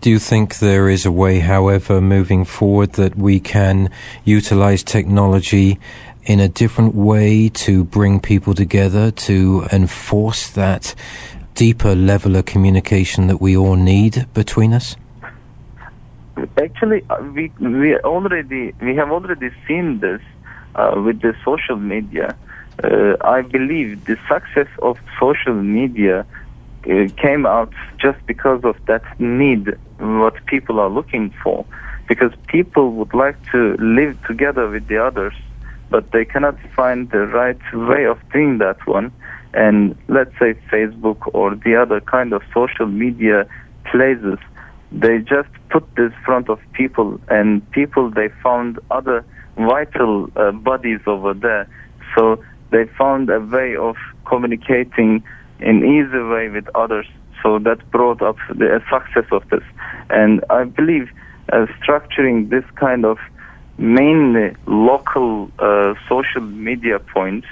Do 0.00 0.10
you 0.10 0.18
think 0.18 0.58
there 0.58 0.88
is 0.90 1.06
a 1.06 1.12
way, 1.12 1.38
however, 1.38 2.00
moving 2.00 2.44
forward, 2.44 2.92
that 2.94 3.16
we 3.16 3.40
can 3.40 3.88
utilize 4.24 4.82
technology 4.82 5.78
in 6.26 6.40
a 6.40 6.48
different 6.48 6.94
way 6.94 7.48
to 7.50 7.84
bring 7.84 8.20
people 8.20 8.54
together, 8.54 9.10
to 9.10 9.66
enforce 9.72 10.50
that 10.50 10.94
deeper 11.54 11.94
level 11.94 12.36
of 12.36 12.44
communication 12.46 13.26
that 13.28 13.40
we 13.40 13.56
all 13.56 13.76
need 13.76 14.26
between 14.34 14.72
us? 14.72 14.96
Actually, 16.58 17.04
uh, 17.10 17.22
we 17.34 17.52
we 17.60 17.96
already 17.98 18.74
we 18.80 18.96
have 18.96 19.10
already 19.12 19.50
seen 19.68 20.00
this 20.00 20.20
uh, 20.74 21.00
with 21.04 21.20
the 21.20 21.34
social 21.44 21.76
media. 21.76 22.36
Uh, 22.82 23.14
I 23.20 23.42
believe 23.42 24.04
the 24.06 24.18
success 24.28 24.66
of 24.82 24.98
social 25.20 25.54
media 25.54 26.26
uh, 26.90 27.06
came 27.16 27.46
out 27.46 27.72
just 27.98 28.18
because 28.26 28.64
of 28.64 28.76
that 28.86 29.04
need 29.20 29.78
what 29.98 30.34
people 30.46 30.80
are 30.80 30.90
looking 30.90 31.32
for 31.42 31.64
because 32.08 32.32
people 32.48 32.90
would 32.92 33.14
like 33.14 33.36
to 33.52 33.76
live 33.78 34.20
together 34.26 34.68
with 34.68 34.88
the 34.88 34.98
others 34.98 35.34
but 35.94 36.10
they 36.10 36.24
cannot 36.24 36.56
find 36.74 37.08
the 37.12 37.24
right 37.40 37.62
way 37.72 38.04
of 38.04 38.18
doing 38.32 38.58
that 38.58 38.84
one. 38.84 39.12
And 39.52 39.96
let's 40.08 40.32
say 40.40 40.54
facebook 40.72 41.20
or 41.32 41.54
the 41.54 41.76
other 41.76 42.00
kind 42.00 42.32
of 42.32 42.42
social 42.52 42.86
media 42.86 43.46
places 43.92 44.38
they 44.90 45.18
just 45.18 45.52
put 45.70 45.84
this 45.94 46.12
front 46.24 46.48
of 46.48 46.58
people 46.72 47.20
and 47.28 47.48
people 47.70 48.10
they 48.10 48.28
found 48.42 48.80
other 48.90 49.24
vital 49.56 50.28
uh, 50.34 50.50
bodies 50.50 50.98
over 51.06 51.32
there. 51.32 51.68
So 52.16 52.42
they 52.72 52.86
found 52.98 53.30
a 53.30 53.38
way 53.38 53.76
of 53.76 53.94
communicating 54.26 55.22
in 55.60 55.76
easy 55.96 56.22
way 56.34 56.48
with 56.48 56.66
others. 56.74 57.06
So 57.40 57.60
that 57.60 57.78
brought 57.92 58.20
up 58.20 58.36
the 58.48 58.82
success 58.90 59.28
of 59.30 59.48
this. 59.50 59.62
And 60.10 60.44
i 60.50 60.64
believe 60.64 61.08
uh, 61.52 61.66
structuring 61.78 62.50
this 62.50 62.64
kind 62.74 63.04
of 63.04 63.18
mainly 63.78 64.54
local 64.66 65.50
uh, 65.58 65.94
social 66.08 66.42
media 66.42 66.98
points, 66.98 67.46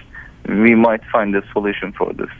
we 0.49 0.75
might 0.75 1.05
find 1.07 1.35
a 1.35 1.43
solution 1.53 1.93
for 1.93 2.12
this. 2.12 2.31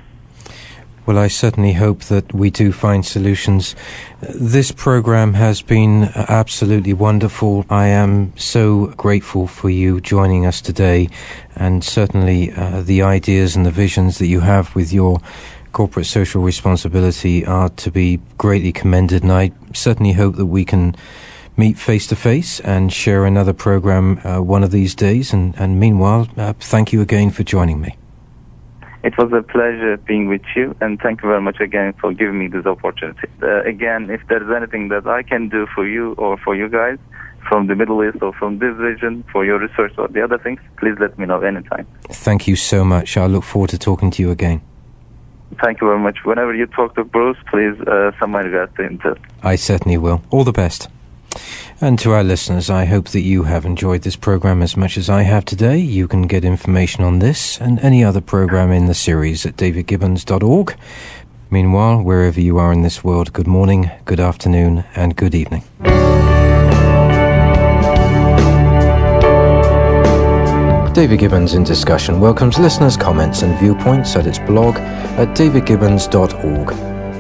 Well, 1.05 1.19
I 1.19 1.27
certainly 1.27 1.73
hope 1.73 2.05
that 2.05 2.33
we 2.33 2.51
do 2.51 2.71
find 2.71 3.05
solutions. 3.05 3.75
This 4.21 4.71
program 4.71 5.35
has 5.35 5.61
been 5.61 6.05
absolutely 6.15 6.93
wonderful. 6.93 7.67
I 7.69 7.89
am 7.89 8.33
so 8.37 8.87
grateful 8.97 9.49
for 9.49 9.69
you 9.69 10.01
joining 10.01 10.47
us 10.47 10.61
today, 10.61 11.09
and 11.57 11.83
certainly 11.83 12.53
uh, 12.53 12.83
the 12.83 13.03
ideas 13.03 13.57
and 13.57 13.67
the 13.67 13.73
visions 13.73 14.19
that 14.19 14.29
you 14.29 14.41
have 14.41 14.73
with 14.77 14.93
your 14.93 15.21
corporate 15.73 16.07
social 16.07 16.41
responsibility 16.41 17.45
are 17.47 17.71
to 17.71 17.91
be 17.91 18.21
greatly 18.39 18.73
commended. 18.73 19.25
And 19.25 19.33
I 19.33 19.51
certainly 19.75 20.13
hope 20.13 20.37
that 20.37 20.47
we 20.47 20.65
can 20.65 20.95
meet 21.57 21.79
face 21.79 22.07
to 22.09 22.17
face 22.17 22.61
and 22.61 22.93
share 22.93 23.25
another 23.25 23.53
program 23.53 24.21
uh, 24.25 24.41
one 24.41 24.65
of 24.65 24.71
these 24.71 24.95
days. 24.95 25.33
And, 25.33 25.55
and 25.59 25.79
meanwhile, 25.79 26.29
uh, 26.37 26.55
thank 26.59 26.93
you 26.93 27.01
again 27.01 27.31
for 27.31 27.43
joining 27.43 27.81
me. 27.81 27.97
It 29.05 29.19
was 29.19 29.33
a 29.33 29.43
pleasure 29.43 29.97
being 29.97 30.29
with 30.29 30.43
you, 30.55 30.77
and 30.81 31.01
thank 31.01 31.23
you 31.23 31.29
very 31.29 31.43
much 31.43 31.59
again 31.61 31.93
for 32.01 32.13
giving 32.13 32.39
me 32.39 32.47
this 32.47 32.67
opportunity. 32.67 33.27
Uh, 33.43 33.63
again, 33.63 34.11
if 34.11 34.21
there's 34.29 34.49
anything 34.55 34.89
that 34.91 35.09
I 35.09 35.25
can 35.25 35.49
do 35.49 35.67
for 35.75 35.87
you 35.87 36.13
or 36.13 36.39
for 36.39 36.55
you 36.55 36.69
guys 36.69 36.99
from 37.49 37.67
the 37.67 37.75
Middle 37.75 38.05
East 38.05 38.23
or 38.23 38.33
from 38.33 38.61
this 38.61 38.77
region 38.77 39.25
for 39.33 39.45
your 39.45 39.59
research 39.59 39.93
or 39.99 40.07
the 40.07 40.23
other 40.23 40.39
things, 40.39 40.61
please 40.79 40.95
let 41.01 41.19
me 41.19 41.27
know 41.27 41.41
anytime. 41.41 41.85
Thank 42.11 42.47
you 42.47 42.55
so 42.55 42.85
much. 42.85 43.17
I 43.17 43.27
look 43.27 43.43
forward 43.43 43.71
to 43.71 43.79
talking 43.79 44.13
to 44.13 44.23
you 44.23 44.31
again. 44.31 44.63
Thank 45.61 45.81
you 45.81 45.89
very 45.89 45.99
much. 45.99 46.19
Whenever 46.25 46.55
you 46.55 46.67
talk 46.67 46.95
to 46.95 47.05
Bruce, 47.05 47.37
please 47.51 47.79
uh, 47.81 48.13
send 48.21 48.33
my 48.33 48.41
regards 48.41 48.75
to 48.77 48.85
him 48.85 48.99
too. 49.01 49.17
I 49.43 49.57
certainly 49.57 49.99
will. 49.99 50.23
All 50.31 50.45
the 50.45 50.53
best. 50.53 50.89
And 51.81 51.99
to 51.99 52.13
our 52.13 52.23
listeners, 52.23 52.71
I 52.71 52.85
hope 52.85 53.09
that 53.09 53.23
you 53.23 53.43
have 53.43 53.65
enjoyed 53.65 54.03
this 54.03 54.17
program 54.17 54.63
as 54.63 54.77
much 54.77 54.97
as 54.97 55.11
I 55.11 55.23
have 55.23 55.45
today. 55.45 55.79
You 55.79 56.07
can 56.07 56.29
get 56.29 56.45
information 56.45 57.03
on 57.03 57.19
this 57.19 57.61
and 57.61 57.81
any 57.81 58.05
other 58.05 58.21
program 58.21 58.71
in 58.71 58.87
the 58.87 58.95
series 58.95 59.45
at 59.45 59.57
davidgibbons.org. 59.57 60.77
Meanwhile, 61.51 62.03
wherever 62.03 62.41
you 62.41 62.59
are 62.59 62.73
in 62.73 62.83
this 62.83 63.03
world, 63.03 63.33
good 63.33 63.47
morning, 63.47 63.91
good 64.05 64.21
afternoon, 64.21 64.85
and 64.95 65.17
good 65.17 65.35
evening. 65.35 65.65
David 70.95 71.21
Gibbons 71.21 71.55
in 71.55 71.65
Discussion 71.65 72.21
welcomes 72.21 72.59
listeners' 72.59 72.97
comments 72.99 73.43
and 73.43 73.59
viewpoints 73.59 74.15
at 74.15 74.27
its 74.27 74.39
blog 74.39 74.77
at 74.77 75.35
davidgibbons.org. 75.35 76.92